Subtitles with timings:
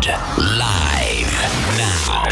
[0.00, 0.20] Sound.
[0.36, 1.32] Live.
[1.76, 2.24] Now.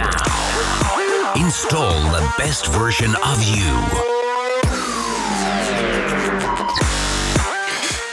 [1.34, 3.76] Install the best version of you.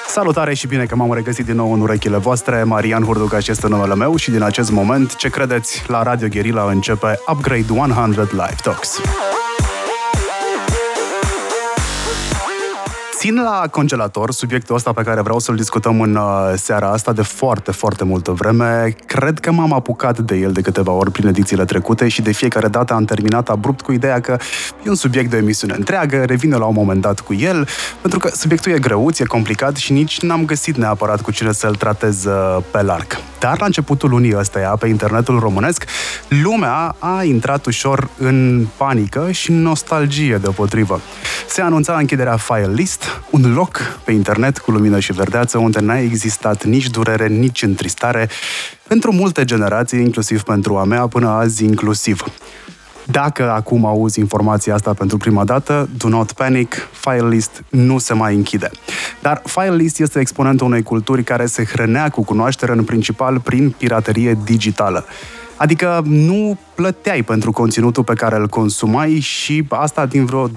[0.07, 2.63] Salutare și bine că m-am regăsit din nou în urechile voastre.
[2.63, 7.19] Marian Hurducaș este numele meu și din acest moment, ce credeți, la Radio Guerilla începe
[7.27, 8.99] Upgrade 100 Live Talks.
[13.17, 17.21] Țin la congelator subiectul ăsta pe care vreau să-l discutăm în uh, seara asta de
[17.21, 18.95] foarte, foarte multă vreme.
[19.05, 22.67] Cred că m-am apucat de el de câteva ori prin edițiile trecute și de fiecare
[22.67, 24.37] dată am terminat abrupt cu ideea că
[24.85, 27.67] e un subiect de emisiune întreagă, revine la un moment dat cu el,
[28.01, 31.75] pentru că subiectul e greuț, e complicat și nici n-am găsit neapărat cu cine să-l
[31.75, 33.17] tratez uh, pe larg.
[33.39, 35.85] Dar la începutul lunii ăsteia, pe internetul românesc,
[36.27, 41.01] lumea a intrat ușor în panică și nostalgie deopotrivă.
[41.49, 45.99] Se anunța închiderea File List, un loc pe internet cu lumină și verdeață unde n-a
[45.99, 48.29] existat nici durere, nici întristare
[48.87, 52.23] pentru multe generații, inclusiv pentru a mea, până azi inclusiv.
[53.07, 58.35] Dacă acum auzi informația asta pentru prima dată, do not panic, FileList nu se mai
[58.35, 58.71] închide.
[59.21, 64.37] Dar FileList este exponentul unei culturi care se hrănea cu cunoaștere în principal prin piraterie
[64.43, 65.05] digitală.
[65.57, 70.53] Adică nu plăteai pentru conținutul pe care îl consumai și asta din vreo 2,5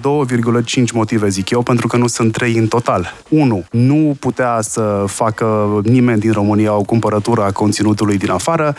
[0.93, 3.13] motive, zic eu, pentru că nu sunt trei în total.
[3.29, 3.63] 1.
[3.71, 8.75] Nu putea să facă nimeni din România o cumpărătură a conținutului din afară.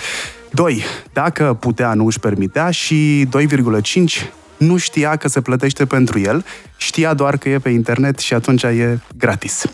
[0.50, 0.82] 2.
[1.12, 6.44] Dacă putea, nu își permitea și 2,5 nu știa că se plătește pentru el,
[6.76, 9.64] știa doar că e pe internet și atunci e gratis.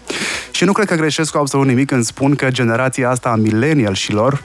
[0.50, 4.42] Și nu cred că greșesc cu absolut nimic când spun că generația asta a millennial-șilor,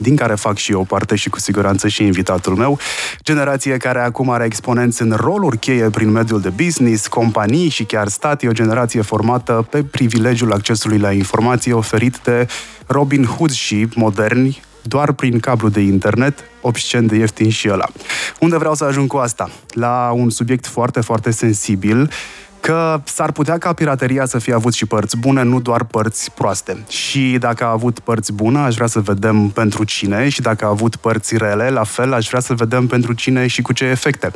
[0.00, 2.78] din care fac și eu parte și cu siguranță și invitatul meu,
[3.22, 8.08] generație care acum are exponenți în roluri cheie prin mediul de business, companii și chiar
[8.08, 12.46] stat, e o generație formată pe privilegiul accesului la informații oferit de
[12.86, 17.86] Robin Hood și moderni, doar prin cablu de internet, obscen de ieftin și ăla.
[18.40, 19.50] Unde vreau să ajung cu asta?
[19.70, 22.10] La un subiect foarte, foarte sensibil,
[22.60, 26.84] că s-ar putea ca pirateria să fie avut și părți bune, nu doar părți proaste.
[26.88, 30.68] Și dacă a avut părți bune, aș vrea să vedem pentru cine și dacă a
[30.68, 34.30] avut părți rele, la fel, aș vrea să vedem pentru cine și cu ce efecte.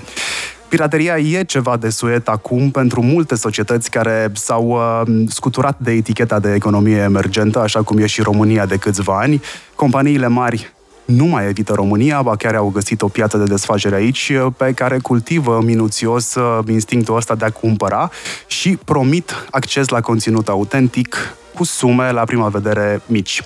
[0.69, 6.39] Pirateria e ceva de suet acum pentru multe societăți care s-au uh, scuturat de eticheta
[6.39, 9.43] de economie emergentă, așa cum e și România de câțiva ani.
[9.75, 10.73] Companiile mari
[11.05, 14.99] nu mai evită România, ba chiar au găsit o piață de desfacere aici pe care
[14.99, 18.11] cultivă minuțios uh, instinctul ăsta de a cumpăra
[18.47, 21.17] și promit acces la conținut autentic
[21.55, 23.43] cu sume la prima vedere mici.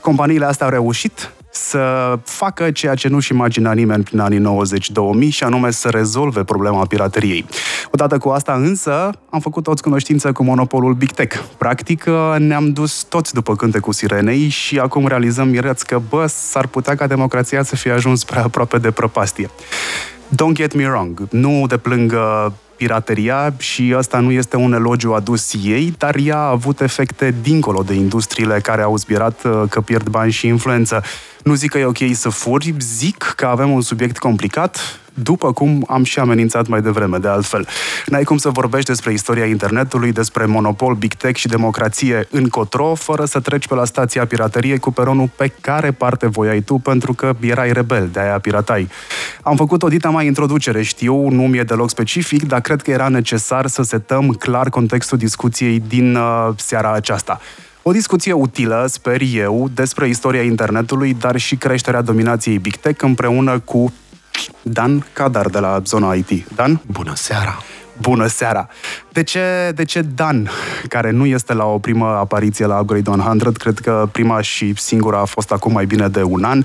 [0.00, 4.42] Companiile astea au reușit să facă ceea ce nu-și imagina nimeni prin anii
[5.26, 7.46] 90-2000 și anume să rezolve problema pirateriei.
[7.90, 11.36] Odată cu asta însă am făcut toți cunoștință cu monopolul Big Tech.
[11.58, 12.04] Practic
[12.38, 17.06] ne-am dus toți după cântecul sirenei și acum realizăm mireți că bă, s-ar putea ca
[17.06, 19.50] democrația să fie ajuns prea aproape de prăpastie.
[20.34, 22.14] Don't get me wrong, nu deplâng
[22.78, 27.82] pirateria și asta nu este un elogiu adus ei, dar ea a avut efecte dincolo
[27.82, 31.02] de industriile care au zbierat că pierd bani și influență.
[31.42, 35.84] Nu zic că e ok să furi, zic că avem un subiect complicat, după cum
[35.88, 37.66] am și amenințat mai devreme, de altfel.
[38.06, 42.94] N-ai cum să vorbești despre istoria internetului, despre monopol, big tech și democrație în cotro,
[42.94, 47.12] fără să treci pe la stația piraterie cu peronul pe care parte voiai tu, pentru
[47.12, 48.88] că erai rebel, de-aia piratai.
[49.42, 53.08] Am făcut o dita mai introducere, știu, nu mi-e deloc specific, dar cred că era
[53.08, 57.40] necesar să setăm clar contextul discuției din uh, seara aceasta.
[57.82, 63.58] O discuție utilă, sper eu, despre istoria internetului, dar și creșterea dominației Big Tech împreună
[63.58, 63.92] cu
[64.62, 66.54] Dan Cadar de la Zona IT.
[66.54, 66.80] Dan?
[66.86, 67.58] Bună seara!
[68.00, 68.68] Bună seara!
[69.12, 70.50] De ce, de ce Dan,
[70.88, 75.20] care nu este la o primă apariție la Upgrade 100, cred că prima și singura
[75.20, 76.62] a fost acum mai bine de un an,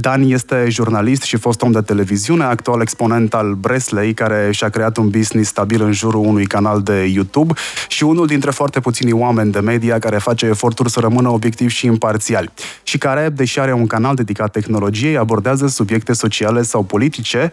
[0.00, 4.96] Dan este jurnalist și fost om de televiziune, actual exponent al Bresley, care și-a creat
[4.96, 7.52] un business stabil în jurul unui canal de YouTube
[7.88, 11.86] și unul dintre foarte puțini oameni de media care face eforturi să rămână obiectiv și
[11.86, 12.52] imparțial
[12.82, 17.50] și care, deși are un canal dedicat tehnologiei, abordează subiecte sociale sau politice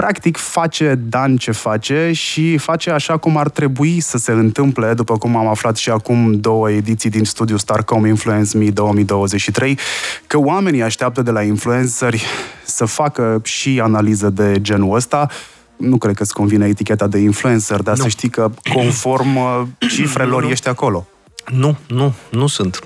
[0.00, 5.18] practic face Dan ce face și face așa cum ar trebui să se întâmple, după
[5.18, 9.78] cum am aflat și acum două ediții din studiul Starcom Influence Me 2023,
[10.26, 12.24] că oamenii așteaptă de la influenceri
[12.64, 15.28] să facă și analiză de genul ăsta,
[15.76, 18.02] nu cred că îți convine eticheta de influencer, dar nu.
[18.02, 19.62] să știi că conform uh,
[19.94, 21.06] cifrelor ești acolo.
[21.52, 22.78] Nu, nu, nu sunt.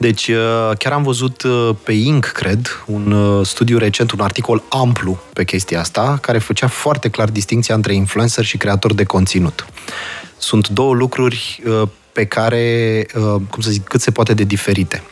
[0.00, 4.62] Deci uh, chiar am văzut uh, pe Inc, cred, un uh, studiu recent, un articol
[4.68, 9.66] amplu pe chestia asta, care făcea foarte clar distinția între influencer și creator de conținut.
[10.38, 11.62] Sunt două lucruri
[12.12, 13.06] pe care,
[13.50, 15.02] cum să zic, cât se poate de diferite.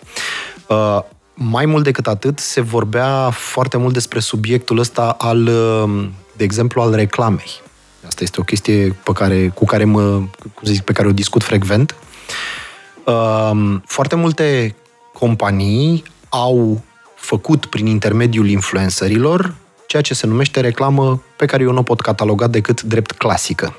[1.34, 6.80] mai mult decât atât, se vorbea foarte mult despre subiectul ăsta al, uh, de exemplu,
[6.80, 7.60] al reclamei.
[8.06, 10.02] Asta este o chestie pe care, cu care mă,
[10.38, 11.90] cum să zic, pe care o discut frecvent.
[11.90, 12.06] Uh,
[13.84, 14.74] foarte multe
[15.12, 16.82] companii au
[17.14, 19.54] făcut prin intermediul influencerilor
[19.88, 23.74] ceea ce se numește reclamă pe care eu nu o pot cataloga decât drept clasică.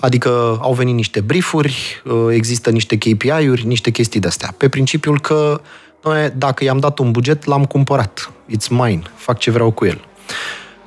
[0.00, 4.54] Adică au venit niște briefuri, uh, există niște KPI-uri, niște chestii de-astea.
[4.56, 5.60] Pe principiul că
[6.02, 8.32] noi, dacă i-am dat un buget, l-am cumpărat.
[8.50, 9.02] It's mine.
[9.14, 10.04] Fac ce vreau cu el.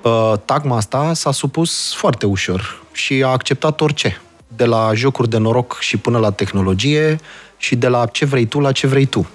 [0.02, 4.22] Uh, tagma asta s-a supus foarte ușor și a acceptat orice.
[4.48, 7.20] De la jocuri de noroc și până la tehnologie
[7.60, 9.28] și de la ce vrei tu la ce vrei tu.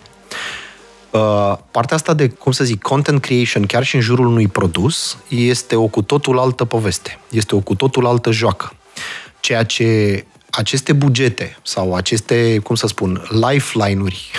[1.10, 5.16] Uh, partea asta de, cum să zic, content creation, chiar și în jurul unui produs,
[5.28, 7.18] este o cu totul altă poveste.
[7.30, 8.72] Este o cu totul altă joacă.
[9.40, 14.30] Ceea ce aceste bugete sau aceste, cum să spun, lifeline-uri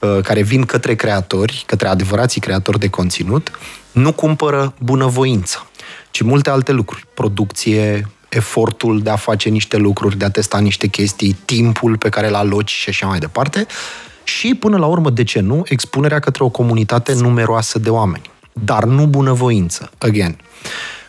[0.00, 3.50] uh, care vin către creatori, către adevărații creatori de conținut,
[3.92, 5.66] nu cumpără bunăvoință,
[6.10, 7.06] ci multe alte lucruri.
[7.14, 12.28] Producție, efortul de a face niște lucruri, de a testa niște chestii, timpul pe care
[12.28, 13.66] îl aloci și așa mai departe
[14.24, 18.30] și, până la urmă, de ce nu, expunerea către o comunitate numeroasă de oameni.
[18.52, 19.90] Dar nu bunăvoință.
[19.98, 20.36] Again.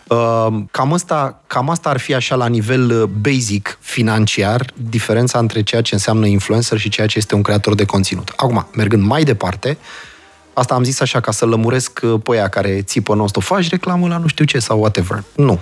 [0.08, 5.62] Uh, cam asta, cam asta ar fi așa la nivel uh, basic financiar diferența între
[5.64, 8.34] ceea ce înseamnă influencer și ceea ce este un creator de conținut.
[8.36, 9.78] Acum, mergând mai departe,
[10.54, 14.08] asta am zis așa ca să lămuresc uh, pe aia care țipă nostru, faci reclamă
[14.08, 15.24] la nu știu ce sau whatever.
[15.36, 15.60] Nu.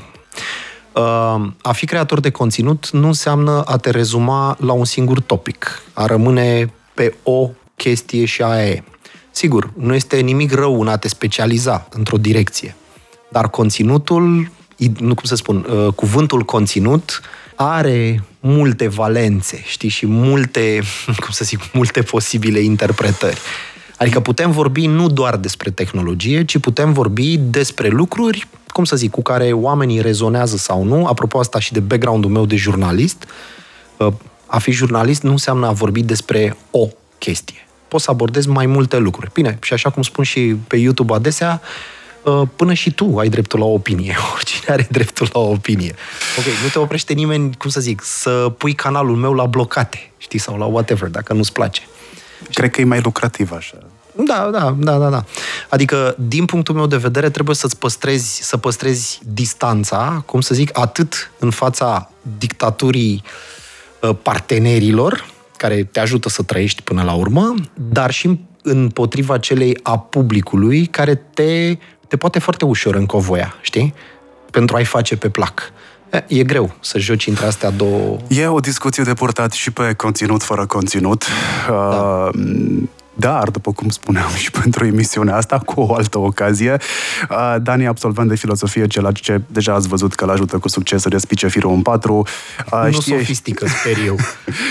[1.62, 6.06] A fi creator de conținut nu înseamnă a te rezuma la un singur topic, a
[6.06, 8.84] rămâne pe o chestie și aia e.
[9.32, 12.76] Sigur, nu este nimic rău în a te specializa într-o direcție,
[13.30, 14.52] dar conținutul,
[14.98, 17.22] nu cum să spun, uh, cuvântul conținut
[17.56, 20.82] are multe valențe, știi, și multe,
[21.24, 23.40] cum să zic, multe posibile interpretări.
[23.98, 29.12] Adică putem vorbi nu doar despre tehnologie, ci putem vorbi despre lucruri, cum să zic,
[29.12, 31.06] cu care oamenii rezonează sau nu.
[31.06, 33.28] Apropo asta și de background-ul meu de jurnalist,
[33.98, 34.14] uh,
[34.46, 36.88] a fi jurnalist nu înseamnă a vorbi despre o
[37.18, 37.68] chestie.
[37.88, 39.32] Poți să abordezi mai multe lucruri.
[39.34, 41.62] Bine, și așa cum spun și pe YouTube adesea,
[42.24, 44.16] uh, până și tu ai dreptul la o opinie.
[44.36, 45.96] Oricine are dreptul la o opinie.
[46.38, 50.40] Ok, nu te oprește nimeni, cum să zic, să pui canalul meu la blocate, știi,
[50.40, 51.82] sau la whatever, dacă nu-ți place.
[52.54, 53.78] Cred că e mai lucrativ așa.
[54.26, 55.24] Da, da, da, da, da.
[55.70, 60.80] Adică, din punctul meu de vedere, trebuie să-ți păstrezi, să păstrezi distanța, cum să zic,
[60.80, 63.30] atât în fața dictaturii uh,
[64.02, 65.26] Uh, partenerilor
[65.58, 71.16] care te ajută să trăiești până la urmă, dar și împotriva celei a publicului care
[71.16, 71.78] te,
[72.08, 73.94] te poate foarte ușor încovoia, știi?
[74.52, 75.72] Pentru a-i face pe plac.
[76.28, 78.18] E greu să joci între astea două...
[78.28, 81.26] E o discuție de purtat și pe conținut fără conținut.
[81.68, 82.30] Da.
[83.24, 86.78] Uh, dar, după cum spuneam și pentru emisiunea asta, cu o altă ocazie,
[87.62, 91.48] Dani, absolvent de filosofie, ceea ce deja ați văzut că l-ajută cu succes să respice
[91.48, 92.28] firul în patru.
[92.72, 93.18] Nu știe...
[93.18, 94.18] sofistică, sper eu.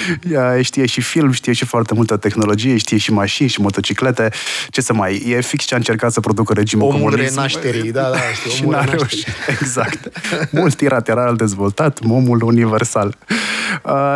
[0.71, 4.31] știe și film, știe și foarte multă tehnologie, știe și mașini și motociclete.
[4.69, 5.25] Ce să mai...
[5.27, 7.35] E fix ce a încercat să producă regimul Omul comunism.
[7.35, 8.51] renașterii, da, da, știu.
[8.57, 9.27] și n-a reușit.
[9.61, 10.09] Exact.
[10.51, 13.17] Multilateral dezvoltat, omul universal.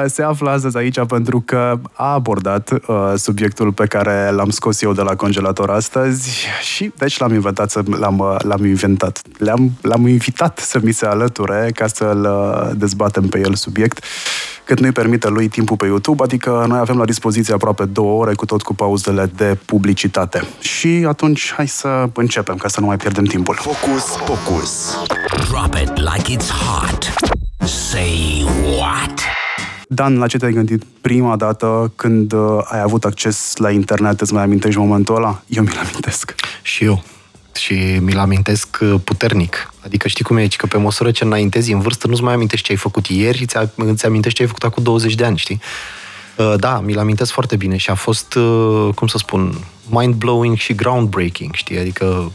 [0.07, 2.71] Se află astăzi aici pentru că a abordat
[3.17, 7.83] subiectul pe care l-am scos eu de la congelator astăzi și deci l-am inventat, să,
[7.99, 13.39] l-am, l-am inventat, l-am, l-am invitat să mi se alăture ca să-l uh, dezbatem pe
[13.39, 14.05] el subiect
[14.65, 18.35] cât nu-i permite lui timpul pe YouTube, adică noi avem la dispoziție aproape două ore
[18.35, 20.45] cu tot cu pauzele de publicitate.
[20.61, 23.55] Și atunci hai să începem, ca să nu mai pierdem timpul.
[23.55, 24.97] Focus, focus.
[25.49, 27.13] Drop it like it's hot.
[27.69, 28.45] Say
[28.79, 29.44] what?
[29.95, 34.21] Dan, la ce te-ai gândit prima dată când uh, ai avut acces la internet?
[34.21, 35.43] Îți mai amintești momentul ăla?
[35.47, 36.35] Eu mi-l amintesc.
[36.63, 37.05] Și eu.
[37.55, 39.73] Și mi-l amintesc uh, puternic.
[39.85, 42.73] Adică știi cum e, că pe măsură ce înaintezi în vârstă, nu-ți mai amintești ce
[42.73, 45.61] ai făcut ieri, îți, îți amintești ce ai făcut acum 20 de ani, știi?
[46.37, 48.39] Uh, da, mi-l amintesc foarte bine și a fost,
[48.95, 49.55] cum să spun,
[49.91, 51.79] mind-blowing și groundbreaking, știi?
[51.79, 52.33] Adică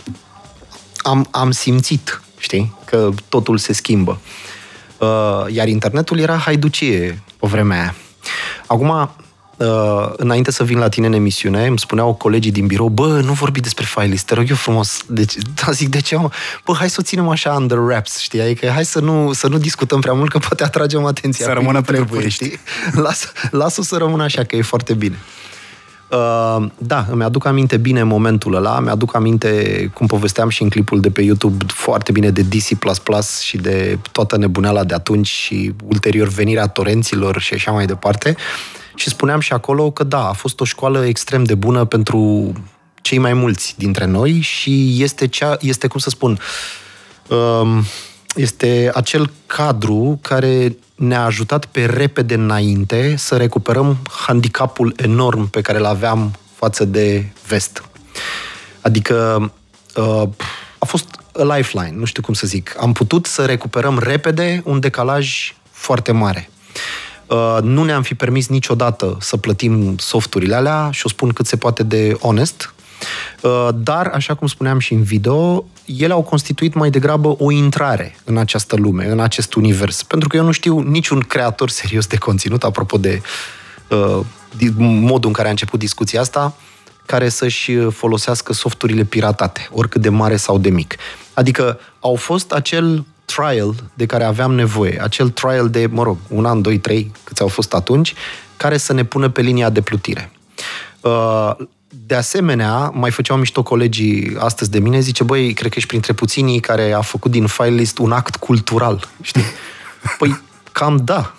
[0.97, 4.19] am, am simțit, știi, că totul se schimbă.
[5.47, 7.95] Iar internetul era haiducie pe vremea aia.
[8.67, 9.09] Acum,
[9.57, 13.33] uh, înainte să vin la tine în emisiune, îmi spuneau colegii din birou, bă, nu
[13.33, 15.01] vorbi despre filelist, te rog eu frumos.
[15.07, 16.15] Deci, da, zic, de ce?
[16.15, 16.29] Mă?
[16.65, 18.41] Bă, hai să o ținem așa under wraps, știi?
[18.41, 21.45] Adică hai să nu, să nu discutăm prea mult, că poate atragem atenția.
[21.45, 22.59] Să rămână trebuie, știi?
[23.05, 25.17] Las, las-o să rămână așa, că e foarte bine.
[26.11, 30.99] Uh, da, îmi aduc aminte bine momentul ăla, mi-aduc aminte, cum povesteam și în clipul
[30.99, 32.67] de pe YouTube, foarte bine de DC++
[33.41, 38.35] și de toată nebuneala de atunci și ulterior venirea torenților și așa mai departe.
[38.95, 42.51] Și spuneam și acolo că da, a fost o școală extrem de bună pentru
[43.01, 46.39] cei mai mulți dintre noi și este, cea, este cum să spun,
[47.27, 47.83] um,
[48.35, 55.77] este acel cadru care ne-a ajutat pe repede înainte să recuperăm handicapul enorm pe care
[55.77, 57.83] îl aveam față de vest.
[58.81, 59.51] Adică
[59.95, 60.27] uh,
[60.77, 62.75] a fost a lifeline, nu știu cum să zic.
[62.79, 66.49] Am putut să recuperăm repede un decalaj foarte mare.
[67.27, 71.57] Uh, nu ne-am fi permis niciodată să plătim softurile alea și o spun cât se
[71.57, 72.73] poate de onest,
[73.41, 75.65] uh, dar, așa cum spuneam și în video,
[75.97, 80.03] ele au constituit mai degrabă o intrare în această lume, în acest univers.
[80.03, 83.21] Pentru că eu nu știu niciun creator serios de conținut, apropo de
[83.89, 84.19] uh,
[84.77, 86.55] modul în care a început discuția asta,
[87.05, 90.95] care să-și folosească softurile piratate, oricât de mare sau de mic.
[91.33, 96.45] Adică au fost acel trial de care aveam nevoie, acel trial de, mă rog, un
[96.45, 98.13] an, doi, trei, câți au fost atunci,
[98.57, 100.31] care să ne pună pe linia de plutire.
[101.01, 101.51] Uh,
[101.89, 106.13] de asemenea, mai făceau mișto colegii astăzi de mine, zice, băi, cred că ești printre
[106.13, 109.43] puținii care a făcut din file list un act cultural, știi?
[110.19, 110.41] Păi,
[110.71, 111.33] cam da.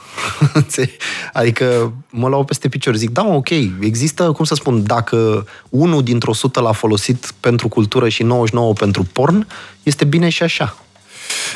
[1.32, 2.94] adică mă luau peste picior.
[2.94, 3.48] Zic, da, ok,
[3.80, 9.02] există, cum să spun, dacă unul dintr-o sută l-a folosit pentru cultură și 99 pentru
[9.12, 9.46] porn,
[9.82, 10.76] este bine și așa.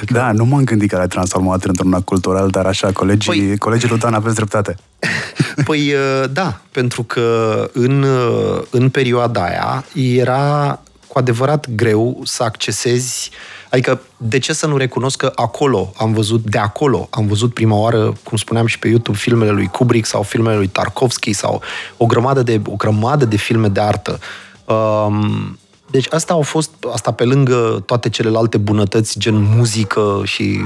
[0.07, 3.89] Da, nu m-am gândit că l-ai transformat într-un act cultural, dar așa, colegii, păi, colegii
[3.89, 4.77] lui Dan aveți dreptate.
[5.67, 12.43] Păi uh, da, pentru că în, uh, în perioada aia era cu adevărat greu să
[12.43, 13.31] accesezi
[13.75, 17.77] Adică, de ce să nu recunosc că acolo am văzut, de acolo am văzut prima
[17.77, 21.63] oară, cum spuneam și pe YouTube, filmele lui Kubrick sau filmele lui Tarkovski sau
[21.97, 24.19] o grămadă de, o grămadă de filme de artă.
[24.65, 25.59] Um,
[25.91, 30.61] deci asta au fost, asta pe lângă toate celelalte bunătăți, gen muzică și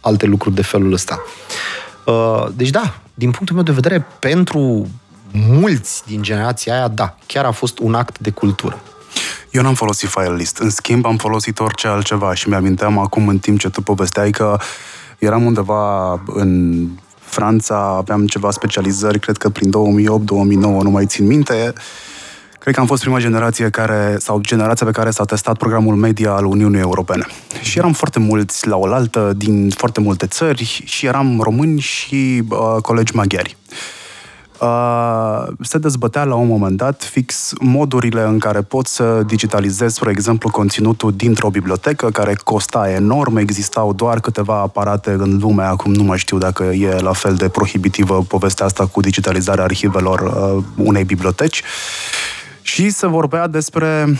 [0.00, 1.22] alte lucruri de felul ăsta.
[2.10, 4.88] Uh, deci da, din punctul meu de vedere, pentru
[5.32, 8.80] mulți din generația aia, da, chiar a fost un act de cultură.
[9.50, 10.58] Eu n-am folosit file list.
[10.58, 14.58] În schimb, am folosit orice altceva și mi-aminteam acum în timp ce tu povesteai că
[15.18, 16.86] eram undeva în
[17.18, 19.72] Franța, aveam ceva specializări, cred că prin 2008-2009,
[20.60, 21.72] nu mai țin minte,
[22.60, 26.32] Cred că am fost prima generație care, sau generația pe care s-a testat programul media
[26.32, 27.26] al Uniunii Europene.
[27.62, 32.76] Și eram foarte mulți la oaltă, din foarte multe țări, și eram români și uh,
[32.82, 33.56] colegi maghiari.
[34.60, 40.10] Uh, se dezbătea la un moment dat fix modurile în care poți să digitalizezi, spre
[40.10, 46.02] exemplu, conținutul dintr-o bibliotecă care costa enorm, existau doar câteva aparate în lume, acum nu
[46.02, 51.04] mai știu dacă e la fel de prohibitivă povestea asta cu digitalizarea arhivelor uh, unei
[51.04, 51.62] biblioteci.
[52.62, 54.18] Și se vorbea despre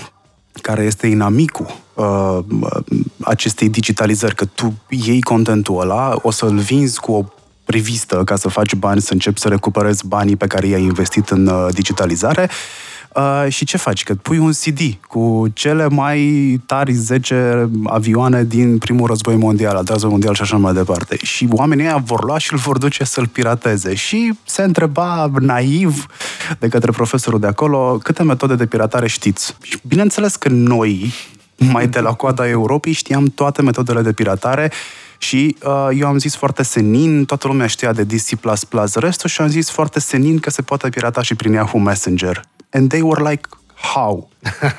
[0.62, 2.38] care este inamicul uh,
[3.20, 7.25] acestei digitalizări, că tu iei contentul ăla, o să-l vinzi cu o
[7.64, 11.47] revistă ca să faci bani, să începi să recuperezi banii pe care i-ai investit în
[11.47, 12.50] uh, digitalizare.
[13.14, 14.02] Uh, și ce faci?
[14.02, 16.20] Că pui un CD cu cele mai
[16.66, 21.16] tari 10 avioane din primul război mondial, al război mondial și așa mai departe.
[21.22, 23.94] Și oamenii ăia vor lua și îl vor duce să-l pirateze.
[23.94, 26.06] Și se întreba naiv
[26.58, 29.56] de către profesorul de acolo câte metode de piratare știți.
[29.62, 31.12] Și bineînțeles că noi,
[31.56, 34.72] mai de la coada Europei, știam toate metodele de piratare
[35.18, 38.30] și uh, eu am zis foarte senin, toată lumea știa de DC++
[38.94, 42.42] restul și am zis foarte senin că se poate pirata și prin Yahoo Messenger.
[42.70, 44.28] And they were like, how?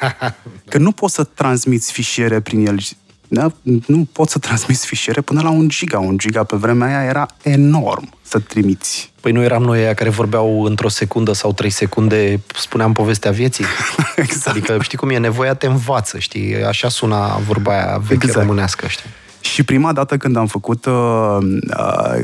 [0.72, 2.80] că nu poți să transmiți fișiere prin el.
[3.28, 3.52] Da?
[3.86, 6.00] Nu poți să transmiți fișiere până la un giga.
[6.00, 9.12] Un giga pe vremea aia era enorm să trimiți.
[9.22, 13.66] Păi nu eram noi aia care vorbeau într-o secundă sau trei secunde, spuneam povestea vieții.
[14.16, 14.48] exact.
[14.48, 16.64] Adică știi cum e, nevoia te învață, știi?
[16.64, 18.38] Așa suna vorba aia veche exact.
[18.38, 19.10] românească, știi?
[19.42, 21.38] Și prima dată când am făcut, uh,
[21.78, 22.22] uh,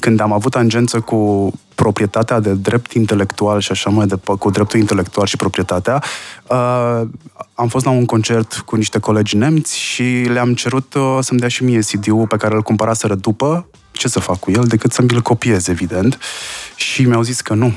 [0.00, 4.78] când am avut tangență cu proprietatea de drept intelectual și așa mai departe, cu dreptul
[4.78, 6.02] intelectual și proprietatea,
[6.48, 7.02] uh,
[7.54, 10.02] am fost la un concert cu niște colegi nemți și
[10.32, 14.38] le-am cerut să-mi dea și mie CD-ul pe care îl cumpăraseră după, ce să fac
[14.38, 16.18] cu el, decât să mi-l copiez, evident.
[16.76, 17.74] Și mi-au zis că nu,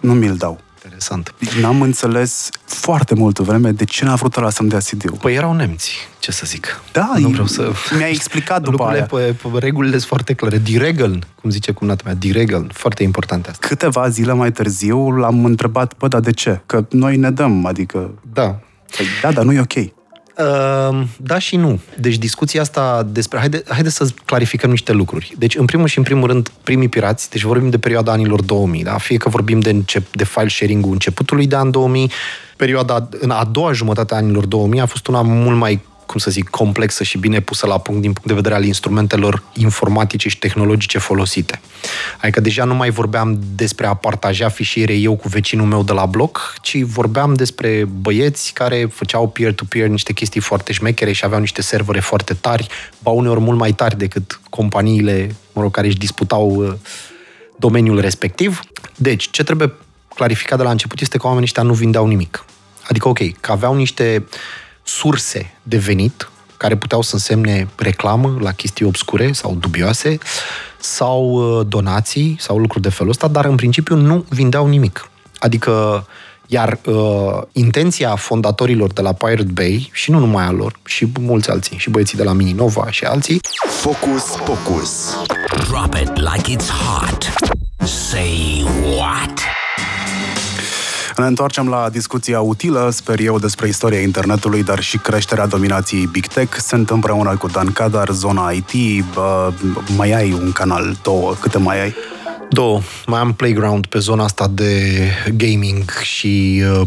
[0.00, 0.60] nu mi-l dau.
[0.84, 1.34] Interesant.
[1.60, 5.16] N-am înțeles foarte multă vreme de ce n-a vrut ăla să-mi dea CD-ul.
[5.20, 6.80] Păi erau nemți, ce să zic.
[6.92, 7.72] Da, nu vreau să...
[7.96, 9.04] mi-a explicat după aia.
[9.04, 10.58] Pe, pe, regulile sunt foarte clare.
[10.58, 13.66] Diregel, cum zice cumnata mea, diregel, foarte importante asta.
[13.66, 16.60] Câteva zile mai târziu l-am întrebat, bă, dar de ce?
[16.66, 18.10] Că noi ne dăm, adică...
[18.32, 18.58] Da.
[18.96, 20.01] Păi, da, dar nu e ok.
[20.38, 21.80] Uh, da și nu.
[22.00, 23.38] Deci discuția asta despre...
[23.38, 25.34] Haide, haide să clarificăm niște lucruri.
[25.38, 28.82] Deci, în primul și în primul rând, primii pirați, deci vorbim de perioada anilor 2000,
[28.82, 28.98] da?
[28.98, 32.10] Fie că vorbim de, încep, de file sharing-ul începutului de an 2000,
[32.56, 35.80] perioada în a doua jumătate a anilor 2000 a fost una mult mai
[36.12, 39.42] cum să zic, complexă și bine pusă la punct din punct de vedere al instrumentelor
[39.54, 41.60] informatice și tehnologice folosite.
[42.20, 46.06] Adică deja nu mai vorbeam despre a partaja fișiere eu cu vecinul meu de la
[46.06, 51.62] bloc, ci vorbeam despre băieți care făceau peer-to-peer niște chestii foarte șmechere și aveau niște
[51.62, 52.66] servere foarte tari,
[52.98, 56.72] ba uneori mult mai tari decât companiile mă rog, care își disputau uh,
[57.56, 58.60] domeniul respectiv.
[58.96, 59.72] Deci, ce trebuie
[60.14, 62.44] clarificat de la început este că oamenii ăștia nu vindeau nimic.
[62.88, 64.24] Adică, ok, că aveau niște
[64.82, 70.18] surse de venit care puteau să însemne reclamă la chestii obscure sau dubioase
[70.80, 75.10] sau uh, donații sau lucruri de felul ăsta, dar în principiu nu vindeau nimic.
[75.38, 76.06] Adică,
[76.46, 81.50] iar uh, intenția fondatorilor de la Pirate Bay, și nu numai a lor, și mulți
[81.50, 83.40] alții, și băieții de la Mininova și alții,
[83.80, 85.16] Focus Pocus
[85.68, 87.32] Drop it like it's hot
[87.88, 88.64] Say
[88.96, 89.61] what?
[91.16, 96.26] Ne întoarcem la discuția utilă, sper eu, despre istoria internetului, dar și creșterea dominației Big
[96.26, 96.58] Tech.
[96.58, 99.04] Sunt împreună cu Dan Cadar, zona IT.
[99.14, 99.52] Bă,
[99.96, 101.94] mai ai un canal, două, câte mai ai?
[102.50, 102.80] Două.
[103.06, 105.02] Mai am Playground pe zona asta de
[105.36, 106.86] gaming și, uh,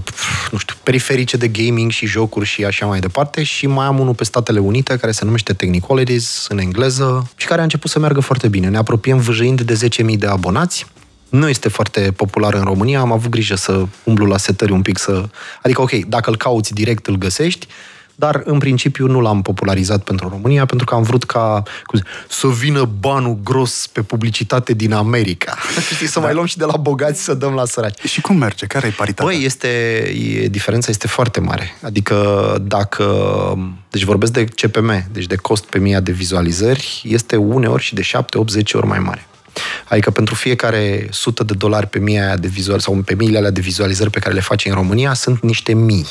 [0.52, 4.14] nu știu, periferice de gaming și jocuri și așa mai departe și mai am unul
[4.14, 8.20] pe Statele Unite care se numește Technicalities în engleză și care a început să meargă
[8.20, 8.68] foarte bine.
[8.68, 9.80] Ne apropiem vâjăind de
[10.12, 10.86] 10.000 de abonați
[11.30, 14.98] nu este foarte popular în România, am avut grijă să umblu la setări un pic
[14.98, 15.30] să...
[15.62, 17.68] Adică, ok, dacă îl cauți direct, îl găsești,
[18.16, 22.08] dar în principiu nu l-am popularizat pentru România, pentru că am vrut ca cum zic,
[22.30, 25.58] să vină banul gros pe publicitate din America.
[25.94, 26.26] Știi, să da.
[26.26, 28.00] mai luăm și de la bogați să dăm la săraci.
[28.04, 28.66] Și cum merge?
[28.66, 29.34] Care e paritatea?
[29.34, 29.68] Băi, este,
[30.42, 31.78] e, diferența este foarte mare.
[31.82, 33.06] Adică dacă...
[33.90, 38.02] Deci vorbesc de CPM, deci de cost pe mie de vizualizări, este uneori și de
[38.02, 39.28] 7, 8, 10 ori mai mare.
[39.90, 43.62] Adică pentru fiecare sută de dolari pe mie de vizual sau pe miile alea de
[43.62, 46.06] vizualizări pe care le face în România sunt niște mii.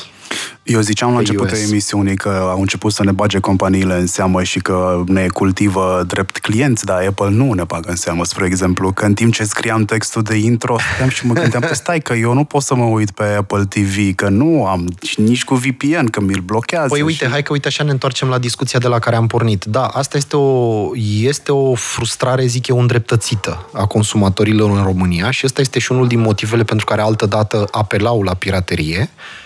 [0.63, 4.59] Eu ziceam la începutul emisiunii că au început să ne bage companiile în seamă și
[4.59, 8.25] că ne cultivă drept clienți, dar Apple nu ne bagă în seamă.
[8.25, 11.73] Spre exemplu, că în timp ce scriam textul de intro, stăteam și mă gândeam că
[11.73, 15.43] stai, că eu nu pot să mă uit pe Apple TV, că nu am nici
[15.43, 16.87] cu VPN, că mi-l blochează.
[16.87, 17.31] Păi uite, și...
[17.31, 19.65] hai că uite așa ne întoarcem la discuția de la care am pornit.
[19.65, 20.89] Da, asta este o,
[21.21, 26.07] este o frustrare, zic eu, îndreptățită a consumatorilor în România și ăsta este și unul
[26.07, 29.44] din motivele pentru care altă dată apelau la piraterie Uh,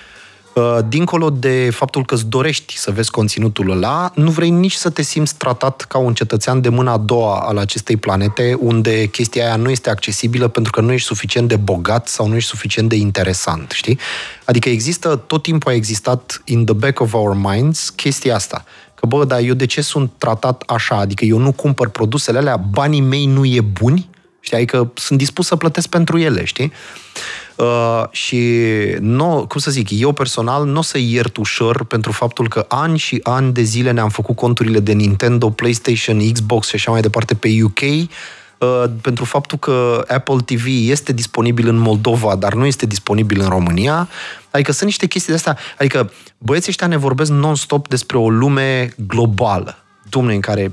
[0.88, 5.02] dincolo de faptul că îți dorești să vezi conținutul ăla, nu vrei nici să te
[5.02, 9.56] simți tratat ca un cetățean de mâna a doua al acestei planete, unde chestia aia
[9.56, 12.96] nu este accesibilă pentru că nu ești suficient de bogat sau nu ești suficient de
[12.96, 14.00] interesant, știi?
[14.46, 18.64] Adică există, tot timpul a existat in the back of our minds chestia asta.
[18.96, 20.96] Că, bă, dar eu de ce sunt tratat așa?
[20.96, 24.10] Adică eu nu cumpăr produsele alea, banii mei nu e buni,
[24.50, 24.62] știi?
[24.62, 26.72] Adică sunt dispus să plătesc pentru ele, știi?
[27.56, 28.62] Uh, și
[29.00, 32.98] nu, cum să zic, eu personal nu o să iert ușor pentru faptul că ani
[32.98, 37.34] și ani de zile ne-am făcut conturile de Nintendo, PlayStation, Xbox și așa mai departe
[37.34, 42.86] pe UK, uh, pentru faptul că Apple TV este disponibil în Moldova, dar nu este
[42.86, 44.10] disponibil în România.
[44.52, 45.58] Adică sunt niște chestii de astea.
[45.80, 49.78] Adică băieții ăștia ne vorbesc non-stop despre o lume globală.
[50.10, 50.72] Dumne, în care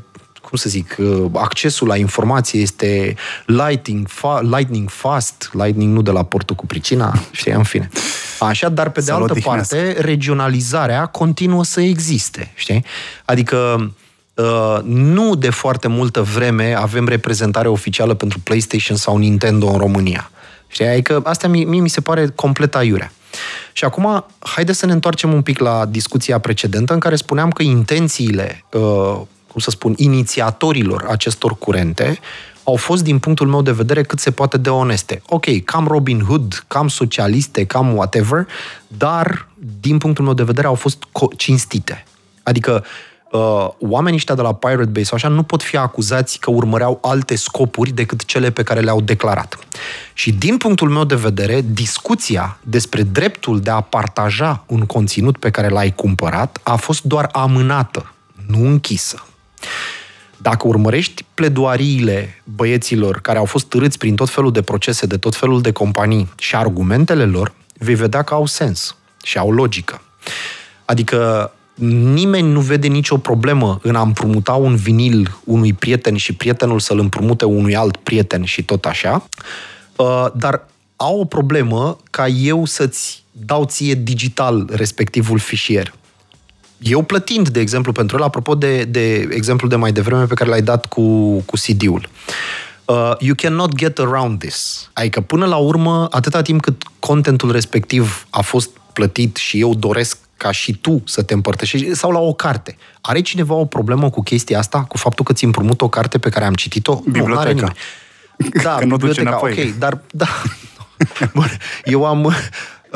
[0.48, 3.14] cum să zic, uh, accesul la informație este
[3.46, 7.88] lightning, fa- lightning fast, lightning nu de la portul cu pricina, știi, în fine.
[8.38, 12.84] Așa, dar pe de altă parte, regionalizarea continuă să existe, știi?
[13.24, 13.90] Adică
[14.36, 20.30] Uh, nu de foarte multă vreme avem reprezentare oficială pentru PlayStation sau Nintendo în România.
[20.68, 20.86] Știi?
[20.86, 23.12] Adică asta mie, mie mi se pare complet aiurea.
[23.72, 27.62] Și acum, haideți să ne întoarcem un pic la discuția precedentă în care spuneam că
[27.62, 29.20] intențiile uh,
[29.56, 32.18] cum să spun, inițiatorilor acestor curente
[32.64, 35.22] au fost, din punctul meu de vedere, cât se poate de oneste.
[35.26, 38.46] Ok, cam Robin Hood, cam socialiste, cam whatever,
[38.88, 39.48] dar,
[39.80, 40.98] din punctul meu de vedere, au fost
[41.36, 42.04] cinstite.
[42.42, 42.84] Adică,
[43.30, 46.98] uh, oamenii ăștia de la Pirate Bay sau așa nu pot fi acuzați că urmăreau
[47.02, 49.58] alte scopuri decât cele pe care le-au declarat.
[50.12, 55.50] Și din punctul meu de vedere, discuția despre dreptul de a partaja un conținut pe
[55.50, 58.12] care l-ai cumpărat a fost doar amânată,
[58.46, 59.25] nu închisă.
[60.36, 65.36] Dacă urmărești pledoariile băieților care au fost târâți prin tot felul de procese, de tot
[65.36, 70.00] felul de companii și argumentele lor, vei vedea că au sens și au logică.
[70.84, 71.50] Adică
[72.12, 76.98] nimeni nu vede nicio problemă în a împrumuta un vinil unui prieten și prietenul să-l
[76.98, 79.28] împrumute unui alt prieten și tot așa,
[79.96, 80.66] uh, dar
[80.96, 85.94] au o problemă ca eu să-ți dau ție digital respectivul fișier
[86.78, 90.50] eu plătind, de exemplu, pentru el, apropo de, de exemplu de mai devreme pe care
[90.50, 91.02] l-ai dat cu,
[91.38, 92.08] cu CD-ul.
[92.84, 94.90] Uh, you cannot get around this.
[94.92, 100.18] Adică, până la urmă, atâta timp cât contentul respectiv a fost plătit și eu doresc
[100.36, 102.76] ca și tu să te împărtășești, sau la o carte.
[103.00, 106.28] Are cineva o problemă cu chestia asta, cu faptul că ți împrumut o carte pe
[106.28, 106.94] care am citit-o?
[106.94, 107.28] Biblioteca.
[107.28, 107.76] Nu, n-are nimeni.
[108.62, 109.68] Da, Că nu duce biblioteca, înapoi.
[109.68, 110.26] ok, dar da.
[111.34, 111.50] Bun,
[111.84, 112.34] eu am...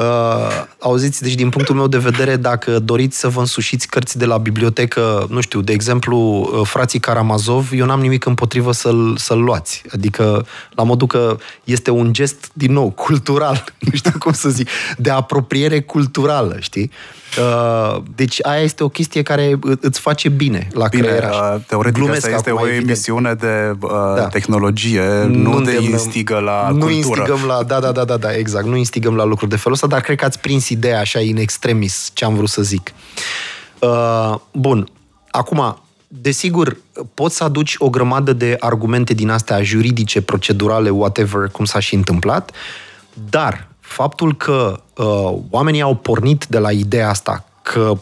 [0.00, 4.24] Uh, auziți, deci din punctul meu de vedere, dacă doriți să vă însușiți cărți de
[4.24, 9.38] la bibliotecă, nu știu, de exemplu, uh, frații Karamazov, eu n-am nimic împotrivă să-l, să-l
[9.38, 9.82] luați.
[9.92, 14.68] Adică, la modul că este un gest, din nou, cultural, nu știu cum să zic,
[14.96, 16.90] de apropiere culturală, știi?
[16.92, 17.19] Uh,
[18.14, 21.36] deci aia este o chestie care î- îți face bine la Bine, creieraș.
[21.36, 22.88] uh, teoretic Glumesc asta este acum, o evident.
[22.88, 24.26] emisiune de uh, Da.
[24.26, 26.92] tehnologie, nu, nu te îndemnăm- instigă la nu cultură.
[26.92, 29.86] instigăm la, da, da, da, da, da, exact, nu instigăm la lucruri de felul ăsta,
[29.86, 32.92] dar cred că ați prins ideea așa in extremis ce am vrut să zic.
[33.78, 34.88] Uh, bun,
[35.30, 36.76] acum, desigur,
[37.14, 41.94] poți să aduci o grămadă de argumente din astea juridice, procedurale, whatever, cum s-a și
[41.94, 42.50] întâmplat,
[43.30, 47.92] dar faptul că uh, oamenii au pornit de la ideea asta că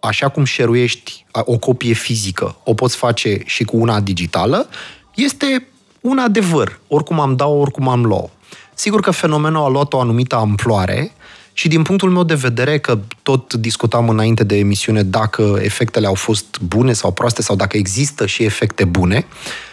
[0.00, 4.68] așa cum șeruiești o copie fizică, o poți face și cu una digitală,
[5.14, 5.68] este
[6.00, 6.80] un adevăr.
[6.88, 8.30] Oricum am dat oricum am luat
[8.78, 11.12] Sigur că fenomenul a luat o anumită amploare
[11.52, 16.14] și din punctul meu de vedere, că tot discutam înainte de emisiune dacă efectele au
[16.14, 19.26] fost bune sau proaste sau dacă există și efecte bune,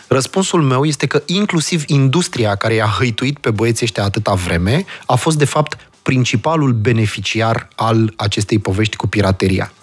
[0.07, 5.15] răspunsul meu este că inclusiv industria care i-a hăituit pe băieții ăștia atâta vreme a
[5.15, 9.73] fost de fapt principalul beneficiar al acestei povești cu pirateria.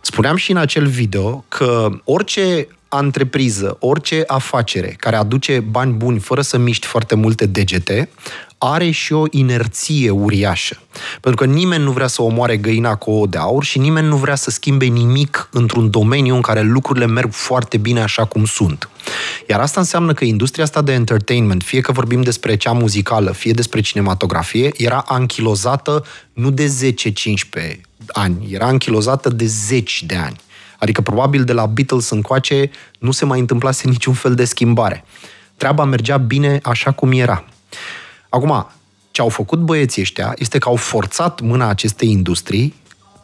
[0.00, 6.40] Spuneam și în acel video că orice întrepriză, orice afacere care aduce bani buni fără
[6.40, 8.08] să miști foarte multe degete,
[8.58, 10.80] are și o inerție uriașă.
[11.20, 14.16] Pentru că nimeni nu vrea să omoare găina cu ouă de aur și nimeni nu
[14.16, 18.88] vrea să schimbe nimic într-un domeniu în care lucrurile merg foarte bine așa cum sunt.
[19.48, 23.52] Iar asta înseamnă că industria asta de entertainment, fie că vorbim despre cea muzicală, fie
[23.52, 26.94] despre cinematografie, era anchilozată nu de
[27.76, 30.36] 10-15 ani, era anchilozată de zeci de ani.
[30.78, 35.04] Adică probabil de la Beatles încoace nu se mai întâmplase niciun fel de schimbare.
[35.56, 37.44] Treaba mergea bine așa cum era.
[38.28, 38.66] Acum,
[39.10, 42.74] ce au făcut băieții ăștia este că au forțat mâna acestei industrii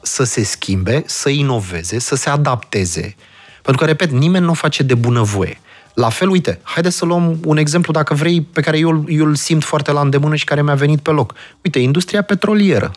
[0.03, 3.15] să se schimbe, să inoveze, să se adapteze.
[3.63, 5.61] Pentru că, repet, nimeni nu o face de bunăvoie.
[5.95, 9.35] La fel, uite, haide să luăm un exemplu, dacă vrei, pe care eu, eu îl
[9.35, 11.35] simt foarte la îndemână și care mi-a venit pe loc.
[11.63, 12.91] Uite, industria petrolieră.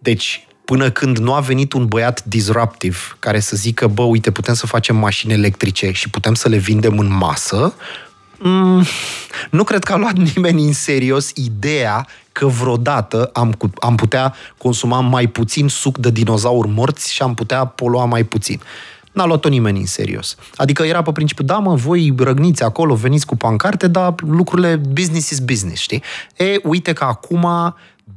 [0.00, 4.54] Deci, până când nu a venit un băiat disruptiv care să zică, bă, uite, putem
[4.54, 7.74] să facem mașini electrice și putem să le vindem în masă,
[8.38, 8.84] mm,
[9.50, 14.34] nu cred că a luat nimeni în serios ideea că vreodată am, cu- am putea
[14.58, 18.60] consuma mai puțin suc de dinozauri morți și am putea polua mai puțin.
[19.12, 20.36] N-a luat-o nimeni în serios.
[20.56, 25.30] Adică era pe principiu, da mă, voi răgniți acolo, veniți cu pancarte, dar lucrurile business
[25.30, 26.02] is business, știi?
[26.36, 27.46] E, uite că acum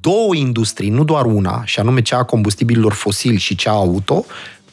[0.06, 4.26] două industrii, nu doar una, și anume cea a combustibililor fosili și cea auto,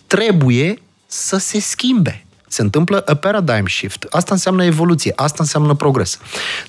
[0.06, 2.24] trebuie să se schimbe.
[2.48, 4.06] Se întâmplă a paradigm shift.
[4.10, 6.18] Asta înseamnă evoluție, asta înseamnă progres.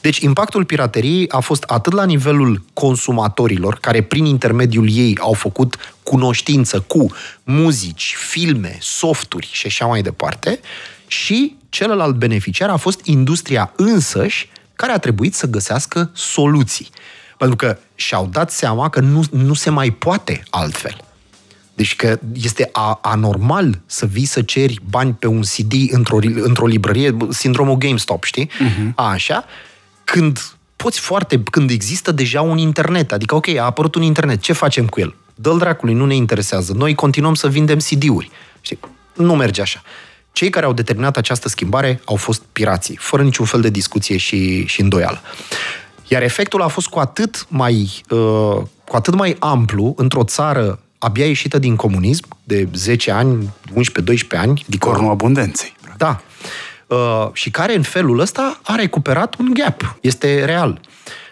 [0.01, 5.77] Deci impactul pirateriei a fost atât la nivelul consumatorilor, care prin intermediul ei au făcut
[6.03, 7.11] cunoștință cu
[7.43, 10.59] muzici, filme, softuri și așa mai departe,
[11.07, 16.89] și celălalt beneficiar a fost industria însăși, care a trebuit să găsească soluții.
[17.43, 20.97] Pentru că și-au dat seama că nu, nu se mai poate altfel.
[21.73, 26.65] Deci că este a, anormal să vii să ceri bani pe un CD într-o, într-o
[26.65, 28.45] librărie, sindromul GameStop, știi?
[28.45, 28.93] Uh-huh.
[28.95, 29.45] A, așa,
[30.03, 34.53] când poți foarte, când există deja un internet, adică ok, a apărut un internet, ce
[34.53, 35.15] facem cu el?
[35.35, 36.73] Dă-l dracului, nu ne interesează.
[36.73, 38.31] Noi continuăm să vindem CD-uri.
[38.61, 38.79] Știi?
[39.13, 39.81] Nu merge așa.
[40.31, 44.65] Cei care au determinat această schimbare au fost pirații, fără niciun fel de discuție și,
[44.65, 45.21] și îndoială.
[46.13, 51.25] Iar efectul a fost cu atât mai, uh, cu atât mai amplu într-o țară abia
[51.25, 54.63] ieșită din comunism, de 10 ani, 11-12 ani.
[54.67, 55.75] Adică, Cornul abundenței.
[55.97, 56.21] Da.
[56.87, 59.97] Uh, și care în felul ăsta a recuperat un gap.
[60.01, 60.79] Este real.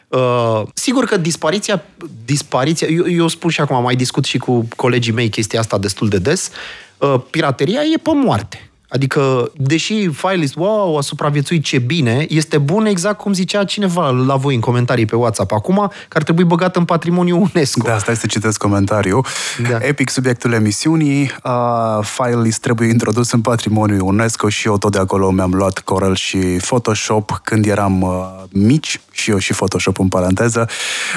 [0.07, 1.83] Uh, sigur că dispariția,
[2.25, 6.09] dispariția eu, eu spun și acum, mai discut și cu colegii mei chestia asta destul
[6.09, 6.51] de des,
[6.97, 8.70] uh, pirateria e pe moarte.
[8.91, 14.36] Adică, deși Filist, wow, a supraviețuit ce bine, este bun exact cum zicea cineva la
[14.36, 17.86] voi în comentarii pe WhatsApp acum, că ar trebui băgat în patrimoniul UNESCO.
[17.86, 19.21] De asta este citesc comentariu.
[19.69, 19.77] Da.
[19.82, 24.99] Epic subiectul emisiunii, uh, file list trebuie introdus în patrimoniul UNESCO și eu tot de
[24.99, 28.10] acolo mi-am luat Corel și Photoshop când eram uh,
[28.49, 30.69] mici, și eu și Photoshop în paranteză,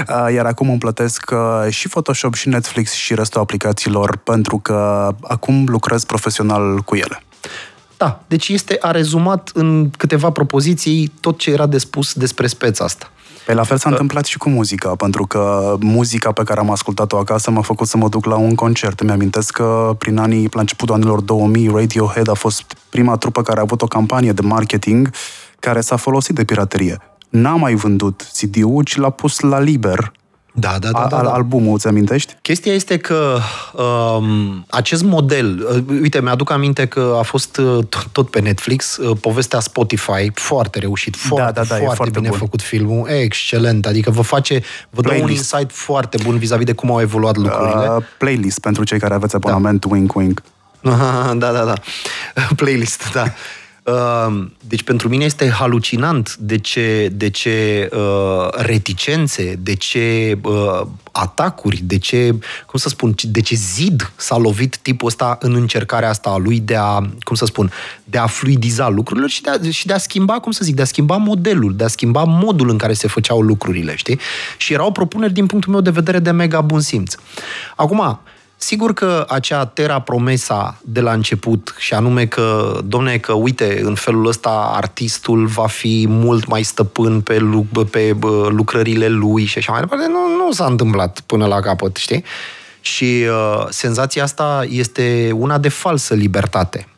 [0.09, 5.09] uh, iar acum îmi plătesc uh, și Photoshop și Netflix și restul aplicațiilor pentru că
[5.23, 7.23] acum lucrez profesional cu ele.
[8.05, 12.85] Da, deci este, a rezumat în câteva propoziții tot ce era de spus despre speța
[12.85, 13.11] asta.
[13.47, 17.19] Păi la fel s-a întâmplat și cu muzica, pentru că muzica pe care am ascultat-o
[17.19, 19.01] acasă m-a făcut să mă duc la un concert.
[19.01, 23.59] Îmi amintesc că prin anii, la începutul anilor 2000, Radiohead a fost prima trupă care
[23.59, 25.11] a avut o campanie de marketing
[25.59, 26.99] care s-a folosit de piraterie.
[27.29, 30.13] N-a mai vândut CD-ul, ci l-a pus la liber
[30.57, 31.31] da, da, da, da, al, da.
[31.31, 32.37] albumul, îți amintești?
[32.43, 33.39] Chestia este că
[33.73, 38.97] um, acest model, uh, uite, mi-aduc aminte că a fost uh, tot, tot pe Netflix,
[38.97, 42.39] uh, povestea Spotify, foarte reușit, foarte, da, da, foarte, e foarte bine bun.
[42.39, 45.53] făcut filmul, excelent, adică vă face, vă dă un Playlist.
[45.53, 47.89] insight foarte bun vis-a-vis de cum au evoluat lucrurile.
[47.97, 49.95] Uh, playlist pentru cei care aveți abonament, da.
[49.95, 50.43] wink wink.
[51.43, 51.75] da, da, da.
[52.57, 53.25] Playlist, da.
[53.85, 60.81] Uh, Deci pentru mine este halucinant de ce, de ce uh, reticențe, de ce uh,
[61.13, 66.09] atacuri, de ce, cum să spun, de ce zid s-a lovit tipul ăsta în încercarea
[66.09, 67.71] asta a lui de a, cum să spun,
[68.05, 70.83] de a fluidiza lucrurile și de a, și de a schimba, cum să zic, de
[70.83, 74.19] a schimba modelul, de a schimba modul în care se făceau lucrurile, știi?
[74.57, 77.15] Și erau propuneri din punctul meu de vedere de mega bun simț.
[77.77, 78.21] Acum,
[78.65, 83.95] Sigur că acea terra promesa de la început, și anume că, domne, că uite, în
[83.95, 89.59] felul ăsta artistul va fi mult mai stăpân pe, lu- pe bă, lucrările lui și
[89.59, 92.25] așa mai departe, nu, nu s-a întâmplat până la capăt, știi?
[92.81, 96.89] Și uh, senzația asta este una de falsă libertate.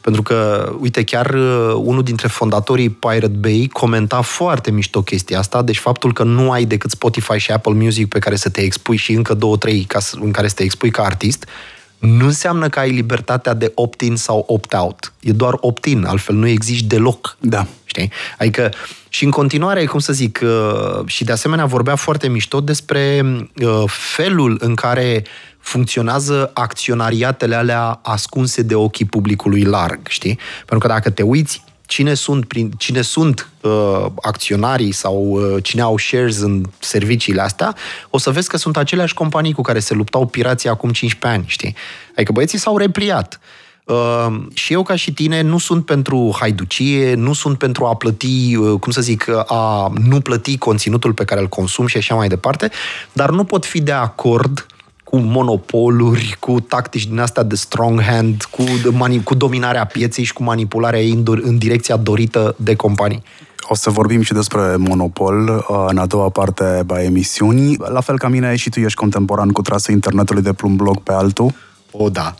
[0.00, 5.62] Pentru că, uite, chiar uh, unul dintre fondatorii Pirate Bay comenta foarte mișto chestia asta,
[5.62, 8.96] deci faptul că nu ai decât Spotify și Apple Music pe care să te expui
[8.96, 11.46] și încă două, trei ca să, în care să te expui ca artist,
[11.98, 15.12] nu înseamnă că ai libertatea de opt-in sau opt-out.
[15.20, 17.36] E doar opt-in, altfel nu existi deloc.
[17.40, 17.66] Da.
[17.84, 18.12] Știi?
[18.38, 18.72] Adică,
[19.08, 23.22] și în continuare, cum să zic, uh, și de asemenea vorbea foarte mișto despre
[23.54, 25.24] uh, felul în care
[25.66, 30.38] funcționează acționariatele alea ascunse de ochii publicului larg, știi?
[30.56, 35.82] Pentru că dacă te uiți cine sunt, prin, cine sunt uh, acționarii sau uh, cine
[35.82, 37.74] au shares în serviciile astea,
[38.10, 41.48] o să vezi că sunt aceleași companii cu care se luptau pirații acum 15 ani,
[41.48, 41.76] știi?
[42.14, 43.40] Adică băieții s-au repliat.
[43.84, 48.56] Uh, și eu, ca și tine, nu sunt pentru haiducie, nu sunt pentru a plăti,
[48.56, 52.28] uh, cum să zic, a nu plăti conținutul pe care îl consum și așa mai
[52.28, 52.70] departe,
[53.12, 54.66] dar nu pot fi de acord
[55.10, 60.24] cu monopoluri, cu tactici din astea de strong hand, cu, de mani- cu dominarea pieței
[60.24, 63.22] și cu manipularea ei în, do- în direcția dorită de companii.
[63.68, 67.78] O să vorbim și despre monopol uh, în a doua parte a emisiunii.
[67.88, 71.00] La fel ca mine, și tu ești contemporan cu trasul internetului de pe un blog
[71.00, 71.52] pe altul.
[71.98, 72.34] O, da.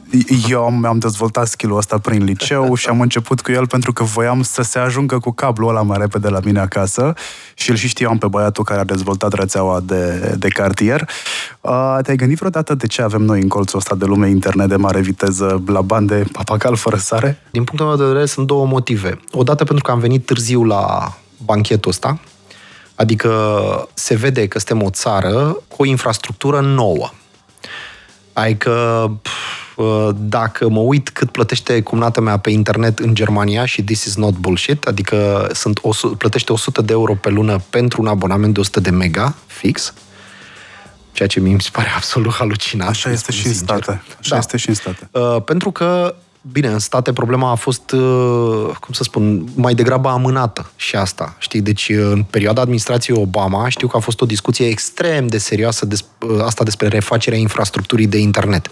[0.48, 4.04] Eu am, am dezvoltat skill-ul ăsta prin liceu și am început cu el pentru că
[4.04, 7.12] voiam să se ajungă cu cablul ăla mai repede la mine acasă
[7.54, 11.08] și îl și știam pe băiatul care a dezvoltat rețeaua de, de cartier.
[11.60, 14.76] Uh, te-ai gândit vreodată de ce avem noi în colțul ăsta de lume internet de
[14.76, 17.42] mare viteză la bande papagal fără sare?
[17.50, 19.20] Din punctul meu de vedere sunt două motive.
[19.32, 21.12] Odată pentru că am venit târziu la
[21.44, 22.18] banchetul ăsta,
[22.94, 23.30] adică
[23.94, 27.10] se vede că suntem o țară cu o infrastructură nouă.
[28.38, 29.78] Adică pf,
[30.14, 34.34] dacă mă uit cât plătește cumnata mea pe internet în Germania și this is not
[34.34, 38.80] bullshit, adică sunt 100, plătește 100 de euro pe lună pentru un abonament de 100
[38.80, 39.94] de mega fix,
[41.12, 42.90] ceea ce mi se pare absolut halucinant.
[42.90, 43.76] Așa este spun și în sincer.
[43.82, 44.02] state.
[44.18, 44.36] Așa Da.
[44.36, 45.08] este și în state.
[45.10, 46.14] Uh, pentru că,
[46.52, 51.36] bine, în state problema a fost, uh, cum să spun, mai degrabă amânată și asta,
[51.38, 51.60] știi?
[51.60, 55.86] Deci, uh, în perioada administrației Obama, știu că a fost o discuție extrem de serioasă
[55.86, 58.70] des, uh, asta despre refacerea infrastructurii de internet.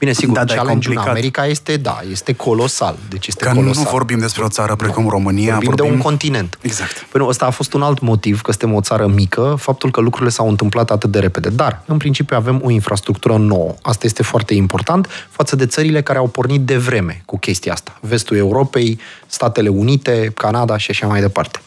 [0.00, 1.16] Bine, sigur, Da, da, dar e challenge-ul în complicat.
[1.16, 2.96] America este, da, este colosal.
[3.08, 3.82] Deci este Că colosal.
[3.82, 6.58] nu vorbim despre o țară precum România, Vorbim, de un continent.
[6.60, 7.06] Exact.
[7.10, 10.00] Păi nu, ăsta a fost un alt motiv, că suntem o țară mică, faptul că
[10.00, 11.48] lucrurile s-au întâmplat atât de repede.
[11.48, 13.74] Dar, în principiu, avem o infrastructură nouă.
[13.82, 17.98] Asta este foarte important față de țările care au pornit de vreme cu chestia asta.
[18.00, 21.60] Vestul Europei, Statele Unite, Canada și așa mai departe.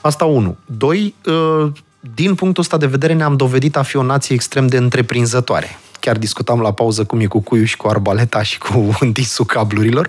[0.00, 0.56] Asta unu.
[0.66, 1.72] Doi, ă,
[2.14, 5.78] din punctul ăsta de vedere ne-am dovedit a fi o nație extrem de întreprinzătoare.
[6.04, 10.08] Chiar discutam la pauză cum e cu cuiul și cu arbaleta și cu întisul cablurilor.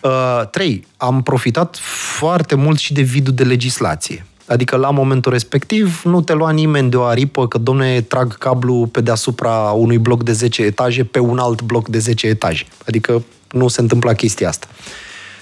[0.00, 1.76] Uh, trei, am profitat
[2.18, 4.26] foarte mult și de vidul de legislație.
[4.46, 8.88] Adică la momentul respectiv nu te lua nimeni de o aripă că, domne, trag cablu
[8.92, 12.64] pe deasupra unui bloc de 10 etaje pe un alt bloc de 10 etaje.
[12.86, 14.66] Adică nu se întâmpla chestia asta.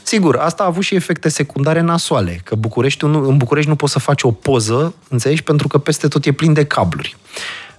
[0.03, 3.99] Sigur, asta a avut și efecte secundare nasoale, că București, în București nu poți să
[3.99, 7.17] faci o poză, înțelegi, pentru că peste tot e plin de cabluri.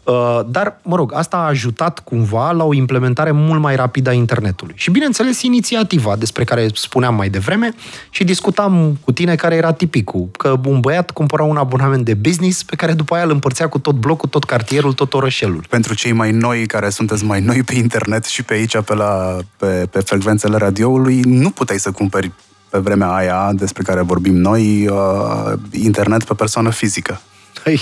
[0.05, 4.13] Uh, Dar, mă rog, asta a ajutat cumva la o implementare mult mai rapidă a
[4.13, 4.73] internetului.
[4.77, 7.75] Și, bineînțeles, inițiativa despre care spuneam mai devreme
[8.09, 12.63] și discutam cu tine care era tipicul, că un băiat cumpăra un abonament de business
[12.63, 15.65] pe care după aia îl împărțea cu tot blocul, tot cartierul, tot orășelul.
[15.69, 19.37] Pentru cei mai noi care sunteți mai noi pe internet și pe aici, pe, la,
[19.57, 22.31] pe, pe frecvențele radioului, nu puteai să cumperi
[22.69, 27.21] pe vremea aia despre care vorbim noi uh, internet pe persoană fizică.
[27.65, 27.81] Păi,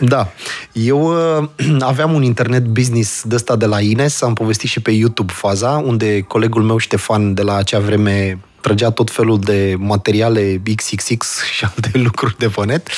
[0.00, 0.32] da.
[0.72, 1.00] Eu
[1.38, 1.48] uh,
[1.80, 5.70] aveam un internet business de ăsta de la Ines, am povestit și pe YouTube faza,
[5.70, 11.64] unde colegul meu Ștefan de la acea vreme trăgea tot felul de materiale XXX și
[11.64, 12.88] alte lucruri de pe net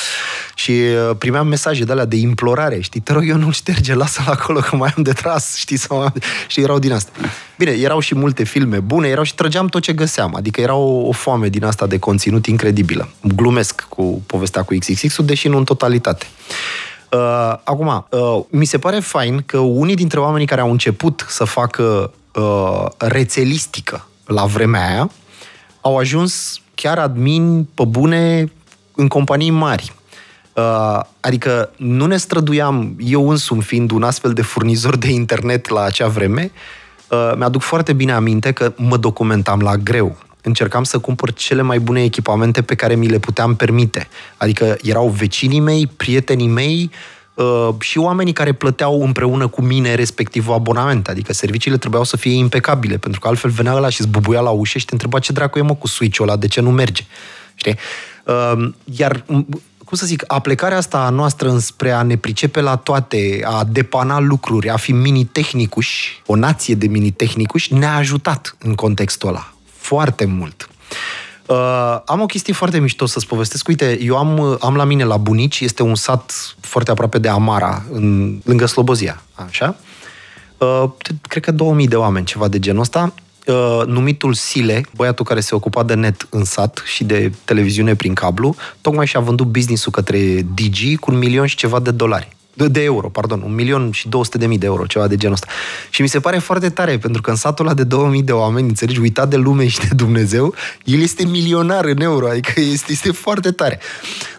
[0.54, 4.30] și uh, primeam mesaje de alea de implorare, știi, te rog, eu nu-l șterge, lasă-l
[4.30, 6.12] acolo că mai am de tras, știi, sau
[6.46, 7.10] și erau din asta.
[7.58, 11.06] Bine, erau și multe filme bune, erau și trăgeam tot ce găseam, adică era o,
[11.06, 13.08] o foame din asta de conținut incredibilă.
[13.22, 16.26] Glumesc cu povestea cu XXX-ul, deși nu în totalitate.
[17.12, 17.18] Uh,
[17.64, 22.12] acum, uh, mi se pare fain că unii dintre oamenii care au început să facă
[22.34, 25.10] uh, rețelistică la vremea aia,
[25.82, 28.52] au ajuns chiar admin pe bune
[28.94, 29.92] în companii mari.
[30.54, 35.82] Uh, adică nu ne străduiam, eu însumi fiind un astfel de furnizor de internet la
[35.82, 36.50] acea vreme,
[37.08, 40.16] uh, mi-aduc foarte bine aminte că mă documentam la greu.
[40.42, 44.08] Încercam să cumpăr cele mai bune echipamente pe care mi le puteam permite.
[44.36, 46.98] Adică erau vecinii mei, prietenii mei, Uh,
[47.80, 51.08] și oamenii care plăteau împreună cu mine respectivul abonament.
[51.08, 54.78] Adică serviciile trebuiau să fie impecabile, pentru că altfel venea ăla și zbubuia la ușă
[54.78, 57.04] și te întreba ce dracu e mă cu switch-ul ăla, de ce nu merge.
[57.54, 57.76] Știi?
[58.24, 59.24] Uh, iar
[59.92, 64.20] cum să zic, aplecarea asta a noastră înspre a ne pricepe la toate, a depana
[64.20, 69.52] lucruri, a fi mini-tehnicuși, o nație de mini-tehnicuși, ne-a ajutat în contextul ăla.
[69.76, 70.68] Foarte mult.
[71.46, 73.68] Uh, am o chestie foarte mișto să-ți povestesc.
[73.68, 77.82] Uite, eu am, am la mine la Bunici, este un sat foarte aproape de Amara,
[77.92, 79.76] în, lângă Slobozia, așa.
[80.58, 80.84] Uh,
[81.22, 83.14] cred că 2000 de oameni, ceva de genul ăsta.
[83.46, 88.14] Uh, numitul Sile, băiatul care se ocupa de net în sat și de televiziune prin
[88.14, 92.68] cablu, tocmai și-a vândut business-ul către Digi cu un milion și ceva de dolari de,
[92.68, 95.46] de euro, pardon, un milion și 200 de mii de euro, ceva de genul ăsta.
[95.90, 98.68] Și mi se pare foarte tare, pentru că în satul ăla de 2000 de oameni,
[98.68, 103.12] înțelegi, uitat de lume și de Dumnezeu, el este milionar în euro, adică este, este
[103.12, 103.80] foarte tare.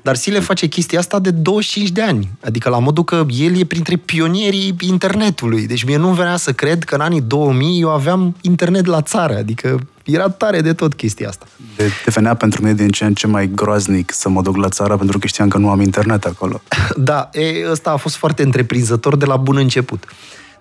[0.02, 3.64] Dar Sile face chestia asta de 25 de ani, adică la modul că el e
[3.66, 5.68] printre pionierii internetului.
[5.68, 9.38] Deci mie nu venea să cred că în anii 2000 eu aveam internet la țară,
[9.38, 11.46] adică era tare de tot chestia asta.
[11.76, 14.98] De, devenea pentru mine din ce în ce mai groaznic să mă duc la țară
[14.98, 16.62] pentru că știam că nu am internet acolo.
[16.98, 20.04] da, e, ăsta a fost foarte întreprinzător de la bun început.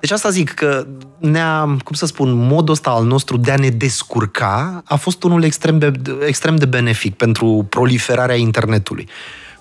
[0.00, 0.86] Deci asta zic că
[1.18, 5.42] ne-a, cum să spun, modul ăsta al nostru de a ne descurca a fost unul
[5.42, 5.92] extrem de,
[6.26, 9.08] extrem de benefic pentru proliferarea internetului.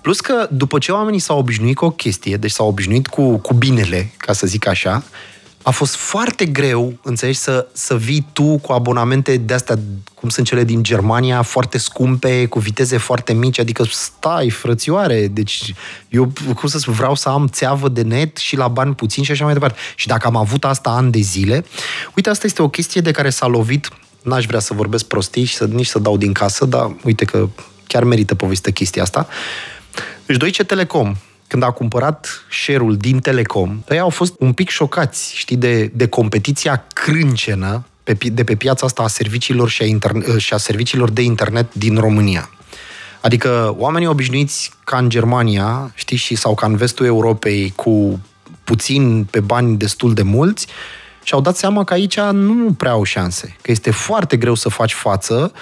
[0.00, 3.54] Plus că după ce oamenii s-au obișnuit cu o chestie, deci s-au obișnuit cu, cu
[3.54, 5.02] binele, ca să zic așa,
[5.62, 9.78] a fost foarte greu, înțelegi, să, să vii tu cu abonamente de astea,
[10.14, 15.74] cum sunt cele din Germania, foarte scumpe, cu viteze foarte mici, adică stai, frățioare, deci
[16.08, 19.30] eu, cum să spun, vreau să am țeavă de net și la bani puțini și
[19.30, 19.78] așa mai departe.
[19.94, 21.64] Și dacă am avut asta ani de zile,
[22.16, 23.88] uite, asta este o chestie de care s-a lovit,
[24.22, 27.48] n-aș vrea să vorbesc prostii și să, nici să dau din casă, dar uite că
[27.86, 29.28] chiar merită povestită chestia asta.
[30.26, 31.16] Deci Deutsche Telekom,
[31.52, 36.06] când a cumpărat share-ul din Telecom, ei au fost un pic șocați, știi, de, de
[36.06, 41.10] competiția crâncenă pe, de pe piața asta a serviciilor și a, interne, și a serviciilor
[41.10, 42.50] de internet din România.
[43.20, 48.20] Adică oamenii obișnuiți ca în Germania, știi, și sau ca în vestul Europei, cu
[48.64, 50.66] puțin pe bani destul de mulți,
[51.22, 54.92] și-au dat seama că aici nu prea au șanse, că este foarte greu să faci
[54.92, 55.52] față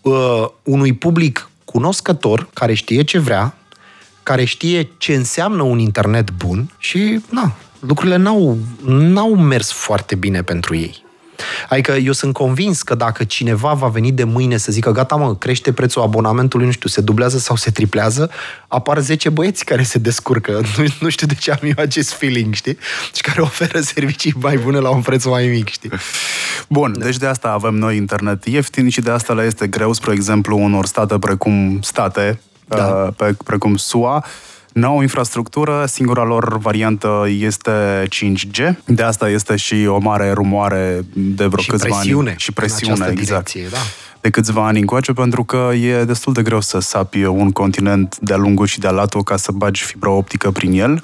[0.00, 3.54] uh, unui public cunoscător, care știe ce vrea,
[4.28, 10.42] care știe ce înseamnă un internet bun și, na, lucrurile n-au, n-au mers foarte bine
[10.42, 11.02] pentru ei.
[11.68, 15.36] Adică eu sunt convins că dacă cineva va veni de mâine să zică gata mă,
[15.36, 18.30] crește prețul abonamentului, nu știu, se dublează sau se triplează,
[18.68, 20.52] apar 10 băieți care se descurcă.
[20.76, 22.78] Nu, nu știu de ce am eu acest feeling, știi?
[23.14, 25.90] Și care oferă servicii mai bune la un preț mai mic, știi?
[26.68, 30.12] Bun, deci de asta avem noi internet ieftin și de asta le este greu, spre
[30.12, 33.04] exemplu, unor state precum state, da.
[33.06, 34.24] Uh, pe, precum SUA,
[34.72, 38.74] Nouă infrastructură, singura lor variantă este 5G.
[38.84, 42.38] De asta este și o mare rumoare de vreo și câțiva presiune ani.
[42.38, 43.52] Și presiune, exact.
[43.52, 43.78] Direcție, da.
[44.20, 48.36] De câțiva ani încoace, pentru că e destul de greu să sapi un continent de-a
[48.36, 51.02] lungul și de-a latul ca să bagi fibra optică prin el.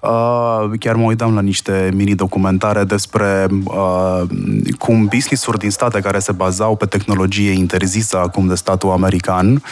[0.00, 4.22] Uh, chiar mă uitam la niște mini-documentare despre uh,
[4.78, 9.62] cum business-uri din state care se bazau pe tehnologie interzisă acum de statul american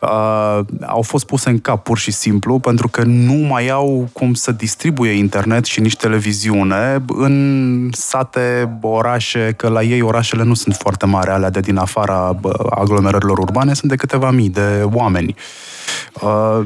[0.00, 4.34] uh, au fost puse în cap pur și simplu pentru că nu mai au cum
[4.34, 10.74] să distribuie internet și nici televiziune în sate, orașe, că la ei orașele nu sunt
[10.74, 15.34] foarte mari, alea de din afara aglomerărilor urbane, sunt de câteva mii de oameni.
[16.12, 16.60] Uh,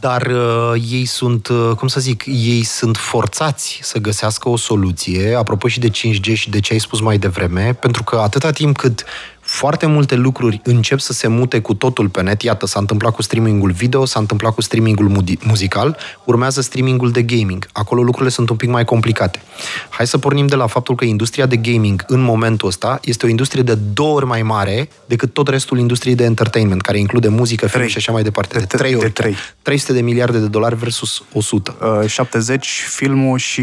[0.00, 5.34] dar uh, ei sunt, uh, cum să zic, ei sunt forțați să găsească o soluție,
[5.34, 8.76] apropo și de 5G și de ce ai spus mai devreme, pentru că atâta timp
[8.76, 9.04] cât
[9.52, 12.42] foarte multe lucruri încep să se mute cu totul pe net.
[12.42, 17.66] Iată, s-a întâmplat cu streamingul video, s-a întâmplat cu streamingul muzical, urmează streamingul de gaming.
[17.72, 19.42] Acolo lucrurile sunt un pic mai complicate.
[19.88, 23.28] Hai să pornim de la faptul că industria de gaming în momentul ăsta este o
[23.28, 27.66] industrie de două ori mai mare decât tot restul industriei de entertainment, care include muzică,
[27.66, 28.58] film și așa mai departe.
[28.58, 29.04] De, de trei ori.
[29.04, 29.36] De trei.
[29.62, 31.76] 300 de miliarde de dolari versus 100.
[32.00, 33.62] Uh, 70 filmul și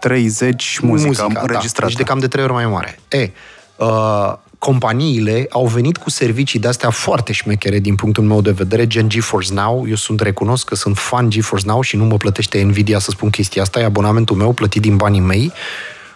[0.00, 1.80] 30 muzica, muzica înregistrată.
[1.80, 1.86] Da.
[1.86, 2.98] Deci de cam de trei ori mai mare.
[3.08, 3.30] E,
[3.76, 4.32] uh,
[4.64, 9.52] companiile au venit cu servicii de-astea foarte șmechere din punctul meu de vedere, gen GeForce
[9.52, 9.84] Now.
[9.88, 13.30] Eu sunt recunosc că sunt fan GeForce Now și nu mă plătește Nvidia să spun
[13.30, 15.52] chestia asta, e abonamentul meu plătit din banii mei.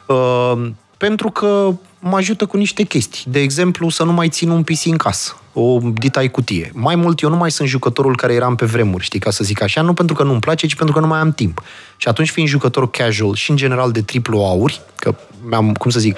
[0.06, 1.72] Uh, pentru că
[2.08, 3.24] mă ajută cu niște chestii.
[3.30, 6.70] De exemplu, să nu mai țin un PC în casă, o ditai cutie.
[6.74, 9.62] Mai mult, eu nu mai sunt jucătorul care eram pe vremuri, știi, ca să zic
[9.62, 11.62] așa, nu pentru că nu-mi place, ci pentru că nu mai am timp.
[11.96, 15.14] Și atunci, fiind jucător casual și, în general, de triplu auri, că
[15.48, 16.16] mi-am, cum să zic,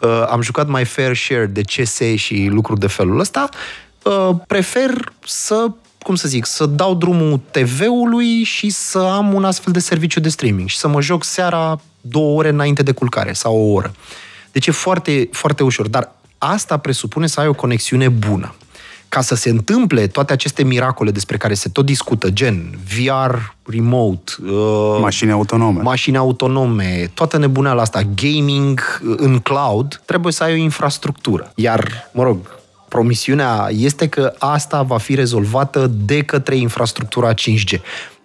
[0.00, 3.48] uh, am jucat mai fair share de CS și lucruri de felul ăsta,
[4.02, 5.70] uh, prefer să
[6.02, 10.28] cum să zic, să dau drumul TV-ului și să am un astfel de serviciu de
[10.28, 13.92] streaming și să mă joc seara două ore înainte de culcare sau o oră.
[14.52, 18.54] Deci e foarte, foarte ușor, dar asta presupune să ai o conexiune bună.
[19.08, 23.34] Ca să se întâmple toate aceste miracole despre care se tot discută, gen VR
[23.64, 28.80] remote, uh, mașini autonome, mașini autonome, toată nebuneala asta, gaming
[29.16, 31.52] în cloud, trebuie să ai o infrastructură.
[31.54, 32.38] Iar, mă rog,
[32.88, 37.80] promisiunea este că asta va fi rezolvată de către infrastructura 5G.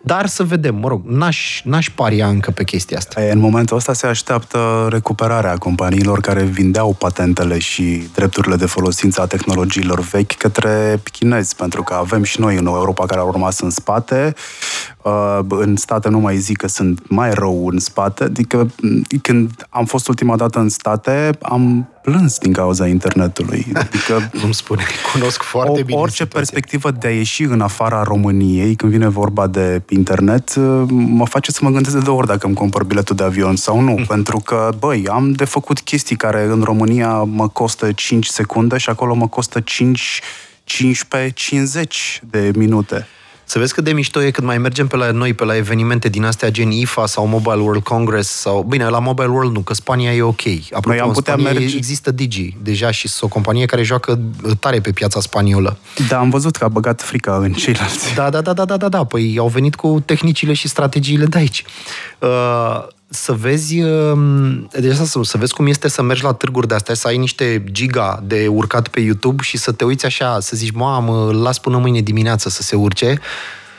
[0.06, 3.22] Dar să vedem, mă rog, n-aș, n-aș paria încă pe chestia asta.
[3.32, 9.26] În momentul ăsta se așteaptă recuperarea companiilor care vindeau patentele și drepturile de folosință a
[9.26, 13.70] tehnologiilor vechi către chinezi, pentru că avem și noi în Europa care au rămas în
[13.70, 14.34] spate.
[15.02, 18.72] Uh, în state nu mai zic că sunt mai rău în spate, adică
[19.22, 23.66] când am fost ultima dată în state, am plâns din cauza internetului.
[23.74, 24.84] Adică, nu spune,
[25.14, 26.40] cunosc foarte o, bine Orice situația.
[26.40, 30.56] perspectivă de a ieși în afara României, când vine vorba de internet,
[30.90, 33.80] mă face să mă gândesc de două ori dacă îmi cumpăr biletul de avion sau
[33.80, 33.92] nu.
[33.92, 34.06] Mm.
[34.06, 38.90] Pentru că, băi, am de făcut chestii care în România mă costă 5 secunde și
[38.90, 40.22] acolo mă costă 5
[40.66, 43.08] 15-50 de minute.
[43.46, 46.10] Să vezi cât de mișto e când mai mergem pe la noi, pe la evenimente
[46.10, 48.64] din astea gen IFA sau Mobile World Congress sau...
[48.64, 50.42] Bine, la Mobile World nu, că Spania e ok.
[50.66, 51.76] Apropo, noi am putea Spania merge...
[51.76, 54.20] există Digi deja și sunt o companie care joacă
[54.60, 55.78] tare pe piața spaniolă.
[56.08, 58.14] Da, am văzut că a băgat frica în ceilalți.
[58.16, 59.04] Da, da, da, da, da, da, da.
[59.04, 61.64] Păi au venit cu tehnicile și strategiile de aici.
[62.20, 66.68] Uh, să vezi, um, deci asta, să, să vezi cum este să mergi la târguri
[66.68, 70.40] de astea, să ai niște giga de urcat pe YouTube și să te uiți așa,
[70.40, 73.20] să zici, mamă, las până mâine dimineață să se urce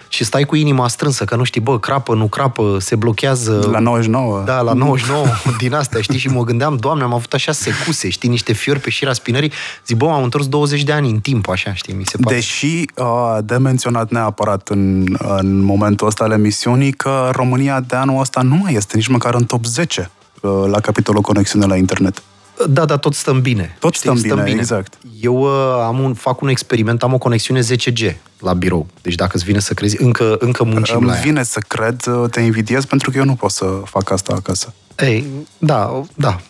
[0.09, 3.69] și stai cu inima strânsă, că nu știi, bă, crapă, nu crapă, se blochează...
[3.71, 4.43] La 99.
[4.45, 5.27] Da, la 99
[5.59, 6.19] din astea, știi?
[6.19, 9.53] Și mă gândeam, doamne, am avut așa secuse, știi, niște fiori pe șira spinării.
[9.87, 12.35] Zic, bă, am întors 20 de ani în timp, așa, știi, mi se pare.
[12.35, 18.21] Deși uh, de menționat neapărat în, în momentul ăsta al emisiunii că România de anul
[18.21, 22.23] ăsta nu mai este nici măcar în top 10 uh, la capitolul conexiune la internet.
[22.69, 23.77] Da, da, tot stăm bine.
[23.79, 24.99] Tot stăm, stăm bine, bine, exact.
[25.21, 28.87] Eu uh, am un, fac un experiment, am o conexiune 10G la birou.
[29.03, 31.45] Deci dacă îți vine să crezi, încă, încă muncim Îmi la vine ea.
[31.45, 34.75] să cred, uh, te invidiez pentru că eu nu pot să fac asta acasă.
[34.99, 35.27] Ei,
[35.59, 36.41] da, da.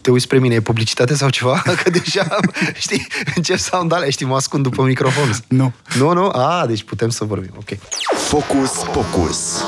[0.00, 1.62] Te uiți spre mine, e publicitate sau ceva?
[1.82, 2.26] Că deja,
[2.84, 5.30] știi, încep să am alea, știi, mă ascund după microfon.
[5.48, 5.72] Nu.
[5.98, 6.28] Nu, nu?
[6.28, 7.78] A, deci putem să vorbim, ok.
[8.16, 9.64] Focus, focus.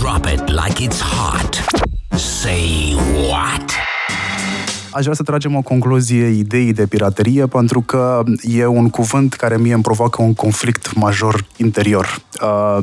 [0.00, 1.64] Drop it like it's hot.
[2.42, 2.96] Say
[3.28, 3.85] what?
[4.96, 9.56] Aș vrea să tragem o concluzie ideii de piraterie, pentru că e un cuvânt care
[9.56, 12.20] mie îmi provoacă un conflict major interior.
[12.42, 12.78] Uh,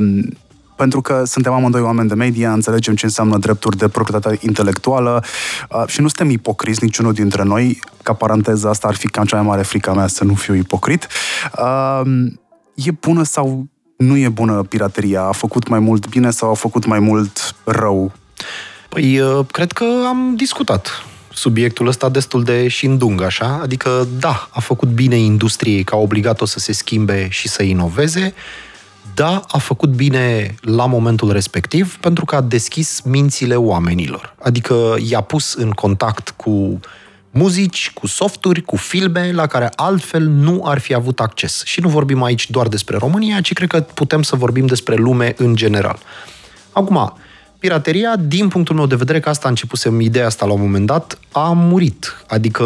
[0.76, 5.24] pentru că suntem amândoi oameni de media, înțelegem ce înseamnă drepturi de proprietate intelectuală
[5.70, 7.80] uh, și nu suntem ipocriți niciunul dintre noi.
[8.04, 11.08] Ca paranteză, asta ar fi cam cea mai mare frica mea să nu fiu ipocrit.
[11.58, 12.02] Uh,
[12.74, 13.66] e bună sau
[13.98, 15.22] nu e bună pirateria?
[15.22, 18.12] A făcut mai mult bine sau a făcut mai mult rău?
[18.90, 21.04] Păi, uh, cred că am discutat
[21.34, 23.60] subiectul ăsta destul de șindung, așa?
[23.62, 28.34] Adică, da, a făcut bine industriei că a obligat-o să se schimbe și să inoveze,
[29.14, 34.36] da, a făcut bine la momentul respectiv pentru că a deschis mințile oamenilor.
[34.44, 36.80] Adică i-a pus în contact cu
[37.32, 41.62] muzici, cu softuri, cu filme la care altfel nu ar fi avut acces.
[41.66, 45.34] Și nu vorbim aici doar despre România, ci cred că putem să vorbim despre lume
[45.38, 46.00] în general.
[46.72, 47.14] Acum,
[47.64, 50.86] pirateria, din punctul meu de vedere, că asta a începusem ideea asta la un moment
[50.86, 52.24] dat, a murit.
[52.28, 52.64] Adică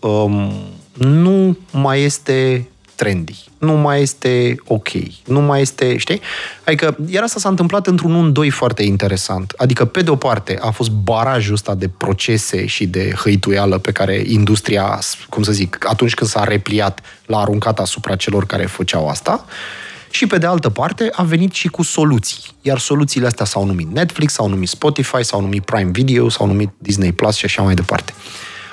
[0.00, 0.52] um,
[0.92, 4.88] nu mai este trendy, nu mai este ok,
[5.26, 6.20] nu mai este, știi?
[6.64, 9.54] Adică, iar asta s-a întâmplat într-un un doi foarte interesant.
[9.56, 13.92] Adică, pe de o parte, a fost barajul ăsta de procese și de hăituială pe
[13.92, 19.08] care industria, cum să zic, atunci când s-a repliat, l-a aruncat asupra celor care făceau
[19.08, 19.44] asta.
[20.14, 22.42] Și pe de altă parte a venit și cu soluții.
[22.62, 26.70] Iar soluțiile astea s-au numit Netflix, s-au numit Spotify, s-au numit Prime Video, s-au numit
[26.78, 28.12] Disney Plus și așa mai departe.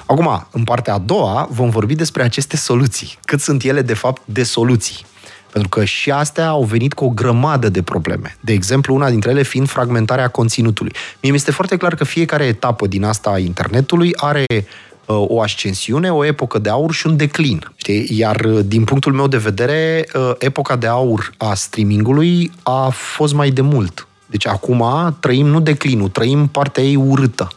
[0.05, 3.17] Acum, în partea a doua, vom vorbi despre aceste soluții.
[3.25, 5.05] Cât sunt ele, de fapt, de soluții.
[5.51, 8.37] Pentru că și astea au venit cu o grămadă de probleme.
[8.39, 10.93] De exemplu, una dintre ele fiind fragmentarea conținutului.
[11.21, 14.63] Mie mi este foarte clar că fiecare etapă din asta a internetului are uh,
[15.05, 17.71] o ascensiune, o epocă de aur și un declin.
[17.75, 18.07] Știi?
[18.09, 23.33] Iar uh, din punctul meu de vedere, uh, epoca de aur a streamingului a fost
[23.33, 24.07] mai de mult.
[24.25, 24.85] Deci acum
[25.19, 27.47] trăim nu declinul, trăim partea ei urâtă.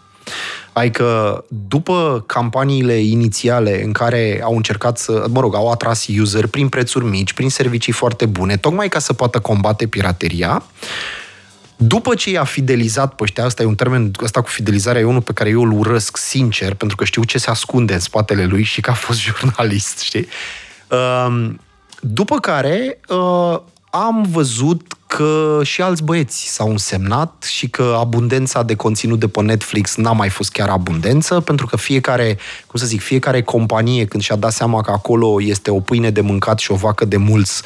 [0.72, 6.68] Adică după campaniile inițiale în care au încercat să, mă rog, au atras user prin
[6.68, 10.62] prețuri mici, prin servicii foarte bune, tocmai ca să poată combate pirateria,
[11.76, 15.22] după ce i-a fidelizat pe ăștia, asta e un termen, asta cu fidelizarea e unul
[15.22, 18.62] pe care eu îl urăsc sincer, pentru că știu ce se ascunde în spatele lui
[18.62, 20.28] și că a fost jurnalist, știi?
[20.88, 21.60] Ehm,
[22.00, 23.58] după care uh,
[23.90, 29.42] am văzut că și alți băieți s-au însemnat și că abundența de conținut de pe
[29.42, 34.22] Netflix n-a mai fost chiar abundență, pentru că fiecare, cum să zic, fiecare companie când
[34.22, 37.62] și-a dat seama că acolo este o pâine de mâncat și o vacă de mulți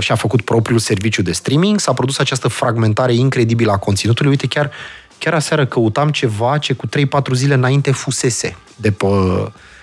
[0.00, 4.30] și-a făcut propriul serviciu de streaming, s-a produs această fragmentare incredibilă a conținutului.
[4.30, 4.70] Uite, chiar,
[5.18, 6.90] chiar aseară căutam ceva ce cu 3-4
[7.32, 9.06] zile înainte fusese de pe,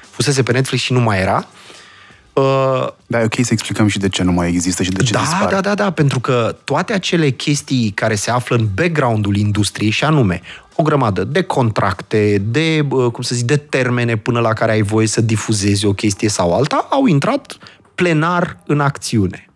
[0.10, 1.48] fusese pe Netflix și nu mai era.
[2.34, 5.14] Uh, da, e ok să explicăm și de ce nu mai există și de ce
[5.14, 5.54] da, dispare.
[5.54, 10.04] Da, da, da, pentru că toate acele chestii care se află în background-ul industriei, și
[10.04, 10.42] anume
[10.76, 14.82] o grămadă de contracte, de, uh, cum să zic, de termene până la care ai
[14.82, 17.58] voie să difuzezi o chestie sau alta, au intrat
[17.96, 19.48] plenar în acțiune.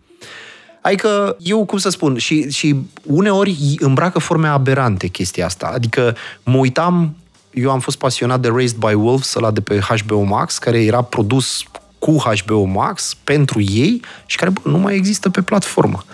[0.82, 5.70] Adică, eu, cum să spun, și, și uneori îmbracă forme aberante chestia asta.
[5.74, 7.16] Adică mă uitam,
[7.50, 11.02] eu am fost pasionat de Raised by Wolves, ăla de pe HBO Max, care era
[11.02, 11.62] produs
[11.98, 16.04] cu HBO Max pentru ei și care bă, nu mai există pe platformă.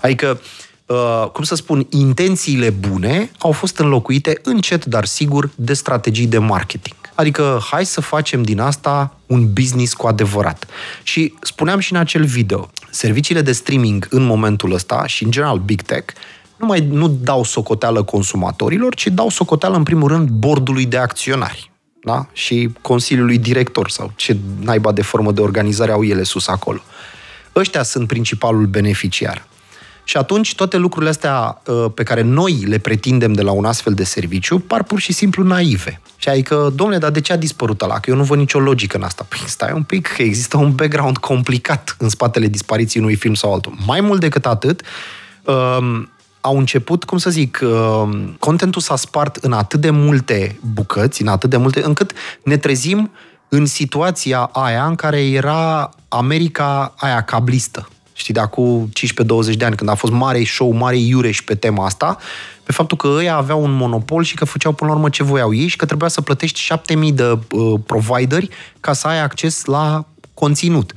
[0.00, 0.40] Adică,
[0.86, 6.38] uh, cum să spun, intențiile bune au fost înlocuite încet, dar sigur, de strategii de
[6.38, 6.96] marketing.
[7.14, 10.66] Adică, hai să facem din asta un business cu adevărat.
[11.02, 15.58] Și spuneam și în acel video, serviciile de streaming în momentul ăsta și, în general,
[15.58, 16.14] Big Tech,
[16.56, 21.72] nu mai nu dau socoteală consumatorilor, ci dau socoteală, în primul rând, bordului de acționari
[22.04, 22.26] da?
[22.32, 26.80] și Consiliului Director sau ce naiba de formă de organizare au ele sus acolo.
[27.56, 29.46] Ăștia sunt principalul beneficiar.
[30.04, 33.94] Și atunci toate lucrurile astea uh, pe care noi le pretindem de la un astfel
[33.94, 36.00] de serviciu par pur și simplu naive.
[36.16, 38.00] Și adică, domnule, dar de ce a dispărut ăla?
[38.00, 39.26] Că eu nu văd nicio logică în asta.
[39.28, 43.52] Păi stai un pic, că există un background complicat în spatele dispariției unui film sau
[43.52, 43.74] altul.
[43.86, 44.82] Mai mult decât atât,
[45.44, 51.22] um, au început, cum să zic, uh, contentul s-a spart în atât de multe bucăți,
[51.22, 52.12] în atât de multe, încât
[52.44, 53.10] ne trezim
[53.48, 57.88] în situația aia în care era America aia cablistă.
[58.22, 58.88] Știi, de acum
[59.52, 62.16] 15-20 de ani, când a fost mare show, mare iureș pe tema asta,
[62.62, 65.54] pe faptul că ei aveau un monopol și că făceau până la urmă ce voiau
[65.54, 68.48] ei și că trebuia să plătești 7000 de uh, provideri
[68.80, 70.04] ca să ai acces la
[70.34, 70.92] conținut.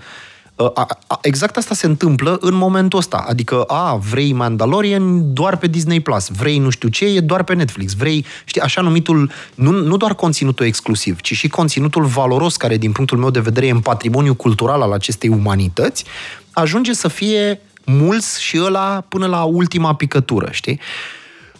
[1.22, 3.26] Exact asta se întâmplă în momentul ăsta.
[3.28, 7.53] Adică, a, vrei Mandalorian doar pe Disney+, Plus, vrei nu știu ce, e doar pe
[7.53, 12.78] Netflix, vrei, știi, așa numitul, nu, nu doar conținutul exclusiv, ci și conținutul valoros, care
[12.78, 16.06] din punctul meu de vedere e în patrimoniu cultural al acestei umanități,
[16.51, 20.80] ajunge să fie mulți și ăla până la ultima picătură, știi?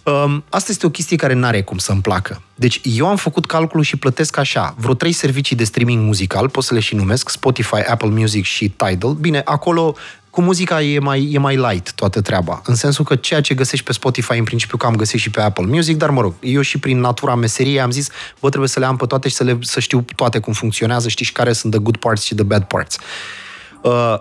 [0.06, 2.42] Um, asta este o chestie care n-are cum să-mi placă.
[2.56, 6.64] Deci eu am făcut calculul și plătesc așa, vreo trei servicii de streaming muzical, pot
[6.64, 9.14] să le și numesc, Spotify, Apple Music și Tidal.
[9.14, 9.96] Bine, acolo
[10.30, 13.86] cu muzica e mai, e mai light toată treaba, în sensul că ceea ce găsești
[13.86, 16.62] pe Spotify în principiu că am găsit și pe Apple Music, dar mă rog, eu
[16.62, 19.44] și prin natura meseriei am zis, bă, trebuie să le am pe toate și să,
[19.44, 22.44] le, să știu toate cum funcționează, știi și care sunt the good parts și the
[22.44, 22.96] bad parts.
[22.96, 23.45] Uh,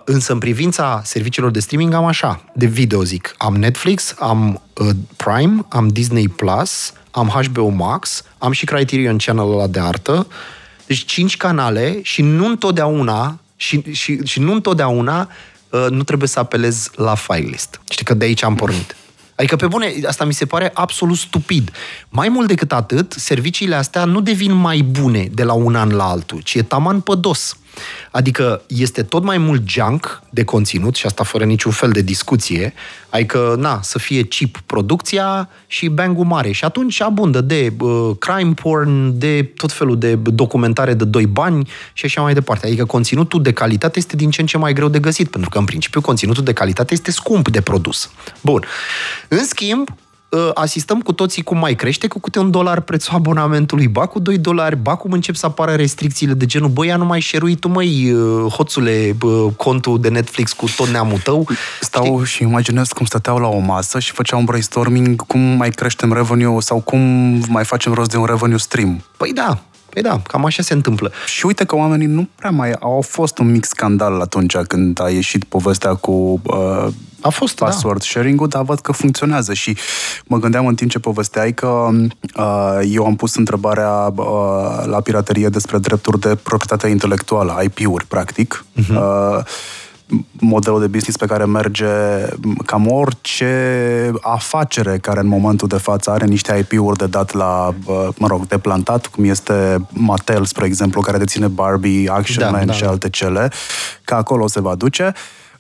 [0.05, 4.89] însă în privința serviciilor de streaming am așa, de video zic, am Netflix, am uh,
[5.17, 10.27] Prime, am Disney Plus, am HBO Max, am și Criterion Channel ăla de artă,
[10.87, 15.29] deci cinci canale și nu întotdeauna și, și, și nu întotdeauna
[15.69, 17.81] uh, nu trebuie să apelez la file list.
[17.91, 18.97] Știi că de aici am pornit.
[19.37, 21.71] Adică, pe bune, asta mi se pare absolut stupid.
[22.09, 26.05] Mai mult decât atât, serviciile astea nu devin mai bune de la un an la
[26.05, 27.57] altul, ci e taman pădos.
[27.75, 32.01] Dos Adică este tot mai mult junk de conținut și asta fără niciun fel de
[32.01, 32.75] discuție.
[33.11, 36.53] Adică, na, să fie chip producția și bang mare.
[36.53, 41.69] Și atunci abundă de uh, crime porn, de tot felul de documentare de doi bani
[41.93, 42.67] și așa mai departe.
[42.67, 45.59] Adică conținutul de calitate este din ce în ce mai greu de găsit, pentru că
[45.59, 48.11] în principiu conținutul de calitate este scump de produs.
[48.41, 48.65] Bun.
[49.29, 50.04] În schimb, Ă,
[50.55, 54.39] asistăm cu toții cum mai crește cu câte un dolar prețul abonamentului, ba cu 2
[54.39, 58.13] dolari, ba cum încep să apară restricțiile de genul, băi, nu mai șerui tu, măi,
[58.17, 59.17] ă, hoțule,
[59.57, 61.49] contul de Netflix cu tot neamul tău.
[61.81, 62.27] Stau Știi?
[62.27, 66.61] și imaginez cum stăteau la o masă și făceau un brainstorming cum mai creștem revenue
[66.61, 67.01] sau cum
[67.49, 69.05] mai facem rost de un revenue stream.
[69.17, 69.59] Păi da,
[69.95, 71.13] Păi da, cam așa se întâmplă.
[71.27, 75.09] Și uite că oamenii nu prea mai au fost un mic scandal atunci când a
[75.09, 76.87] ieșit povestea cu uh,
[77.21, 77.65] a fost, da.
[77.65, 78.05] password da.
[78.05, 79.77] sharing-ul, dar văd că funcționează și
[80.25, 81.89] mă gândeam în timp ce povesteai că
[82.37, 88.65] uh, eu am pus întrebarea uh, la piraterie despre drepturi de proprietate intelectuală, IP-uri, practic.
[88.77, 88.89] Uh-huh.
[88.89, 89.39] Uh,
[90.41, 91.87] modelul de business pe care merge
[92.67, 97.75] cam orice afacere care în momentul de față are niște IP-uri de dat la,
[98.17, 102.67] mă rog, de plantat, cum este Mattel, spre exemplu, care deține Barbie, Action da, Man
[102.67, 102.89] da, și da.
[102.89, 103.51] alte cele,
[104.05, 105.13] că acolo se va duce.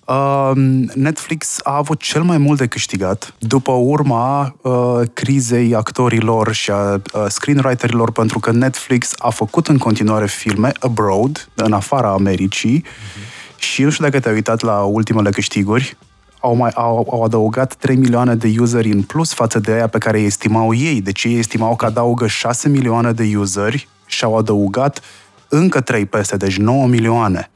[0.06, 0.50] Uh,
[0.94, 6.92] Netflix a avut cel mai mult de câștigat după urma uh, crizei actorilor și a
[6.92, 13.33] uh, screenwriterilor, pentru că Netflix a făcut în continuare filme abroad, în afara Americii, uh-huh
[13.64, 15.96] și nu știu dacă te-ai uitat la ultimele câștiguri,
[16.40, 19.98] au, mai, au, au adăugat 3 milioane de useri în plus față de aia pe
[19.98, 21.00] care îi estimau ei.
[21.00, 25.00] Deci ei estimau că adaugă 6 milioane de useri și au adăugat
[25.48, 27.50] încă 3 peste, deci 9 milioane.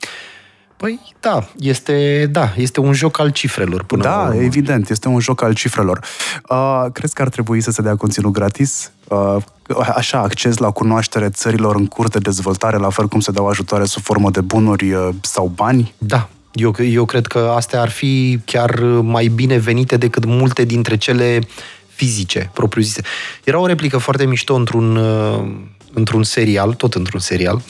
[0.77, 4.43] Păi da, este, da, este un joc al cifrelor până Da, la urmă.
[4.43, 6.01] evident, este un joc al cifrelor.
[6.49, 8.93] Uh, crezi că ar trebui să se dea conținut gratis?
[9.09, 9.37] Uh,
[9.95, 13.85] așa, acces la cunoaștere țărilor în curs de dezvoltare, la fel cum se dau ajutoare
[13.85, 15.95] sub formă de bunuri uh, sau bani?
[15.99, 20.97] Da, eu, eu cred că astea ar fi chiar mai bine venite decât multe dintre
[20.97, 21.41] cele
[21.89, 23.03] fizice, propriu-zise.
[23.45, 25.51] Era o replică foarte mișto într-un, uh,
[25.93, 27.63] într-un serial, tot într-un serial,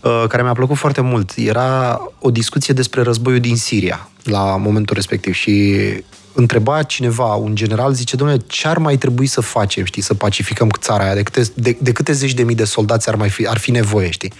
[0.00, 1.32] Uh, care mi-a plăcut foarte mult.
[1.36, 5.76] Era o discuție despre războiul din Siria la momentul respectiv și
[6.32, 10.68] întreba cineva, un general, zice, domnule, ce ar mai trebui să facem, știi, să pacificăm
[10.78, 11.14] țara aia?
[11.14, 13.70] De câte, de, de câte zeci de mii de soldați ar, mai fi, ar fi
[13.70, 14.32] nevoie, știi?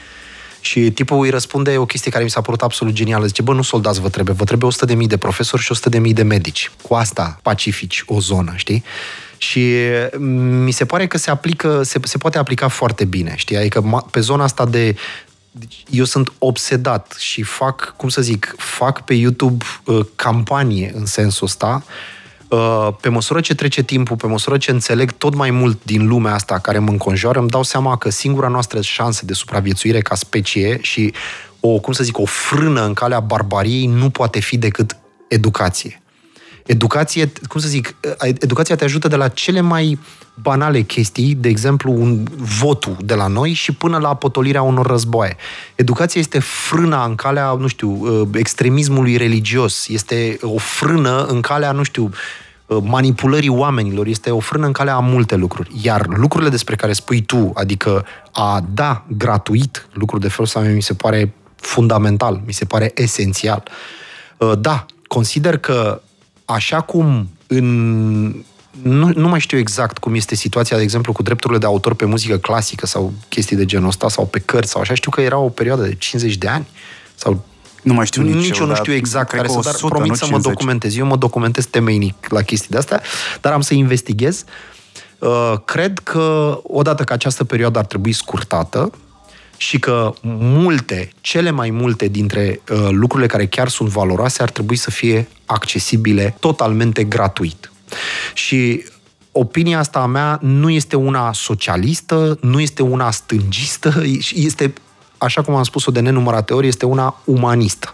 [0.61, 3.27] Și tipul îi răspunde o chestie care mi s-a părut absolut genială.
[3.27, 5.89] Zice, bă, nu soldați vă trebuie, vă trebuie 100 de mii de profesori și 100
[5.89, 6.71] de mii de medici.
[6.83, 8.85] Cu asta pacifici o zonă, știi?
[9.39, 9.75] Și
[10.65, 13.57] mi se pare că se aplică, se, se poate aplica foarte bine, știi?
[13.57, 14.97] Adică pe zona asta de
[15.59, 21.07] deci eu sunt obsedat și fac, cum să zic, fac pe YouTube uh, campanie în
[21.07, 21.85] sensul ăsta.
[22.49, 26.35] Uh, pe măsură ce trece timpul, pe măsură ce înțeleg tot mai mult din lumea
[26.35, 30.79] asta care mă înconjoară, îmi dau seama că singura noastră șansă de supraviețuire ca specie
[30.81, 31.13] și
[31.61, 34.97] o, cum să zic, o frână în calea barbariei nu poate fi decât
[35.29, 36.03] educație.
[36.69, 37.95] Educație, cum să zic,
[38.39, 39.99] educația te ajută de la cele mai
[40.35, 45.37] banale chestii, de exemplu, un votul de la noi și până la potolirea unor războaie.
[45.75, 51.73] Educația este frâna în calea, nu știu, uh, extremismului religios, este o frână în calea,
[51.73, 52.11] nu știu,
[52.67, 55.71] uh, manipulării oamenilor, este o frână în calea a multe lucruri.
[55.83, 60.83] Iar lucrurile despre care spui tu, adică a da gratuit lucruri de felul ăsta, mi
[60.83, 63.63] se pare fundamental, mi se pare esențial.
[64.37, 66.03] Uh, da, consider că
[66.49, 68.45] așa cum în...
[68.83, 72.05] Nu, nu mai știu exact cum este situația, de exemplu, cu drepturile de autor pe
[72.05, 74.95] muzică clasică sau chestii de genul ăsta, sau pe cărți sau așa.
[74.95, 76.67] Știu că era o perioadă de 50 de ani
[77.15, 77.45] sau
[77.83, 80.31] nu mai știu nici, nici eu, nu știu exact care să, dar promit să 50.
[80.31, 80.97] mă documentez.
[80.97, 83.03] Eu mă documentez temeinic la chestii de astea,
[83.41, 84.45] dar am să investighez.
[85.19, 88.91] Uh, cred că, odată că această perioadă ar trebui scurtată,
[89.59, 94.77] și că multe, cele mai multe dintre uh, lucrurile care chiar sunt valoroase ar trebui
[94.77, 97.71] să fie accesibile totalmente gratuit.
[98.35, 98.85] Și
[99.33, 104.03] opinia asta a mea nu este una socialistă, nu este una stângistă,
[104.49, 104.73] este,
[105.19, 107.93] așa cum am spus-o de nenumărate ori, este una umanistă.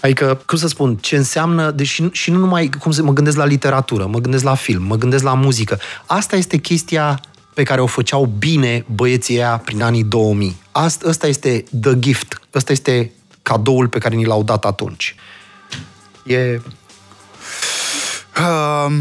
[0.00, 3.44] Adică, cum să spun, ce înseamnă, deși și nu numai, cum să mă gândesc la
[3.44, 5.78] literatură, mă gândesc la film, mă gândesc la muzică.
[6.06, 7.20] Asta este chestia
[7.56, 10.56] pe care o făceau bine băieții aia prin anii 2000.
[10.72, 15.14] Asta, asta este the gift, asta este cadoul pe care ni l-au dat atunci.
[16.24, 16.60] E...
[18.38, 18.98] Uh,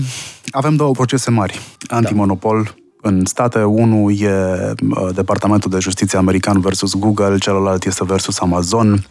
[0.52, 1.60] avem două procese mari.
[1.88, 3.10] Antimonopol da.
[3.10, 3.64] în state.
[3.64, 9.06] Unul e uh, Departamentul de Justiție american versus Google, celălalt este versus Amazon.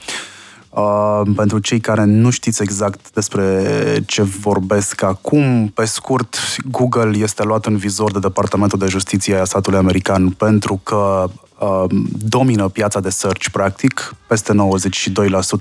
[0.74, 3.62] Uh, Uh, pentru cei care nu știți exact despre
[4.06, 6.36] ce vorbesc acum, pe scurt,
[6.70, 11.84] Google este luat în vizor de Departamentul de Justiție a statului american pentru că uh,
[12.18, 14.52] domină piața de search, practic, peste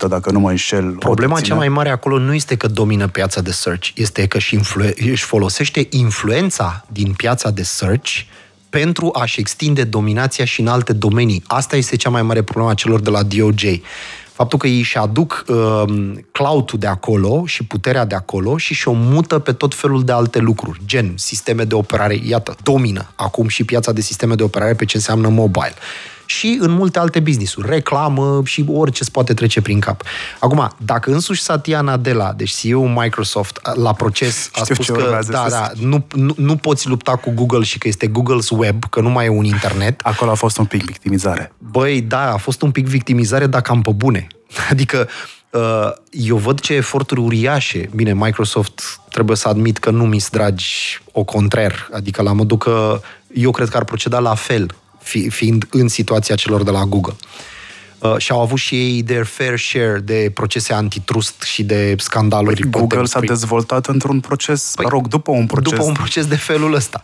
[0.05, 0.91] 92%, dacă nu mă înșel.
[0.91, 4.55] Problema cea mai mare acolo nu este că domină piața de search, este că și
[4.55, 8.11] influ- își folosește influența din piața de search
[8.70, 11.43] pentru a-și extinde dominația și în alte domenii.
[11.47, 13.64] Asta este cea mai mare problemă a celor de la DOJ
[14.34, 15.84] faptul că ei își aduc uh,
[16.32, 20.40] cloud-ul de acolo și puterea de acolo și și-o mută pe tot felul de alte
[20.40, 24.86] lucruri, gen sisteme de operare, iată, domină acum și piața de sisteme de operare pe
[24.86, 25.74] ce înseamnă mobile
[26.34, 30.04] și în multe alte business-uri, reclamă și orice îți poate trece prin cap.
[30.40, 35.20] Acum, dacă însuși Satya Nadella, deci CEO Microsoft, la proces a Știu spus ce că
[35.30, 39.02] da, da, nu, nu, nu poți lupta cu Google și că este Google's Web, că
[39.02, 40.00] nu mai e un internet.
[40.04, 41.54] Acolo a fost un pic victimizare.
[41.58, 44.28] Băi, da, a fost un pic victimizare, dar cam pe bune.
[44.72, 45.08] Adică
[45.50, 47.90] uh, eu văd ce eforturi uriașe.
[47.96, 51.90] Bine, Microsoft trebuie să admit că nu mi-s dragi o contrar.
[51.94, 53.02] Adică la modul că
[53.34, 57.16] eu cred că ar proceda la fel fi, fiind în situația celor de la Google.
[57.99, 62.62] Uh, și au avut și ei their fair share de procese antitrust și de scandaluri.
[62.62, 65.72] Păi, Google s-a dezvoltat într-un proces, păi, rog, după un proces.
[65.72, 67.04] După un proces de felul ăsta.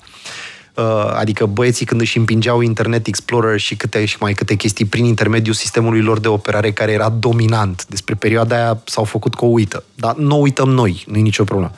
[0.74, 5.06] Uh, adică băieții când își împingeau Internet Explorer și câte și mai câte chestii prin
[5.06, 7.86] intermediul sistemului lor de operare care era dominant.
[7.86, 9.84] Despre perioada aia s-au făcut că o uită.
[9.96, 11.72] Dar nu uităm noi, nu e nicio problemă.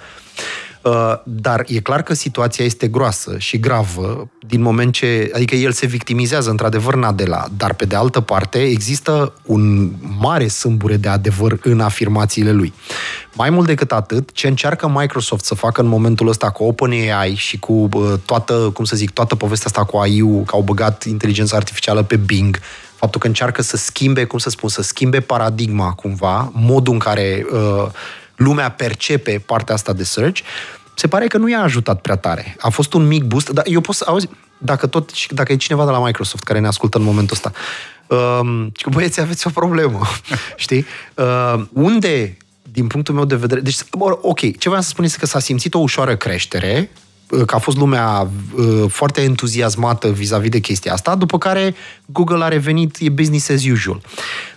[0.83, 5.71] Uh, dar e clar că situația este groasă și gravă din moment ce, adică el
[5.71, 11.59] se victimizează într-adevăr Nadella, dar pe de altă parte există un mare sâmbure de adevăr
[11.61, 12.73] în afirmațiile lui.
[13.33, 17.59] Mai mult decât atât, ce încearcă Microsoft să facă în momentul ăsta cu OpenAI și
[17.59, 21.55] cu uh, toată, cum să zic, toată povestea asta cu AI-ul, că au băgat inteligența
[21.55, 22.59] artificială pe Bing,
[22.95, 27.45] faptul că încearcă să schimbe, cum să spun, să schimbe paradigma cumva, modul în care
[27.51, 27.91] uh,
[28.43, 30.41] lumea percepe partea asta de search,
[30.93, 32.55] se pare că nu i-a ajutat prea tare.
[32.59, 35.85] A fost un mic boost, dar eu pot să auzi, dacă tot, dacă e cineva
[35.85, 37.51] de la Microsoft care ne ascultă în momentul ăsta,
[38.07, 40.01] uh, că băieți, aveți o problemă,
[40.55, 40.85] știi?
[41.15, 42.37] Uh, unde,
[42.71, 43.77] din punctul meu de vedere, deci,
[44.21, 47.10] ok, ce vreau să spun este că s-a simțit o ușoară creștere, uh,
[47.45, 51.75] că a fost lumea uh, foarte entuziasmată vis-a-vis de chestia asta, după care
[52.05, 54.01] Google a revenit, e business as usual.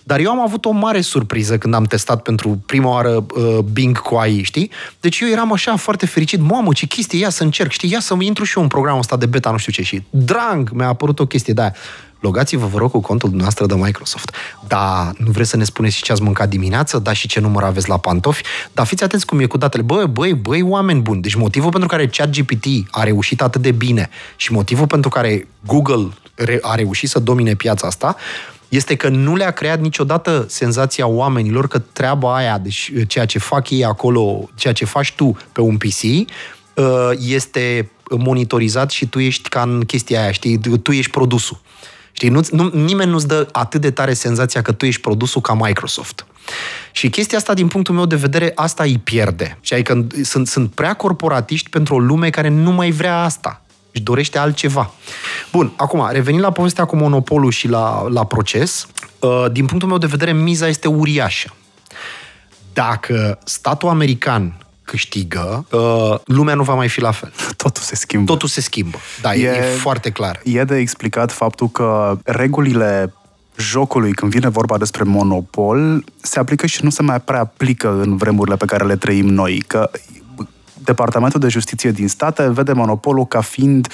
[0.02, 3.98] Dar eu am avut o mare surpriză când am testat pentru prima oară uh, Bing
[3.98, 4.70] cu AI, știi?
[5.00, 8.14] Deci eu eram așa foarte fericit, mamă, ce chestie, ia să încerc, știi, ia să
[8.18, 11.18] intru și eu în programul ăsta de beta, nu știu ce, și drang, mi-a apărut
[11.20, 11.74] o chestie de aia.
[12.24, 14.36] Logați-vă, vă rog, cu contul dumneavoastră de Microsoft.
[14.66, 17.62] Da, nu vreți să ne spuneți și ce ați mâncat dimineață, da și ce număr
[17.62, 19.82] aveți la pantofi, dar fiți atenți cum e cu datele.
[19.82, 21.22] Băi, băi, băi, oameni buni.
[21.22, 26.08] Deci motivul pentru care ChatGPT a reușit atât de bine și motivul pentru care Google
[26.60, 28.16] a reușit să domine piața asta
[28.68, 33.70] este că nu le-a creat niciodată senzația oamenilor că treaba aia, deci ceea ce fac
[33.70, 39.48] ei acolo, ceea ce faci tu pe un PC, uh, este monitorizat și tu ești
[39.48, 41.60] ca în chestia aia, știi, tu ești produsul.
[42.16, 45.54] Știi, nu, nu, nimeni nu-ți dă atât de tare senzația că tu ești produsul ca
[45.54, 46.26] Microsoft.
[46.92, 49.58] Și chestia asta, din punctul meu de vedere, asta îi pierde.
[49.60, 53.62] Și adică sunt, sunt prea corporatiști pentru o lume care nu mai vrea asta
[53.92, 54.90] își dorește altceva.
[55.52, 58.86] Bun, acum, revenind la povestea cu monopolul și la, la proces,
[59.18, 61.54] uh, din punctul meu de vedere, miza este uriașă.
[62.72, 67.32] Dacă statul american câștigă, uh, lumea nu va mai fi la fel.
[67.56, 68.32] Totul se schimbă.
[68.32, 68.98] Totul se schimbă.
[69.20, 70.40] Da, e, e foarte clar.
[70.44, 73.14] E de explicat faptul că regulile
[73.56, 78.16] jocului, când vine vorba despre monopol, se aplică și nu se mai prea aplică în
[78.16, 79.62] vremurile pe care le trăim noi.
[79.66, 79.90] Că
[80.84, 83.88] Departamentul de Justiție din state vede monopolul ca fiind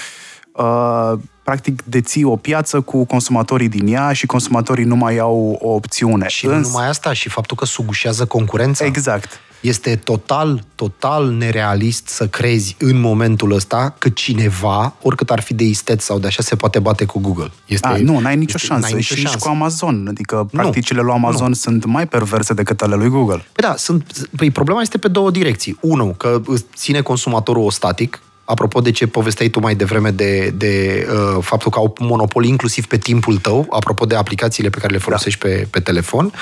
[0.52, 1.12] uh,
[1.42, 6.28] practic deții o piață cu consumatorii din ea și consumatorii nu mai au o opțiune.
[6.28, 6.54] Și Îns...
[6.54, 8.84] nu numai asta, și faptul că sugușează concurența.
[8.84, 9.40] Exact.
[9.60, 15.64] Este total, total nerealist să crezi în momentul ăsta că cineva, oricât ar fi de
[15.64, 17.50] isteț sau de așa, se poate bate cu Google.
[17.66, 18.86] Este, A, nu, n-ai nicio este, șansă.
[18.86, 19.36] N-ai nicio și șansă.
[19.36, 20.06] nici cu Amazon.
[20.08, 21.54] Adică practicile lui Amazon nu.
[21.54, 23.44] sunt mai perverse decât ale lui Google.
[23.52, 25.76] Păi da, sunt, păi problema este pe două direcții.
[25.80, 26.40] Unu, că
[26.74, 31.70] ține consumatorul o static, apropo de ce povesteai tu mai devreme de, de uh, faptul
[31.70, 35.48] că au monopol inclusiv pe timpul tău, apropo de aplicațiile pe care le folosești da.
[35.48, 36.32] pe, pe telefon,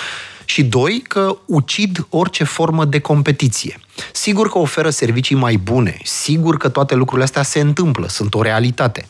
[0.48, 3.80] și doi, că ucid orice formă de competiție.
[4.12, 8.42] Sigur că oferă servicii mai bune, sigur că toate lucrurile astea se întâmplă, sunt o
[8.42, 9.06] realitate.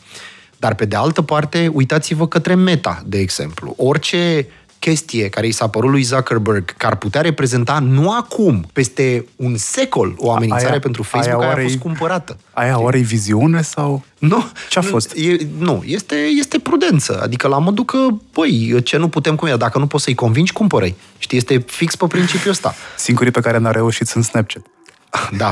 [0.57, 3.73] Dar pe de altă parte, uitați-vă către Meta, de exemplu.
[3.77, 4.47] Orice
[4.79, 9.57] chestie care i s-a părut lui Zuckerberg, că ar putea reprezenta nu acum, peste un
[9.57, 12.37] secol, o amenințare aia, pentru Facebook, aia, aia a fost cumpărată.
[12.53, 14.03] Aia oare viziune sau...
[14.19, 14.51] Nu.
[14.69, 15.13] Ce a fost?
[15.15, 17.19] E, nu, este, este prudență.
[17.23, 20.51] Adică la modul că, băi, ce nu putem cu ea, dacă nu poți să-i convingi,
[20.51, 20.85] cumpără
[21.17, 22.75] Știi, este fix pe principiul ăsta.
[22.97, 24.61] Singurii pe care n-a reușit sunt Snapchat.
[25.37, 25.51] Da.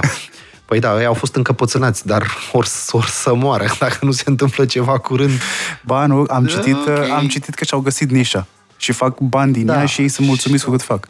[0.66, 4.66] Păi da, ei au fost încăpățânați, dar or, or să moară dacă nu se întâmplă
[4.66, 5.40] ceva curând.
[5.86, 7.10] Ba, nu, am citit, okay.
[7.10, 8.48] am citit că și-au găsit nișa
[8.78, 9.80] și fac bani din da.
[9.80, 11.08] ea și ei sunt mulțumiți cu cât fac.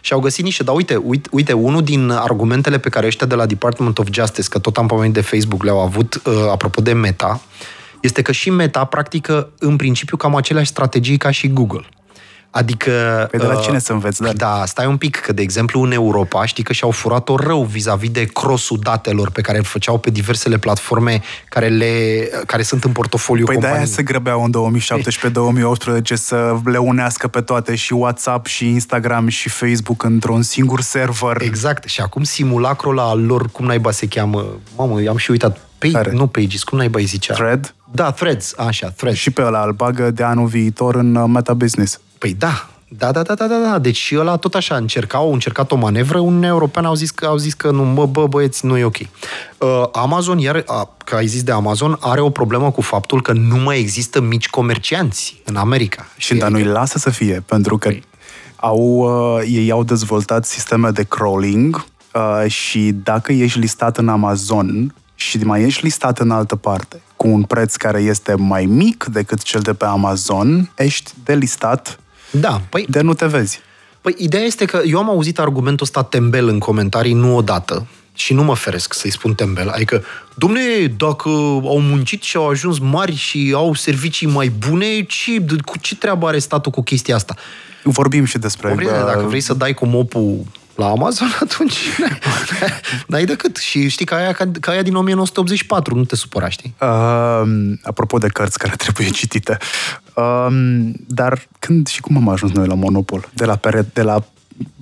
[0.00, 3.34] Și au găsit niște, dar uite, uite, uite, unul din argumentele pe care ăștia de
[3.34, 6.92] la Department of Justice, că tot am pomenit de Facebook, le-au avut, uh, apropo de
[6.92, 7.40] Meta,
[8.00, 11.86] este că și Meta practică în principiu cam aceleași strategii ca și Google.
[12.56, 13.26] Adică...
[13.30, 14.22] Păi de la uh, cine să înveți?
[14.22, 14.32] Da?
[14.32, 18.10] da, stai un pic, că de exemplu în Europa știi că și-au furat-o rău vis-a-vis
[18.10, 22.92] de crossul datelor pe care îl făceau pe diversele platforme care, le, care sunt în
[22.92, 23.80] portofoliu Păi companiei.
[23.80, 24.78] de-aia se grăbeau în
[26.00, 31.36] 2017-2018 să le unească pe toate și WhatsApp și Instagram și Facebook într-un singur server.
[31.40, 31.88] Exact.
[31.88, 34.46] Și acum simulacrul la lor, cum naiba se cheamă?
[34.76, 35.60] Mamă, am și uitat.
[35.78, 36.12] Page, Care?
[36.12, 37.34] nu Pages, cum naiba îi zicea?
[37.34, 37.74] Thread?
[37.92, 39.18] Da, Threads, așa, Threads.
[39.18, 42.00] Și pe ăla îl bagă de anul viitor în uh, Meta Business.
[42.18, 43.78] Păi da, da, da, da, da, da, da.
[43.78, 47.26] Deci și ăla tot așa încercau, au încercat o manevră, un european au zis că,
[47.26, 48.96] au zis că nu, mă, bă, băieți, nu e ok.
[48.98, 53.32] Uh, Amazon, iar, uh, că ai zis de Amazon, are o problemă cu faptul că
[53.32, 56.06] nu mai există mici comercianți în America.
[56.16, 58.04] Și dar nu-i lasă să fie, pentru că păi.
[58.56, 64.94] au, uh, ei au dezvoltat sisteme de crawling uh, și dacă ești listat în Amazon
[65.14, 69.42] și mai ești listat în altă parte cu un preț care este mai mic decât
[69.42, 71.98] cel de pe Amazon, ești delistat
[72.30, 72.86] da, păi...
[72.88, 73.60] De nu te vezi.
[74.00, 78.32] Păi ideea este că eu am auzit argumentul ăsta tembel în comentarii nu odată și
[78.32, 79.68] nu mă feresc să-i spun tembel.
[79.68, 80.04] Adică,
[80.34, 80.60] domne,
[80.96, 81.28] dacă
[81.64, 86.26] au muncit și au ajuns mari și au servicii mai bune, ce, cu ce treabă
[86.26, 87.34] are statul cu chestia asta?
[87.82, 88.72] Vorbim și despre...
[88.74, 90.44] Vrei, dacă vrei să dai cu mopul
[90.76, 91.76] la Amazon, atunci
[93.08, 93.56] n-ai decât.
[93.56, 96.74] Și știi, ca aia, ca, ca aia din 1984, nu te supăra, știi?
[96.80, 97.42] Uh,
[97.82, 99.56] apropo de cărți care trebuie citite.
[100.14, 100.46] Uh,
[101.06, 103.28] dar când și cum am ajuns noi la Monopol?
[103.34, 104.24] De la pere, de la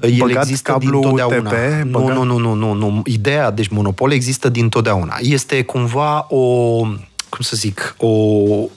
[0.01, 1.85] el băgat există cablu TP, băgat...
[1.85, 3.03] nu, nu, nu, nu, nu, nu.
[3.05, 5.17] Ideea, deci monopol există din totdeauna.
[5.21, 6.81] Este cumva o,
[7.29, 8.09] cum să zic, o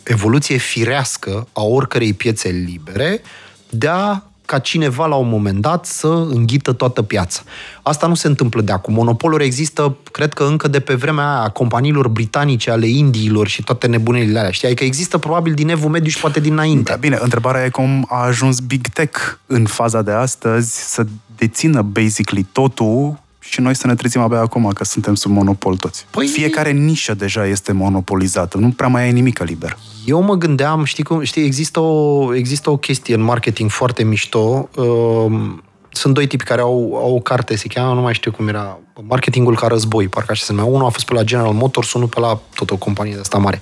[0.03, 3.21] evoluție firească a oricărei piețe libere
[3.69, 7.41] de a ca cineva la un moment dat să înghită toată piața.
[7.81, 8.93] Asta nu se întâmplă de acum.
[8.93, 13.63] Monopolul există, cred că încă de pe vremea aia, a companiilor britanice, ale indiilor și
[13.63, 14.51] toate nebunelile alea.
[14.51, 14.67] Știi?
[14.67, 16.91] Adică există probabil din evul mediu și poate dinainte.
[16.91, 21.05] Da, bine, întrebarea e cum a ajuns Big Tech în faza de astăzi să
[21.37, 23.19] dețină basically totul
[23.49, 26.05] și noi să ne trezim abia acum că suntem sub monopol toți.
[26.09, 26.27] Păi...
[26.27, 29.77] Fiecare nișă deja este monopolizată, nu prea mai ai nimic liber.
[30.05, 34.69] Eu mă gândeam, știi, cum, știi există, o, există o chestie în marketing foarte mișto.
[34.75, 35.55] Uh,
[35.89, 38.79] sunt doi tipi care au, au o carte, se cheamă, nu mai știu cum era,
[39.01, 40.71] Marketingul ca război, parcă așa se numea.
[40.71, 43.37] Unul a fost pe la General Motors, unul pe la tot o companie de asta
[43.37, 43.61] mare.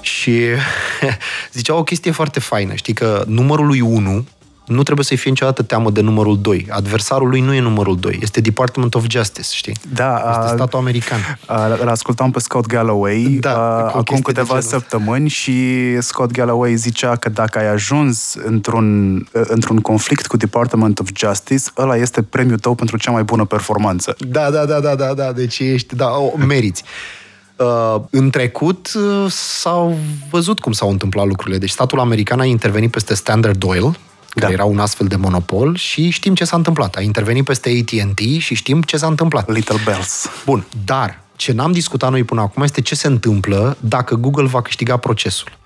[0.00, 0.40] Și
[1.52, 4.24] zicea o chestie foarte faină, știi, că numărul lui 1
[4.66, 6.66] nu trebuie să-i fie niciodată teamă de numărul 2.
[6.70, 9.76] Adversarul lui nu e numărul 2, este Department of Justice, știi?
[9.94, 10.14] Da.
[10.16, 11.38] Este a, statul american.
[11.80, 15.56] Îl ascultam pe Scott Galloway da, a, acum câteva săptămâni și
[16.00, 21.96] Scott Galloway zicea că dacă ai ajuns într-un, într-un conflict cu Department of Justice, ăla
[21.96, 24.16] este premiul tău pentru cea mai bună performanță.
[24.18, 25.32] Da, da, da, da, da, da.
[25.32, 26.84] deci ești, da, o meriți.
[27.56, 29.98] Uh, în trecut uh, s-au
[30.30, 31.58] văzut cum s-au întâmplat lucrurile.
[31.58, 33.98] Deci statul american a intervenit peste Standard Oil, care
[34.34, 34.50] da.
[34.50, 36.94] era un astfel de monopol și știm ce s-a întâmplat.
[36.94, 39.50] A intervenit peste AT&T și știm ce s-a întâmplat.
[39.50, 40.30] Little Bells.
[40.44, 44.62] Bun, dar ce n-am discutat noi până acum este ce se întâmplă dacă Google va
[44.62, 45.60] câștiga procesul.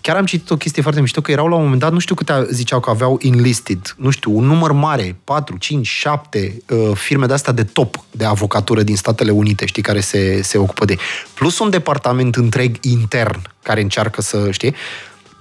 [0.00, 2.14] Chiar am citit o chestie foarte mișto, că erau la un moment dat, nu știu
[2.14, 7.26] câte ziceau că aveau enlisted, nu știu, un număr mare, 4, 5, 7 uh, firme
[7.26, 10.96] de astea de top de avocatură din Statele Unite, știi, care se, se ocupă de...
[11.34, 14.74] Plus un departament întreg intern care încearcă să, știi,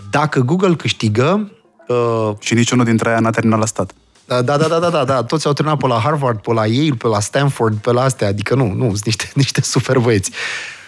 [0.10, 1.52] dacă Google câștigă,
[1.88, 3.92] Uh, și niciunul dintre ei n-a terminat la stat.
[4.26, 6.96] Da, da, da, da, da, da, toți au terminat pe la Harvard, pe la Yale,
[6.98, 10.32] pe la Stanford, pe la astea, adică nu, nu, sunt niște, niște super băieți.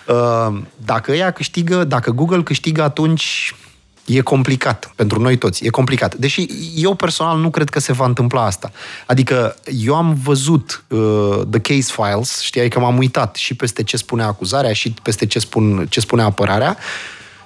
[0.07, 3.55] Uh, dacă ea câștigă, dacă Google câștigă, atunci
[4.05, 6.15] e complicat pentru noi toți, e complicat.
[6.15, 8.71] Deși eu personal nu cred că se va întâmpla asta.
[9.05, 13.97] Adică eu am văzut uh, The Case Files, știai că m-am uitat și peste ce
[13.97, 16.77] spune acuzarea și peste ce, spun, ce spune apărarea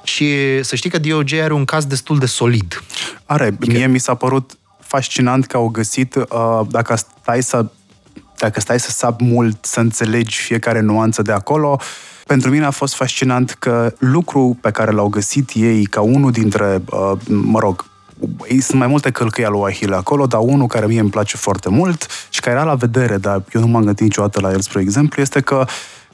[0.09, 2.83] și să știi că DOJ are un caz destul de solid.
[3.25, 3.45] Are.
[3.45, 3.77] Adică...
[3.77, 7.65] Mie mi s-a părut fascinant că au găsit, uh, dacă stai să
[8.37, 11.79] dacă stai să sap mult, să înțelegi fiecare nuanță de acolo,
[12.25, 16.81] pentru mine a fost fascinant că lucru pe care l-au găsit ei ca unul dintre,
[16.91, 17.85] uh, mă rog,
[18.59, 21.69] sunt mai multe călcăi al lui Ahile acolo, dar unul care mie îmi place foarte
[21.69, 24.81] mult și care era la vedere, dar eu nu m-am gândit niciodată la el, spre
[24.81, 25.65] exemplu, este că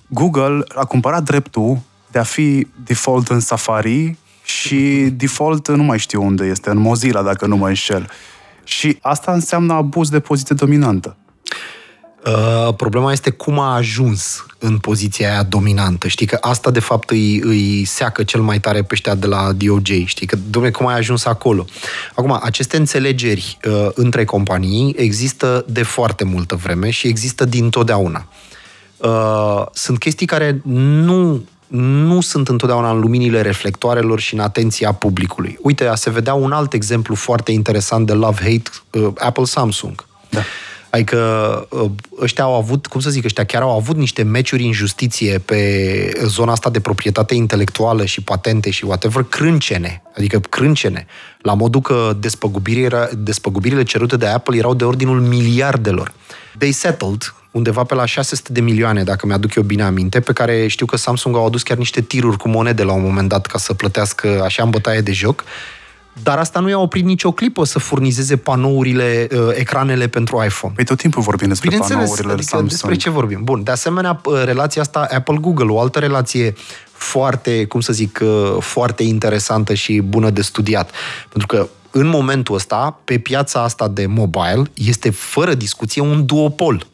[0.08, 1.80] Google a cumpărat dreptul
[2.16, 7.22] de a fi default în Safari și default nu mai știu unde este, în Mozilla,
[7.22, 8.10] dacă nu mă înșel.
[8.64, 11.18] Și asta înseamnă abuz de poziție dominantă.
[12.26, 16.08] Uh, problema este cum a ajuns în poziția aia dominantă.
[16.08, 20.06] Știi că asta, de fapt, îi, îi seacă cel mai tare peștea de la DOJ.
[20.06, 21.66] Știi că, domne, cum ai ajuns acolo?
[22.14, 28.28] Acum, aceste înțelegeri uh, între companii există de foarte multă vreme și există dintotdeauna.
[28.98, 35.58] Uh, sunt chestii care nu nu sunt întotdeauna în luminile reflectoarelor și în atenția publicului.
[35.62, 40.06] Uite, a se vedea un alt exemplu foarte interesant de love-hate, uh, Apple-Samsung.
[40.30, 40.42] Da.
[40.90, 41.18] Adică
[41.70, 41.92] uh,
[42.22, 46.22] ăștia au avut, cum să zic, ăștia chiar au avut niște meciuri în justiție pe
[46.26, 51.06] zona asta de proprietate intelectuală și patente și whatever, crâncene, adică crâncene,
[51.42, 56.14] la modul că despăgubirile, despăgubirile cerute de Apple erau de ordinul miliardelor.
[56.58, 60.68] They settled, undeva pe la 600 de milioane, dacă mi-aduc eu bine aminte, pe care
[60.68, 63.58] știu că Samsung au adus chiar niște tiruri cu monede la un moment dat ca
[63.58, 65.44] să plătească așa în bătaie de joc.
[66.24, 70.74] Dar asta nu i-a oprit nicio clipă să furnizeze panourile, uh, ecranele pentru iPhone.
[70.76, 72.70] Păi tot timpul vorbim despre panourile adică Samsung.
[72.70, 73.44] despre ce vorbim.
[73.44, 76.54] Bun, de asemenea, uh, relația asta Apple-Google, o altă relație
[76.92, 80.92] foarte, cum să zic, uh, foarte interesantă și bună de studiat.
[81.30, 86.86] Pentru că în momentul ăsta, pe piața asta de mobile, este fără discuție un duopol.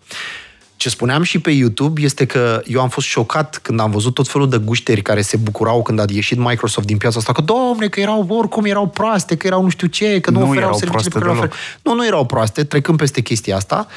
[0.82, 4.28] Ce spuneam și pe YouTube este că eu am fost șocat când am văzut tot
[4.28, 7.88] felul de gușteri care se bucurau când a ieșit Microsoft din piața asta, că domne,
[7.88, 11.10] că erau oricum erau proaste, că erau nu știu ce, că nu, nu oferau serviciile
[11.14, 11.54] pe care le oferă.
[11.82, 13.88] Nu, nu erau proaste, trecând peste chestia asta.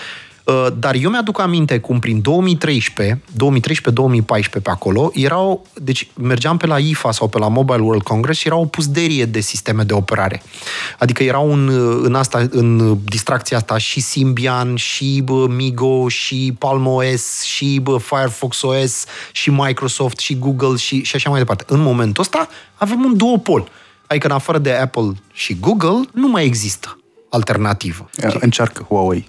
[0.45, 6.67] Uh, dar eu mi-aduc aminte cum prin 2013, 2013-2014 pe acolo, erau, deci mergeam pe
[6.67, 9.93] la IFA sau pe la Mobile World Congress și erau o pusderie de sisteme de
[9.93, 10.43] operare.
[10.99, 11.69] Adică erau în,
[12.03, 17.99] în, asta, în distracția asta și Symbian, și bă, Migo, și Palm OS, și bă,
[17.99, 21.65] Firefox OS, și Microsoft, și Google și, și așa mai departe.
[21.67, 23.69] În momentul ăsta avem un duopol.
[24.07, 28.11] Adică în afară de Apple și Google, nu mai există alternativă.
[28.41, 29.29] Încearcă Huawei.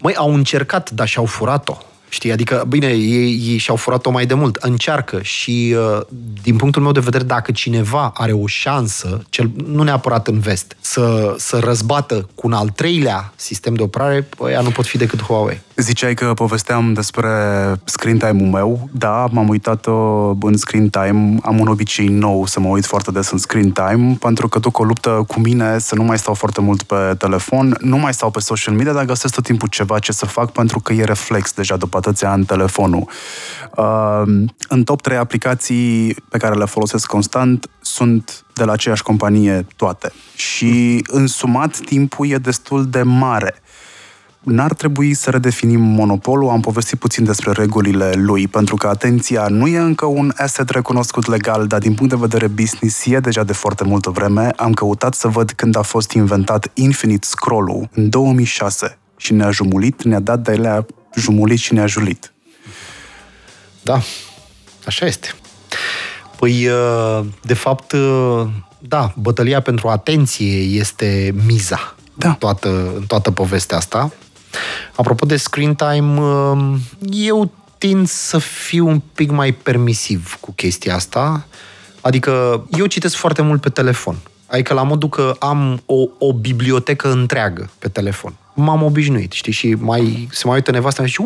[0.00, 1.76] Măi, au încercat, dar și-au furat-o.
[2.08, 4.56] Știi, adică, bine, ei, ei și-au furat-o mai de mult.
[4.56, 6.00] Încearcă și, uh,
[6.42, 10.76] din punctul meu de vedere, dacă cineva are o șansă, cel, nu neapărat în vest,
[10.80, 14.96] să, să răzbată cu un al treilea sistem de operare, păi, ea nu pot fi
[14.96, 15.60] decât Huawei.
[15.76, 17.28] Ziceai că povesteam despre
[17.84, 18.88] screen time-ul meu.
[18.92, 21.38] Da, m-am uitat uh, în screen time.
[21.42, 24.78] Am un obicei nou să mă uit foarte des în screen time, pentru că duc
[24.78, 28.30] o luptă cu mine să nu mai stau foarte mult pe telefon, nu mai stau
[28.30, 31.52] pe social media, dar găsesc tot timpul ceva ce să fac pentru că e reflex
[31.52, 33.08] deja după atâția ani telefonul.
[33.76, 34.22] Uh,
[34.68, 40.12] în top 3 aplicații pe care le folosesc constant sunt de la aceeași companie toate.
[40.34, 43.62] Și în sumat timpul e destul de mare
[44.48, 49.66] n-ar trebui să redefinim monopolul, am povestit puțin despre regulile lui, pentru că atenția nu
[49.66, 53.52] e încă un asset recunoscut legal, dar din punct de vedere business e deja de
[53.52, 54.50] foarte multă vreme.
[54.56, 60.02] Am căutat să văd când a fost inventat Infinite Scroll-ul, în 2006, și ne-a jumulit,
[60.02, 60.86] ne-a dat de ele
[61.16, 62.32] jumulit și ne-a julit.
[63.82, 64.00] Da,
[64.86, 65.34] așa este.
[66.36, 68.46] Păi, uh, de fapt, uh,
[68.78, 72.28] da, bătălia pentru atenție este miza da.
[72.28, 74.12] în, toată, în toată povestea asta.
[74.96, 76.80] Apropo de screen time, um,
[77.10, 81.46] eu tind să fiu un pic mai permisiv cu chestia asta.
[82.00, 84.16] Adică eu citesc foarte mult pe telefon.
[84.46, 88.34] Adică la modul că am o, o bibliotecă întreagă pe telefon.
[88.60, 89.52] M-am obișnuit, știi?
[89.52, 91.22] Și mai, se mai uită nevasta și zice,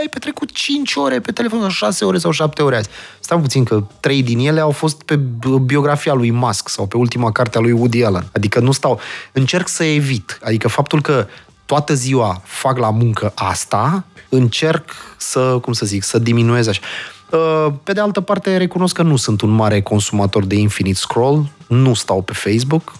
[0.00, 2.88] ai petrecut 5 ore pe telefon, sau 6 ore sau 7 ore azi.
[3.20, 5.16] Stai puțin că 3 din ele au fost pe
[5.62, 8.28] biografia lui Musk sau pe ultima carte a lui Woody Allen.
[8.32, 9.00] Adică nu stau.
[9.32, 10.38] Încerc să evit.
[10.42, 11.26] Adică faptul că
[11.66, 16.80] toată ziua fac la muncă asta, încerc să, cum să zic, să diminuez așa.
[17.30, 21.48] Uh, pe de altă parte, recunosc că nu sunt un mare consumator de Infinite Scroll,
[21.66, 22.92] nu stau pe Facebook,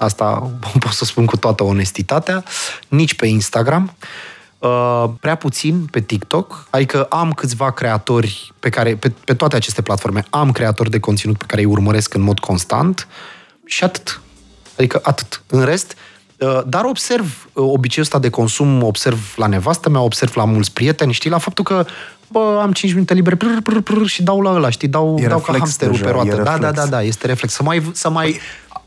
[0.00, 2.44] asta pot să spun cu toată onestitatea,
[2.88, 3.94] nici pe Instagram,
[4.58, 9.82] uh, prea puțin pe TikTok, adică am câțiva creatori pe care, pe, pe toate aceste
[9.82, 13.08] platforme, am creatori de conținut pe care îi urmăresc în mod constant
[13.64, 14.20] și atât.
[14.76, 15.42] Adică atât.
[15.46, 15.96] În rest,
[16.40, 20.72] Uh, dar observ uh, obiceiul ăsta de consum, observ la nevastă mea, observ la mulți
[20.72, 21.84] prieteni, știi, la faptul că
[22.28, 25.38] bă, am 5 minute libere prr, prr, prr, și dau la ăla, știi, dau, dau
[25.38, 26.42] ca hamsterul deja, pe roată.
[26.42, 27.52] Da, da, da, da, este reflex.
[27.52, 28.40] Să mai, să mai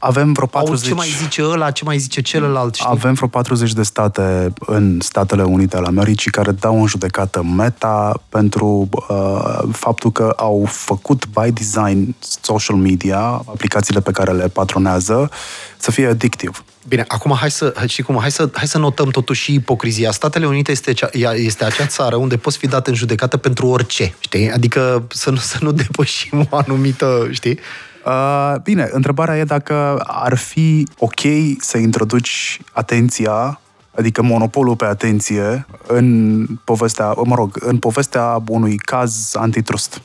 [0.06, 0.88] avem vreo 40...
[0.88, 2.88] ce mai zice ăla, ce mai zice celălalt, știi?
[2.90, 8.22] Avem vreo 40 de state în Statele Unite ale Americii care dau în judecată Meta
[8.30, 15.30] pentru uh, faptul că au făcut by design social media, aplicațiile pe care le patronează,
[15.78, 16.64] să fie addictiv.
[16.88, 20.12] Bine, acum hai să, știi cum, hai să, hai să notăm totuși și ipocrizia.
[20.12, 24.16] Statele Unite este, cea, este acea țară unde poți fi dat în judecată pentru orice,
[24.20, 24.52] știi?
[24.52, 27.60] Adică să nu, să nu depășim o anumită, știi?
[28.06, 31.20] Uh, bine, întrebarea e dacă ar fi ok
[31.60, 33.58] să introduci atenția
[33.96, 40.02] adică monopolul pe atenție în povestea, mă rog, în povestea unui caz antitrust.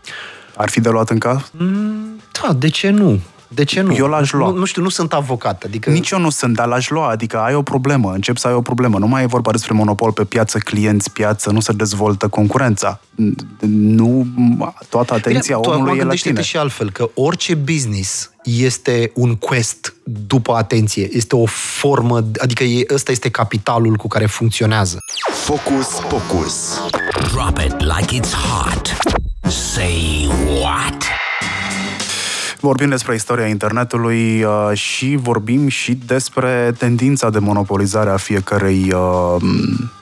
[0.57, 1.51] Ar fi de luat în caz?
[1.59, 3.21] Mm, da, de ce nu?
[3.49, 3.95] De ce nu?
[3.95, 4.51] Eu l-aș lua.
[4.51, 5.63] Nu, nu știu, nu sunt avocat.
[5.67, 5.91] Adică...
[5.91, 7.09] Nici eu nu sunt, dar l-aș lua.
[7.09, 8.99] Adică ai o problemă, încep să ai o problemă.
[8.99, 13.01] Nu mai e vorba despre monopol pe piață, clienți, piață, nu se dezvoltă concurența.
[13.71, 14.27] Nu,
[14.89, 16.43] toată atenția Bine, omului e la tine.
[16.43, 21.09] și altfel, că orice business este un quest după atenție.
[21.13, 24.99] Este o formă, adică e, ăsta este capitalul cu care funcționează.
[25.45, 26.81] Focus, focus.
[27.33, 28.97] Drop it like it's hot.
[29.51, 30.29] Say
[30.61, 31.18] what?
[32.61, 39.43] Vorbim despre istoria internetului uh, și vorbim și despre tendința de monopolizare a fiecărei uh,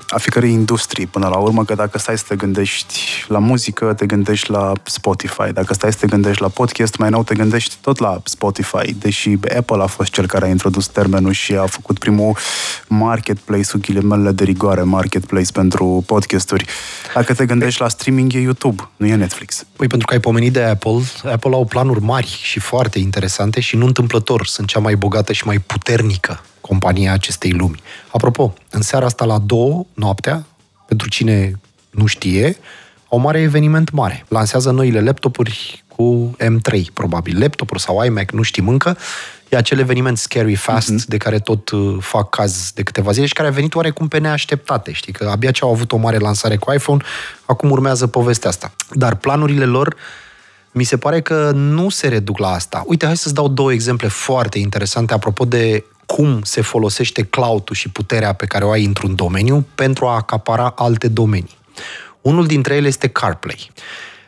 [0.08, 4.06] a fiecărei industrii până la urmă, că dacă stai să te gândești la muzică, te
[4.06, 5.52] gândești la Spotify.
[5.52, 9.36] Dacă stai să te gândești la podcast, mai nou te gândești tot la Spotify, deși
[9.56, 12.36] Apple a fost cel care a introdus termenul și a făcut primul
[12.88, 16.64] marketplace, cu ghilimele de rigoare, marketplace pentru podcasturi.
[17.14, 19.64] Dacă te gândești la streaming, e YouTube, nu e Netflix.
[19.76, 23.76] Păi pentru că ai pomenit de Apple, Apple au planuri mari și foarte interesante și
[23.76, 27.80] nu întâmplător sunt cea mai bogată și mai puternică compania acestei lumi.
[28.12, 30.46] Apropo, în seara asta la două, noaptea,
[30.86, 31.60] pentru cine
[31.90, 32.56] nu știe,
[33.08, 34.24] au mare eveniment mare.
[34.28, 37.40] Lansează noile laptopuri cu M3, probabil.
[37.40, 38.96] Laptopuri sau iMac, nu știm încă.
[39.48, 41.06] E acel eveniment Scary Fast, uh-huh.
[41.06, 44.18] de care tot uh, fac caz de câteva zile și care a venit oarecum pe
[44.18, 44.92] neașteptate.
[44.92, 47.02] Știi că abia ce au avut o mare lansare cu iPhone,
[47.44, 48.72] acum urmează povestea asta.
[48.90, 49.96] Dar planurile lor
[50.72, 52.82] mi se pare că nu se reduc la asta.
[52.86, 57.88] Uite, hai să-ți dau două exemple foarte interesante apropo de cum se folosește cloud-ul și
[57.88, 61.56] puterea pe care o ai într-un domeniu pentru a acapara alte domenii.
[62.20, 63.70] Unul dintre ele este CarPlay.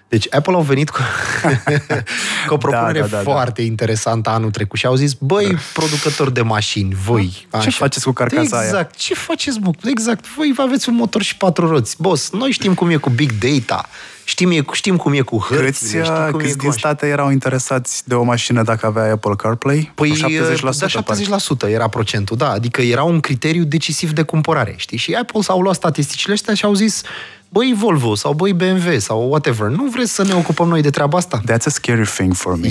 [0.09, 0.99] Deci Apple au venit cu,
[2.49, 3.67] cu o da, propunere da, da, da, foarte da.
[3.67, 7.47] interesantă anul trecut și au zis, băi, producători de mașini, voi...
[7.51, 7.59] Da.
[7.59, 7.77] Ce așa.
[7.79, 8.91] faceți cu carcasa exact, aia?
[8.97, 9.71] ce faceți, mă?
[9.85, 11.97] Exact, voi aveți un motor și patru roți.
[11.99, 13.89] Boss, noi știm cum e cu big data,
[14.25, 18.09] știm, știm cum e cu hărțile, câți, știm cum câți e din state erau interesați
[18.09, 19.93] de o mașină dacă avea Apple CarPlay?
[19.95, 22.51] Păi 70%, da, 70% era procentul, da.
[22.51, 24.99] Adică era un criteriu decisiv de cumpărare, știi?
[24.99, 27.03] Și Apple s-au luat statisticile astea și au zis,
[27.49, 31.17] băi Volvo sau băi BMW sau whatever, nu vreți să ne ocupăm noi de treaba
[31.17, 31.41] asta?
[31.51, 32.69] That's a scary thing for me.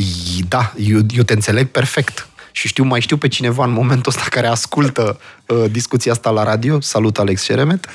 [0.47, 2.27] Da, eu, eu te înțeleg perfect.
[2.51, 6.43] Și știu, mai știu pe cineva în momentul ăsta care ascultă uh, discuția asta la
[6.43, 6.81] radio.
[6.81, 7.87] Salut, Alex Ceremet.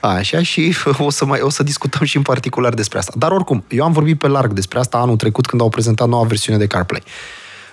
[0.00, 3.12] Așa, și o să, mai, o să discutăm și în particular despre asta.
[3.16, 6.24] Dar oricum, eu am vorbit pe larg despre asta anul trecut când au prezentat noua
[6.24, 7.02] versiune de CarPlay.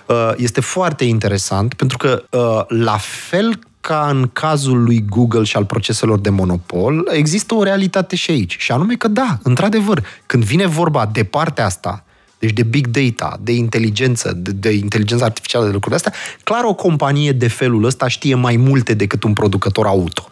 [0.06, 5.56] Uh, este foarte interesant pentru că uh, la fel ca în cazul lui Google și
[5.56, 8.56] al proceselor de monopol, există o realitate și aici.
[8.58, 12.04] Și anume că da, într-adevăr, când vine vorba de partea asta,
[12.38, 16.12] deci de big data, de inteligență, de, de inteligență artificială, de lucruri astea,
[16.44, 20.31] clar o companie de felul ăsta știe mai multe decât un producător auto.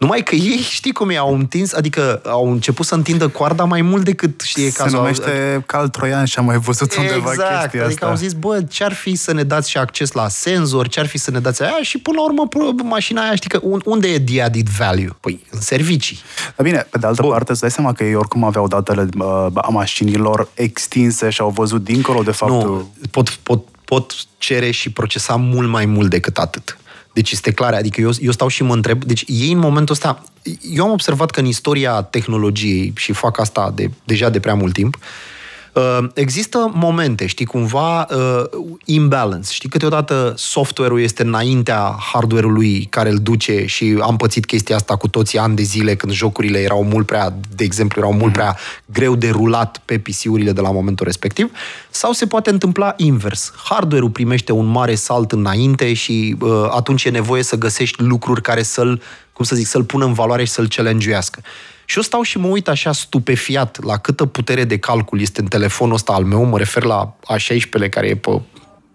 [0.00, 3.82] Numai că ei, știi cum e, au întins, adică au început să întindă coarda mai
[3.82, 4.90] mult decât știe Se cazul.
[4.90, 8.06] Se numește cal troian și am mai văzut exact, undeva chestia adică asta.
[8.06, 11.30] au zis, bă, ce-ar fi să ne dați și acces la senzor, ce-ar fi să
[11.30, 12.48] ne dați aia și până la urmă
[12.84, 15.16] mașina aia, știi că unde e the added value?
[15.20, 16.18] Păi, în servicii.
[16.56, 17.30] Dar bine, pe de altă Bun.
[17.30, 21.50] parte, îți dai seama că ei oricum aveau datele uh, a mașinilor extinse și au
[21.50, 22.68] văzut dincolo de faptul...
[22.68, 26.78] Nu, pot, pot, pot cere și procesa mult mai mult decât atât.
[27.20, 30.24] Deci este clar, adică eu, eu stau și mă întreb, deci ei în momentul ăsta,
[30.74, 34.72] eu am observat că în istoria tehnologiei, și fac asta de, deja de prea mult
[34.72, 35.39] timp, uh, Uh,
[36.14, 38.44] există momente, știi, cumva uh,
[38.84, 39.52] imbalance.
[39.52, 45.08] Știi, câteodată software-ul este înaintea hardware-ului care îl duce și am pățit chestia asta cu
[45.08, 49.14] toții ani de zile când jocurile erau mult prea, de exemplu, erau mult prea greu
[49.14, 51.50] de rulat pe PC-urile de la momentul respectiv.
[51.90, 53.52] Sau se poate întâmpla invers.
[53.64, 58.62] Hardware-ul primește un mare salt înainte și uh, atunci e nevoie să găsești lucruri care
[58.62, 59.02] să-l,
[59.32, 61.14] cum să zic, să-l pună în valoare și să-l challenge
[61.90, 65.46] și eu stau și mă uit așa stupefiat la câtă putere de calcul este în
[65.46, 68.40] telefonul ăsta al meu, mă refer la A16-le care e pe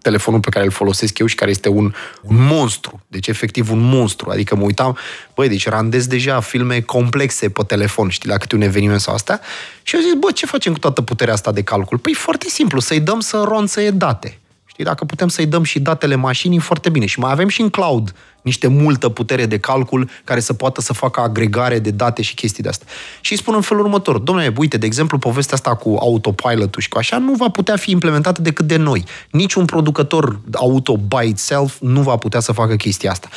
[0.01, 3.01] telefonul pe care îl folosesc eu și care este un, un monstru.
[3.07, 4.29] Deci, efectiv, un monstru.
[4.29, 4.97] Adică mă uitam,
[5.35, 9.39] băi, deci randez deja filme complexe pe telefon, știi, la câte un eveniment sau asta.
[9.83, 11.97] Și eu zic, bă, ce facem cu toată puterea asta de calcul?
[11.97, 14.39] Păi foarte simplu, să-i dăm să ronțăie date.
[14.75, 17.05] Știi, dacă putem să-i dăm și datele mașinii, foarte bine.
[17.05, 20.93] Și mai avem și în cloud niște multă putere de calcul care să poată să
[20.93, 22.87] facă agregare de date și chestii de astea.
[23.21, 26.89] Și îi spun în felul următor, domnule, uite, de exemplu, povestea asta cu autopilot și
[26.89, 29.03] cu așa nu va putea fi implementată decât de noi.
[29.31, 33.27] Niciun producător auto by itself nu va putea să facă chestia asta.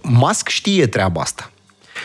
[0.00, 1.50] Musk știe treaba asta.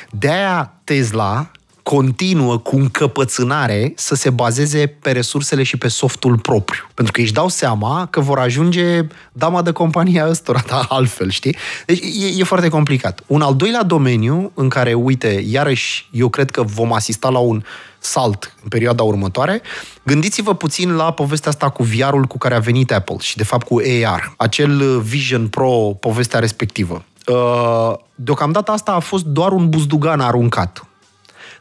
[0.09, 1.51] De-aia Tesla
[1.89, 6.83] continuă cu încăpățânare să se bazeze pe resursele și pe softul propriu.
[6.93, 9.01] Pentru că își dau seama că vor ajunge
[9.31, 11.55] dama de compania ăstora, da, altfel, știi?
[11.85, 13.23] Deci e, e foarte complicat.
[13.27, 17.63] Un al doilea domeniu în care, uite, iarăși, eu cred că vom asista la un
[17.99, 19.61] salt în perioada următoare,
[20.03, 23.67] gândiți-vă puțin la povestea asta cu VR-ul cu care a venit Apple și, de fapt,
[23.67, 24.33] cu AR.
[24.37, 25.69] Acel Vision Pro,
[25.99, 27.03] povestea respectivă.
[27.27, 30.87] Uh, deocamdată asta a fost doar un buzdugan aruncat.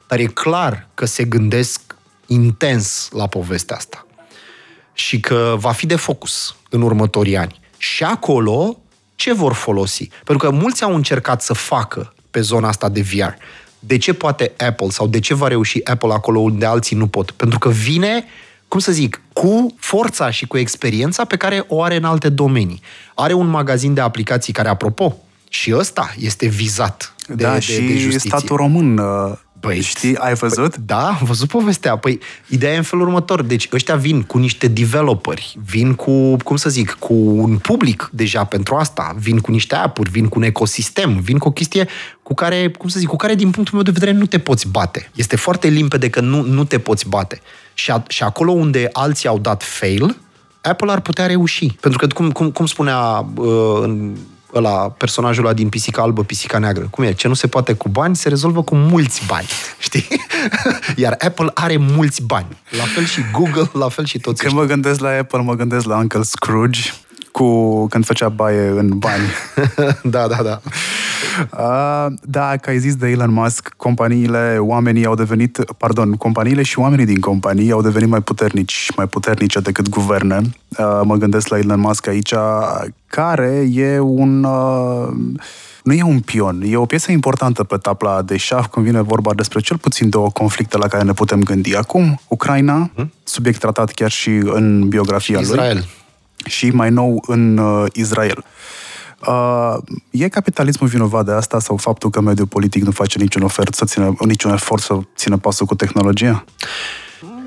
[0.06, 1.80] Dar e clar că se gândesc
[2.26, 4.06] intens la povestea asta.
[4.92, 7.60] Și că va fi de focus în următorii ani.
[7.78, 8.78] Și acolo,
[9.14, 10.08] ce vor folosi?
[10.24, 13.32] Pentru că mulți au încercat să facă pe zona asta de VR.
[13.78, 17.30] De ce poate Apple sau de ce va reuși Apple acolo unde alții nu pot?
[17.30, 18.24] Pentru că vine,
[18.68, 22.80] cum să zic, cu forța și cu experiența pe care o are în alte domenii.
[23.14, 25.16] Are un magazin de aplicații care, apropo,
[25.48, 28.30] și ăsta este vizat de, da, de, și de justiție.
[28.30, 29.32] statul român uh,
[29.66, 30.70] Păi, Știi, ai văzut?
[30.70, 31.96] Păi, da, am văzut povestea.
[31.96, 32.18] Păi,
[32.48, 33.42] ideea e în felul următor.
[33.42, 38.44] Deci, ăștia vin cu niște developeri, vin cu, cum să zic, cu un public deja
[38.44, 41.88] pentru asta, vin cu niște app vin cu un ecosistem, vin cu o chestie
[42.22, 44.68] cu care, cum să zic, cu care, din punctul meu de vedere, nu te poți
[44.68, 45.10] bate.
[45.14, 47.40] Este foarte limpede că nu, nu te poți bate.
[47.74, 50.16] Și, a, și acolo unde alții au dat fail,
[50.60, 51.66] Apple ar putea reuși.
[51.80, 54.16] Pentru că, cum, cum, cum spunea uh, în
[54.56, 56.86] ăla, personajul ăla din Pisica Albă, Pisica Neagră.
[56.90, 57.12] Cum e?
[57.12, 59.46] Ce nu se poate cu bani, se rezolvă cu mulți bani.
[59.78, 60.06] Știi?
[61.02, 62.46] Iar Apple are mulți bani.
[62.70, 65.86] La fel și Google, la fel și toți Când mă gândesc la Apple, mă gândesc
[65.86, 66.80] la Uncle Scrooge
[67.36, 69.22] cu când făcea baie în bani.
[70.14, 70.60] da, da, da.
[71.52, 76.78] Uh, da, că ai zis de Elon Musk, companiile, oamenii au devenit, pardon, companiile și
[76.78, 80.40] oamenii din companii au devenit mai puternici, mai puternice decât guverne.
[80.78, 82.34] Uh, mă gândesc la Elon Musk aici,
[83.06, 84.44] care e un...
[84.44, 85.08] Uh,
[85.82, 89.34] nu e un pion, e o piesă importantă pe tabla de șah când vine vorba
[89.34, 91.76] despre cel puțin două conflicte la care ne putem gândi.
[91.76, 93.12] Acum, Ucraina, hmm?
[93.24, 95.74] subiect tratat chiar și în biografia Israel.
[95.74, 96.04] lui.
[96.46, 98.44] Și mai nou în uh, Israel.
[99.26, 99.76] Uh,
[100.10, 103.84] e capitalismul vinovat de asta sau faptul că mediul politic nu face niciun, ofert să
[103.84, 106.44] țină, niciun efort să țină pasul cu tehnologia?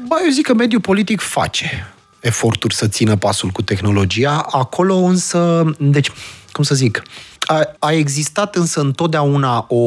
[0.07, 4.47] Ba, eu zic că mediul politic face eforturi să țină pasul cu tehnologia.
[4.51, 6.11] Acolo însă, deci,
[6.51, 7.03] cum să zic,
[7.39, 9.83] a, a existat însă întotdeauna o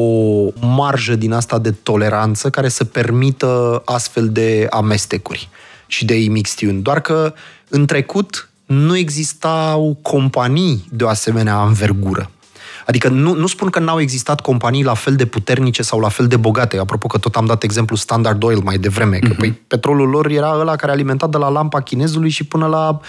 [0.59, 5.49] marjă din asta de toleranță care să permită astfel de amestecuri
[5.87, 6.81] și de imixtiuni.
[6.81, 7.33] Doar că
[7.69, 12.29] în trecut nu existau companii de o asemenea învergură.
[12.85, 16.27] Adică nu, nu spun că n-au existat companii la fel de puternice sau la fel
[16.27, 16.77] de bogate.
[16.77, 19.37] Apropo că tot am dat exemplu Standard Oil mai devreme, că uh-huh.
[19.37, 22.99] păi, petrolul lor era ăla care alimenta de la lampa chinezului și până la,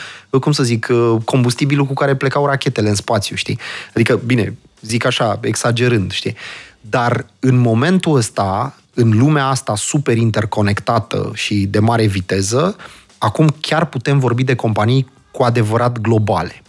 [0.41, 0.89] cum să zic,
[1.25, 3.59] combustibilul cu care plecau rachetele în spațiu, știi?
[3.95, 6.37] Adică, bine, zic așa, exagerând, știi?
[6.81, 12.77] Dar în momentul ăsta, în lumea asta super interconectată și de mare viteză,
[13.19, 16.63] acum chiar putem vorbi de companii cu adevărat globale.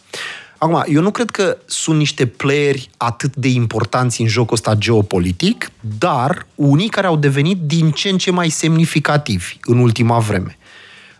[0.57, 5.71] Acum, eu nu cred că sunt niște playeri atât de importanți în jocul ăsta geopolitic,
[5.97, 10.57] dar unii care au devenit din ce în ce mai semnificativi în ultima vreme.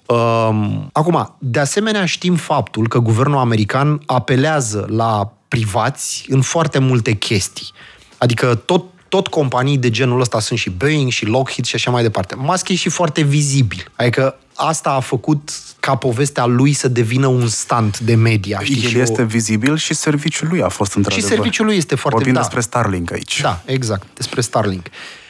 [0.06, 7.14] Um, acum, de asemenea știm faptul că guvernul american apelează la privați în foarte multe
[7.14, 7.72] chestii.
[8.18, 8.84] Adică tot
[9.16, 12.36] tot companii de genul ăsta sunt și Boeing și Lockheed și așa mai departe.
[12.38, 13.92] Musk e și foarte vizibil.
[13.96, 18.60] Adică asta a făcut ca povestea lui să devină un stand de media.
[18.64, 18.84] Știi?
[18.84, 19.26] El și este o...
[19.26, 21.30] vizibil și serviciul lui a fost într-adevăr.
[21.30, 22.18] Și serviciul lui este foarte...
[22.18, 22.40] Vorbim da.
[22.40, 23.42] despre Starlink aici.
[23.42, 24.86] Da, exact, despre Starlink.
[24.86, 25.25] Uh,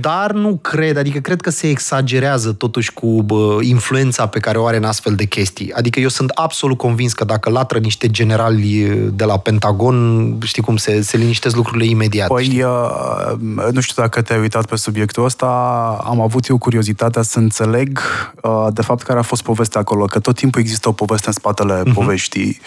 [0.00, 4.66] dar nu cred, adică cred că se exagerează totuși cu bă, influența pe care o
[4.66, 5.72] are în astfel de chestii.
[5.72, 10.76] Adică eu sunt absolut convins că dacă latră niște generali de la Pentagon, știi cum,
[10.76, 12.28] se, se liniștesc lucrurile imediat.
[12.28, 15.46] Păi, uh, nu știu dacă te-ai uitat pe subiectul ăsta,
[16.04, 18.00] am avut eu curiozitatea să înțeleg
[18.42, 21.32] uh, de fapt care a fost povestea acolo, că tot timpul există o poveste în
[21.32, 21.92] spatele uh-huh.
[21.94, 22.60] poveștii.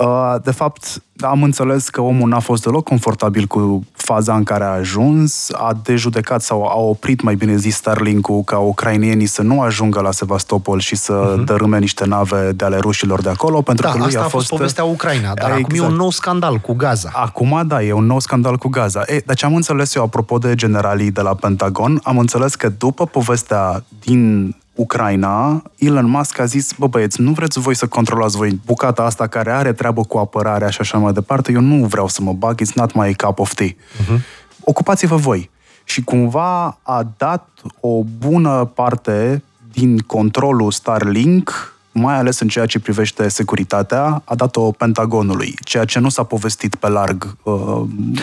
[0.00, 4.64] Uh, de fapt, am înțeles că omul n-a fost deloc confortabil cu faza în care
[4.64, 9.60] a ajuns, a dejudecat sau a oprit, mai bine zis, Starlink-ul ca ucrainienii să nu
[9.60, 11.44] ajungă la Sevastopol și să uh-huh.
[11.44, 14.28] dărâme niște nave de ale rușilor de acolo, pentru da, că lui asta a, a
[14.28, 14.46] fost...
[14.46, 15.64] fost povestea Ucraina, dar exact.
[15.64, 17.10] acum e un nou scandal cu Gaza.
[17.12, 19.02] Acum, da, e un nou scandal cu Gaza.
[19.06, 23.06] E, deci am înțeles eu, apropo de generalii de la Pentagon, am înțeles că după
[23.06, 28.60] povestea din Ucraina, Elon Musk a zis, bă băieți, nu vreți voi să controlați voi
[28.66, 32.22] bucata asta care are treabă cu apărarea și așa mai departe, eu nu vreau să
[32.22, 33.66] mă bag, it's not my cup of tea.
[33.66, 34.20] Uh-huh.
[34.60, 35.50] Ocupați-vă voi.
[35.84, 37.48] Și cumva a dat
[37.80, 39.42] o bună parte
[39.72, 45.98] din controlul Starlink mai ales în ceea ce privește securitatea, a dat-o Pentagonului, ceea ce
[45.98, 47.82] nu s-a povestit pe larg uh,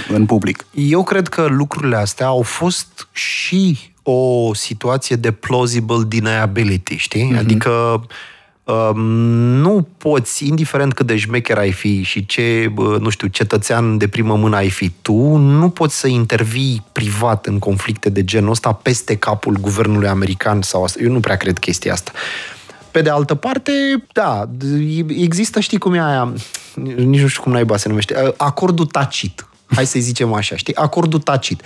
[0.10, 0.66] în public.
[0.72, 7.32] Eu cred că lucrurile astea au fost și o situație de plausible deniability, știi?
[7.34, 7.40] Mm-hmm.
[7.40, 8.04] Adică
[8.64, 9.00] um,
[9.62, 14.36] nu poți, indiferent cât de șmecher ai fi și ce, nu știu, cetățean de primă
[14.36, 19.16] mână ai fi tu, nu poți să intervii privat în conflicte de genul ăsta peste
[19.16, 21.00] capul guvernului american sau asta.
[21.04, 22.12] Eu nu prea cred chestia asta.
[22.92, 23.72] Pe de altă parte,
[24.14, 24.50] da,
[25.08, 26.34] există, știi cum e aia,
[26.96, 29.48] nici nu știu cum naiba se numește, acordul tacit.
[29.76, 30.76] Hai să-i zicem așa, știi?
[30.76, 31.62] Acordul tacit.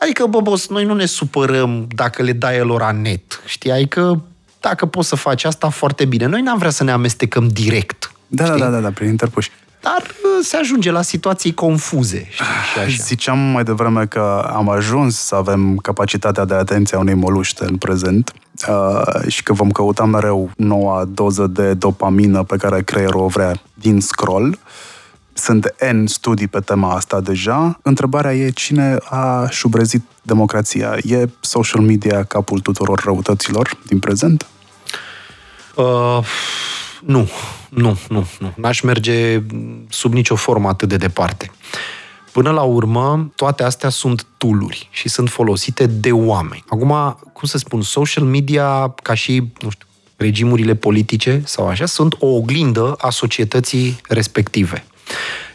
[0.00, 3.70] Adică, bă, boss, noi nu ne supărăm dacă le dai lor net, știi?
[3.70, 4.22] Adică,
[4.60, 6.26] dacă poți să faci asta, foarte bine.
[6.26, 8.12] Noi n-am vrea să ne amestecăm direct.
[8.26, 8.64] Da, da știi?
[8.64, 9.50] da, da, da, prin interpuși.
[9.80, 12.26] Dar uh, se ajunge la situații confuze.
[12.30, 13.02] Știi, și așa.
[13.02, 17.76] Ziceam mai devreme că am ajuns să avem capacitatea de atenție a unei moluște în
[17.76, 18.32] prezent
[18.68, 23.60] uh, și că vom căuta mereu noua doză de dopamină pe care creierul o vrea
[23.74, 24.58] din scroll.
[25.38, 27.78] Sunt N studii pe tema asta deja.
[27.82, 30.96] Întrebarea e cine a șubrezit democrația?
[31.04, 34.46] E social media capul tuturor răutăților din prezent?
[35.74, 36.18] Uh,
[37.04, 37.28] nu,
[37.68, 38.52] nu, nu, nu.
[38.56, 39.42] N-aș merge
[39.88, 41.50] sub nicio formă atât de departe.
[42.32, 46.64] Până la urmă, toate astea sunt tooluri și sunt folosite de oameni.
[46.68, 49.86] Acum, cum să spun, social media, ca și, nu știu,
[50.16, 54.84] regimurile politice sau așa, sunt o oglindă a societății respective.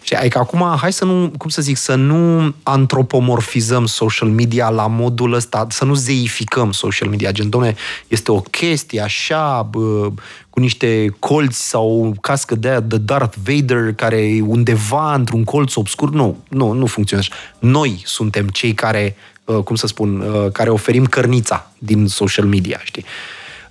[0.02, 4.88] Și adică acum, hai să nu, cum să zic, să nu antropomorfizăm social media la
[4.88, 7.76] modul ăsta, să nu zeificăm social media, gen, domne,
[8.08, 10.12] este o chestie așa, bă,
[10.50, 16.10] cu niște colți sau cască de de Darth Vader care e undeva într-un colț obscur.
[16.10, 19.16] Nu, nu, nu funcționează Noi suntem cei care,
[19.64, 23.06] cum să spun, care oferim cărnița din social media, știi?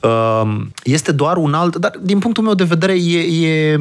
[0.03, 1.77] Ehm, este doar un alt...
[1.77, 3.79] Dar, din punctul meu de vedere, e, e,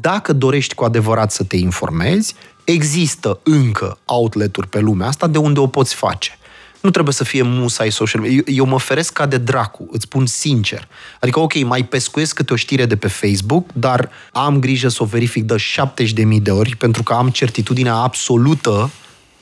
[0.00, 2.34] dacă dorești cu adevărat să te informezi,
[2.64, 6.38] există încă outlet-uri pe lumea asta de unde o poți face.
[6.80, 8.36] Nu trebuie să fie musai social media.
[8.36, 10.88] Eu, eu mă feresc ca de dracu, îți spun sincer.
[11.20, 15.06] Adică, ok, mai pescuiesc câte o știre de pe Facebook, dar am grijă să o
[15.06, 18.90] verific de 70.000 de ori, pentru că am certitudinea absolută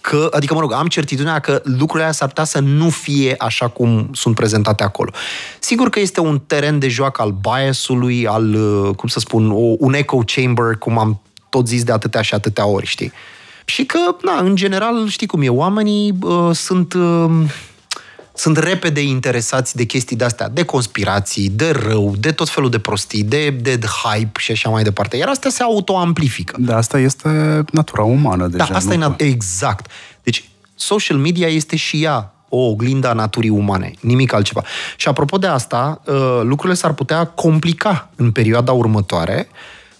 [0.02, 3.68] că, adică, mă rog, am certitudinea că lucrurile astea s-ar putea să nu fie așa
[3.68, 5.10] cum sunt prezentate acolo.
[5.58, 9.94] Sigur că este un teren de joacă al biasului, al, uh, cum să spun, un
[9.94, 13.12] echo chamber, cum am tot zis de atâtea și atâtea ori, știi?
[13.64, 16.94] Și că, na, în general, știi cum e, oamenii uh, sunt...
[16.94, 17.30] Uh,
[18.42, 23.22] sunt repede interesați de chestii de-astea, de conspirații, de rău, de tot felul de prostii,
[23.22, 25.16] de, de, de hype și așa mai departe.
[25.16, 26.56] Iar astea se autoamplifică.
[26.58, 28.66] Da, asta este natura umană deja.
[28.70, 29.04] Da, asta nu?
[29.04, 29.90] e nat- exact.
[30.22, 34.62] Deci, social media este și ea o oglindă a naturii umane, nimic altceva.
[34.96, 39.48] Și apropo de asta, uh, lucrurile s-ar putea complica în perioada următoare,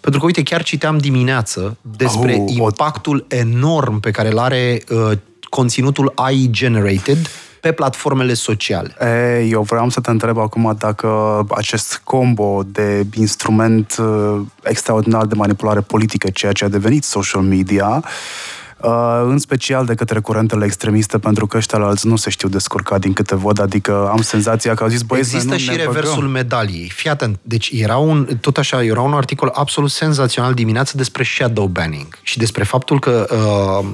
[0.01, 5.19] pentru că, uite, chiar citeam dimineață despre oh, impactul enorm pe care îl are uh,
[5.49, 7.31] conținutul AI-generated
[7.63, 8.95] pe platformele sociale.
[9.01, 15.35] E, eu vreau să te întreb acum dacă acest combo de instrument uh, extraordinar de
[15.35, 18.05] manipulare politică, ceea ce a devenit social media,
[18.83, 22.99] Uh, în special de către curentele extremiste, pentru că ăștia alții nu se știu descurca
[22.99, 26.31] din câte văd, adică am senzația că au zis, băi, Există nu și reversul băgăm.
[26.31, 26.89] medaliei.
[26.89, 31.67] Fii atent, deci era un, tot așa, era un articol absolut senzațional dimineață despre shadow
[31.67, 33.87] banning și despre faptul că uh,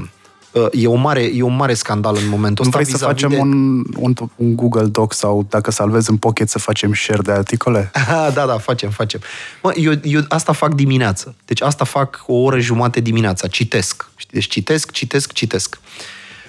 [0.72, 2.78] e, o mare, e un mare scandal în momentul ăsta.
[2.78, 3.36] Nu vrei să facem de...
[3.36, 7.90] un, un, un Google Doc sau dacă salvezi în Pocket să facem share de articole?
[8.34, 9.20] da, da, facem, facem.
[9.62, 11.34] Mă, eu, eu asta fac dimineață.
[11.44, 13.46] Deci asta fac o oră jumate dimineața.
[13.46, 14.10] Citesc.
[14.30, 15.78] Deci citesc, citesc, citesc.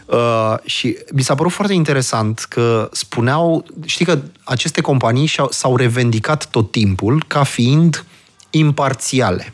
[0.05, 6.47] Uh, și mi s-a părut foarte interesant că spuneau, știi că aceste companii s-au revendicat
[6.49, 8.05] tot timpul ca fiind
[8.49, 9.53] imparțiale.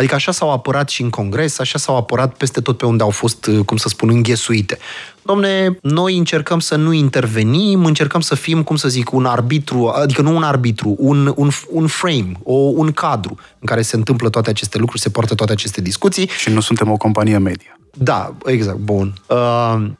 [0.00, 3.10] Adică așa s-au apărat și în congres, așa s-au apărat peste tot pe unde au
[3.10, 4.78] fost, uh, cum să spun, înghesuite.
[5.22, 10.22] Domne, noi încercăm să nu intervenim, încercăm să fim, cum să zic, un arbitru, adică
[10.22, 14.50] nu un arbitru, un, un, un frame, o, un cadru în care se întâmplă toate
[14.50, 16.28] aceste lucruri, se poartă toate aceste discuții.
[16.28, 17.78] Și nu suntem o companie media.
[17.98, 19.14] Da, exact, bun.
[19.26, 19.90] Uh,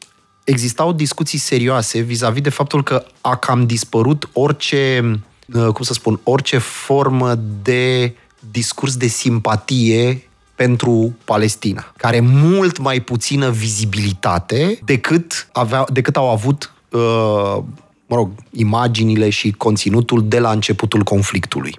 [0.44, 5.10] existau discuții serioase vis-a-vis de faptul că a cam dispărut orice,
[5.54, 8.14] uh, cum să spun, orice formă de
[8.50, 16.72] discurs de simpatie pentru Palestina, care mult mai puțină vizibilitate decât, avea, decât au avut,
[16.90, 17.00] uh,
[18.06, 21.78] mă rog, imaginile și conținutul de la începutul conflictului.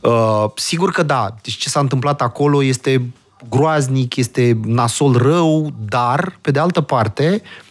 [0.00, 3.10] Uh, sigur că da, deci ce s-a întâmplat acolo este
[3.48, 7.67] groaznic, este nasol rău, dar, pe de altă parte, Uh,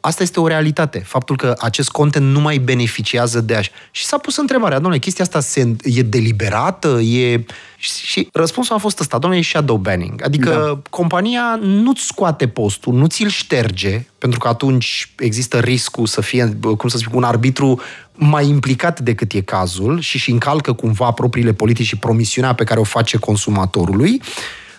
[0.00, 0.98] asta este o realitate.
[0.98, 3.70] Faptul că acest content nu mai beneficiază de așa.
[3.90, 6.88] Și s-a pus întrebarea, domnule, chestia asta se, e deliberată?
[6.88, 7.44] E...
[7.78, 10.22] Și răspunsul a fost ăsta, domnule, e shadow banning.
[10.24, 10.80] Adică da.
[10.90, 16.88] compania nu-ți scoate postul, nu ți-l șterge, pentru că atunci există riscul să fie, cum
[16.88, 17.80] să zic, un arbitru
[18.12, 22.80] mai implicat decât e cazul și și încalcă cumva propriile politici și promisiunea pe care
[22.80, 24.20] o face consumatorului.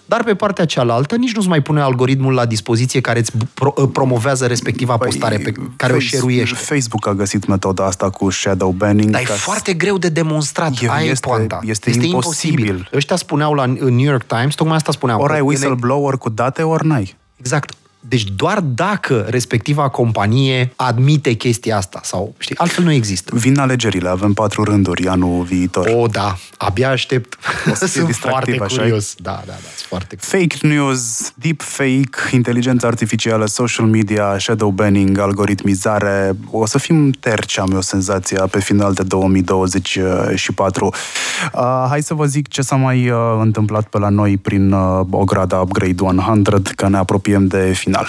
[0.10, 3.88] Dar pe partea cealaltă nici nu-ți mai pune algoritmul la dispoziție care îți pro- ă,
[3.88, 6.56] promovează respectiva păi, postare pe care face, o șeruiești.
[6.56, 9.10] Facebook a găsit metoda asta cu shadow banning.
[9.10, 10.82] Dar e foarte greu de demonstrat.
[10.82, 11.60] E, Aia este, e poanta.
[11.64, 12.60] Este, este imposibil.
[12.66, 12.90] imposibil.
[12.94, 15.22] Ăștia spuneau la New York Times, tocmai asta spuneau.
[15.22, 17.18] Ori ai whistleblower cu date, ori n-ai.
[17.36, 17.74] Exact.
[18.00, 23.36] Deci doar dacă respectiva companie admite chestia asta sau, știi, altfel nu există.
[23.36, 25.92] Vin alegerile, avem patru rânduri anul viitor.
[25.96, 27.38] O, da, abia aștept.
[27.72, 29.16] O să sunt foarte curios.
[29.18, 30.50] Da, da, da, sunt foarte curios.
[30.50, 36.32] Fake news, deep fake, inteligență artificială, social media, shadow banning, algoritmizare.
[36.52, 40.86] O să fim terci, am eu senzația, pe final de 2024.
[40.86, 45.02] Uh, hai să vă zic ce s-a mai uh, întâmplat pe la noi prin uh,
[45.10, 48.06] Ograda Upgrade 100, că ne apropiem de final final.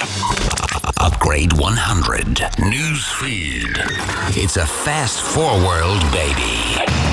[0.99, 2.37] Upgrade 100.
[2.59, 4.37] Newsfeed.
[4.37, 7.10] It's a fast forward, baby.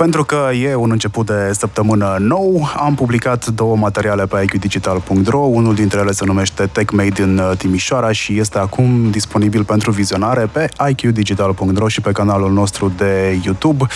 [0.00, 5.38] Pentru că e un început de săptămână nou, am publicat două materiale pe iqdigital.ro.
[5.38, 10.48] Unul dintre ele se numește Tech Made in Timișoara și este acum disponibil pentru vizionare
[10.52, 13.86] pe iqdigital.ro și pe canalul nostru de YouTube.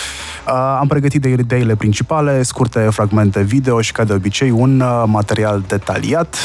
[0.79, 6.37] Am pregătit de ideile principale, scurte fragmente video și, ca de obicei, un material detaliat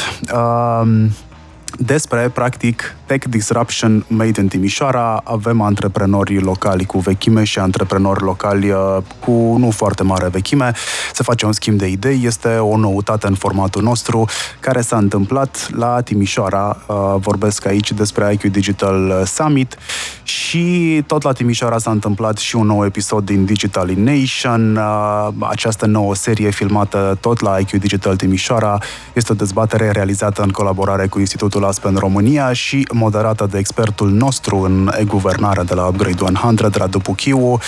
[1.77, 5.21] despre, practic, Tech Disruption Made in Timișoara.
[5.23, 10.73] Avem antreprenori locali cu vechime și antreprenori locali uh, cu nu foarte mare vechime.
[11.13, 12.21] Se face un schimb de idei.
[12.23, 14.25] Este o noutate în formatul nostru
[14.59, 16.77] care s-a întâmplat la Timișoara.
[16.87, 19.77] Uh, vorbesc aici despre IQ Digital Summit
[20.23, 24.75] și tot la Timișoara s-a întâmplat și un nou episod din Digital in Nation.
[24.75, 28.77] Uh, această nouă serie filmată tot la IQ Digital Timișoara
[29.13, 34.57] este o dezbatere realizată în colaborare cu Institutul Aspen România și moderată de expertul nostru
[34.57, 37.59] în e-guvernare de la Upgrade 100, Radu Puchiu,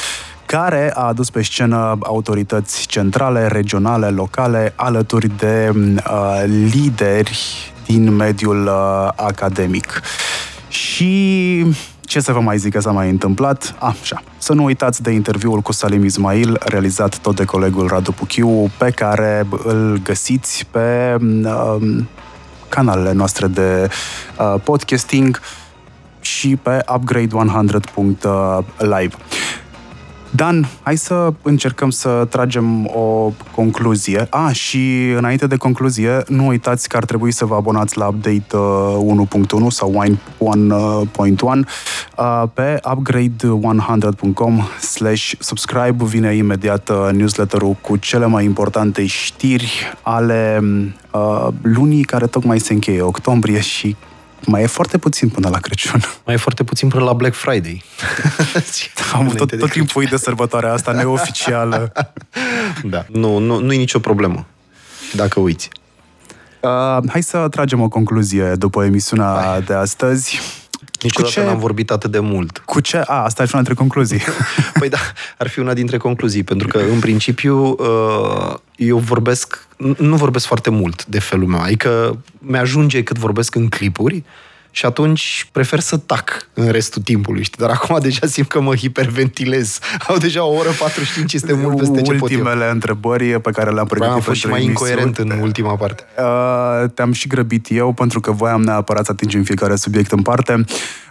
[0.46, 7.40] care a adus pe scenă autorități centrale, regionale, locale, alături de uh, lideri
[7.86, 10.02] din mediul uh, academic.
[10.68, 11.66] Și
[12.02, 13.76] ce să vă mai zic că s-a mai întâmplat?
[13.80, 18.72] Așa, să nu uitați de interviul cu Salim Ismail, realizat tot de colegul Radu Puchiu,
[18.78, 21.76] pe care îl găsiți pe uh,
[22.74, 23.90] canalele noastre de
[24.40, 25.40] uh, podcasting
[26.22, 29.16] și pe upgrade100.live.
[30.36, 34.28] Dan, hai să încercăm să tragem o concluzie.
[34.30, 38.08] A, ah, și înainte de concluzie, nu uitați că ar trebui să vă abonați la
[38.08, 40.04] update 1.1 uh, sau
[40.40, 41.44] 1.1
[42.18, 46.04] uh, pe upgrade100.com slash subscribe.
[46.04, 50.60] Vine imediat uh, newsletterul cu cele mai importante știri ale
[51.62, 53.96] lunii care tocmai se încheie, octombrie și
[54.46, 56.02] mai e foarte puțin până la Crăciun.
[56.26, 57.84] Mai e foarte puțin până la Black Friday.
[59.14, 61.92] Am tot, tot timpul de sărbătoarea asta neoficială.
[62.84, 64.46] da, nu, nu, nu e nicio problemă,
[65.14, 65.70] dacă uiți.
[66.60, 69.62] Uh, hai să tragem o concluzie după emisiunea hai.
[69.62, 70.40] de astăzi.
[71.04, 71.46] Niciodată ce...
[71.46, 72.58] n-am vorbit atât de mult.
[72.58, 72.98] Cu ce?
[72.98, 74.22] A, asta ar fi una dintre concluzii.
[74.80, 74.98] păi da,
[75.38, 79.68] ar fi una dintre concluzii, pentru că, în principiu, uh, eu vorbesc,
[79.98, 84.24] nu vorbesc foarte mult de felul meu, adică mi-ajunge cât vorbesc în clipuri,
[84.76, 87.66] și atunci prefer să tac în restul timpului, știi?
[87.66, 89.80] Dar acum deja simt că mă hiperventilez.
[90.08, 93.86] Au deja o oră 45, este mult peste ce pot Ultimele întrebări pe care le-am
[93.86, 96.04] pregătit Am fost și mai incoerent în ultima parte.
[96.18, 100.66] Uh, te-am și grăbit eu, pentru că voiam neapărat să atingem fiecare subiect în parte.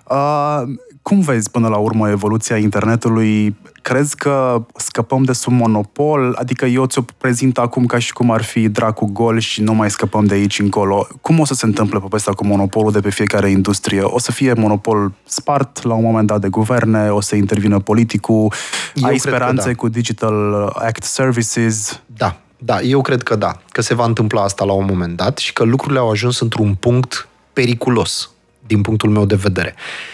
[0.04, 0.62] Uh,
[1.02, 3.56] cum vezi până la urmă evoluția internetului?
[3.82, 6.36] Crezi că scăpăm de sub monopol?
[6.38, 9.90] Adică eu ți-o prezint acum ca și cum ar fi dracu gol și nu mai
[9.90, 11.06] scăpăm de aici încolo.
[11.20, 14.02] Cum o să se întâmple pe asta cu monopolul de pe fiecare industrie?
[14.02, 17.08] O să fie monopol spart la un moment dat de guverne?
[17.08, 18.52] O să intervină politicul?
[18.94, 19.74] Eu Ai speranțe da.
[19.74, 22.00] cu Digital Act Services?
[22.06, 25.38] Da, da, eu cred că da, că se va întâmpla asta la un moment dat
[25.38, 28.30] și că lucrurile au ajuns într-un punct periculos,
[28.66, 29.74] din punctul meu de vedere.
[29.76, 30.11] Uh,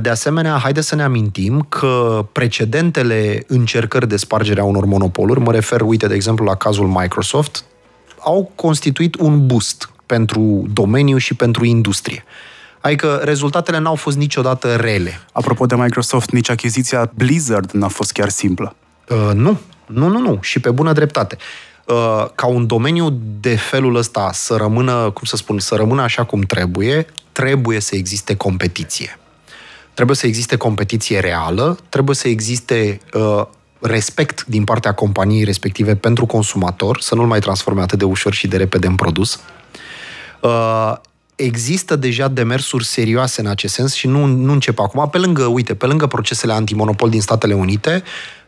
[0.00, 5.52] de asemenea, haideți să ne amintim că precedentele încercări de spargere a unor monopoluri, mă
[5.52, 7.64] refer, uite, de exemplu, la cazul Microsoft,
[8.18, 12.24] au constituit un boost pentru domeniu și pentru industrie.
[12.80, 15.20] Adică rezultatele n-au fost niciodată rele.
[15.32, 18.76] Apropo de Microsoft, nici achiziția Blizzard n-a fost chiar simplă.
[19.08, 20.38] Uh, nu, nu, nu, nu.
[20.40, 21.36] Și pe bună dreptate.
[21.84, 26.24] Uh, ca un domeniu de felul ăsta să rămână, cum să spun, să rămână așa
[26.24, 29.18] cum trebuie, trebuie să existe competiție.
[29.96, 33.42] Trebuie să existe competiție reală, trebuie să existe uh,
[33.80, 38.46] respect din partea companiei respective pentru consumator, să nu-l mai transforme atât de ușor și
[38.46, 39.40] de repede în produs.
[40.40, 40.92] Uh,
[41.36, 45.08] există deja demersuri serioase în acest sens și nu, nu încep acum.
[45.08, 48.02] Pe lângă, uite, pe lângă procesele antimonopol din Statele Unite,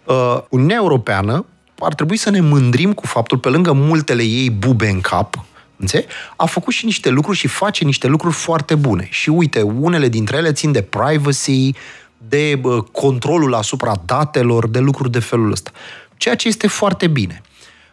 [0.04, 1.44] uh, Uniunea Europeană
[1.78, 5.44] ar trebui să ne mândrim cu faptul, pe lângă multele ei bube în cap,
[5.78, 6.06] Înțeleg?
[6.36, 9.06] A făcut și niște lucruri și face niște lucruri foarte bune.
[9.10, 11.72] Și uite, unele dintre ele țin de privacy,
[12.28, 15.70] de bă, controlul asupra datelor, de lucruri de felul ăsta.
[16.16, 17.42] Ceea ce este foarte bine.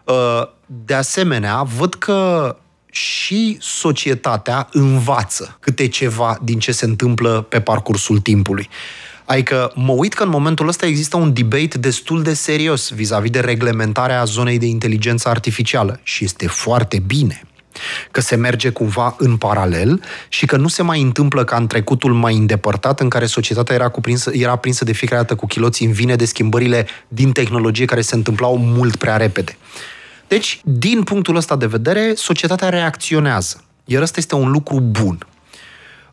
[0.03, 2.55] Uh, de asemenea, văd că
[2.91, 8.69] și societatea învață câte ceva din ce se întâmplă pe parcursul timpului.
[9.25, 13.39] Adică mă uit că în momentul ăsta există un debate destul de serios vis-a-vis de
[13.39, 17.41] reglementarea zonei de inteligență artificială și este foarte bine
[18.11, 22.13] că se merge cumva în paralel și că nu se mai întâmplă ca în trecutul
[22.13, 25.91] mai îndepărtat în care societatea era, cuprinsă, era prinsă de fiecare dată cu chiloții în
[25.91, 29.57] vine de schimbările din tehnologie care se întâmplau mult prea repede.
[30.27, 33.63] Deci, din punctul ăsta de vedere, societatea reacționează.
[33.85, 35.27] Iar ăsta este un lucru bun.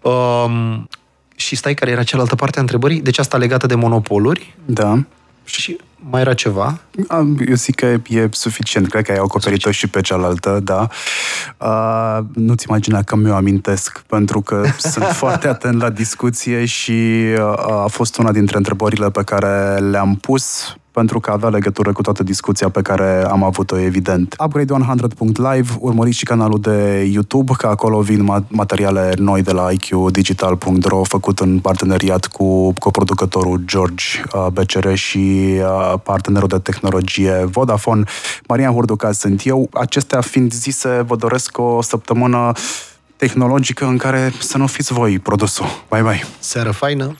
[0.03, 0.89] Um,
[1.37, 3.01] și stai, care era cealaltă parte a întrebării?
[3.01, 4.55] Deci asta legată de monopoluri?
[4.65, 5.05] Da.
[5.45, 5.79] Și
[6.11, 6.79] mai era ceva?
[7.47, 8.89] Eu zic că e suficient.
[8.89, 10.89] Cred că ai acoperit-o și pe cealaltă, da.
[11.59, 17.83] Uh, nu-ți imagina că mi-o amintesc, pentru că sunt foarte atent la discuție și uh,
[17.85, 22.23] a fost una dintre întrebările pe care le-am pus pentru că avea legătură cu toată
[22.23, 24.35] discuția pe care am avut-o, evident.
[24.45, 31.03] Upgrade 100.live, urmăriți și canalul de YouTube, că acolo vin materiale noi de la iqdigital.ro,
[31.03, 34.05] făcut în parteneriat cu coproducătorul George
[34.35, 38.05] uh, BCR și uh, partenerul de tehnologie Vodafone.
[38.49, 39.69] Maria Hurduca sunt eu.
[39.73, 42.53] Acestea fiind zise, vă doresc o săptămână
[43.17, 45.67] tehnologică în care să nu fiți voi produsul.
[45.89, 46.25] Bye bye!
[46.39, 47.15] Seară faină!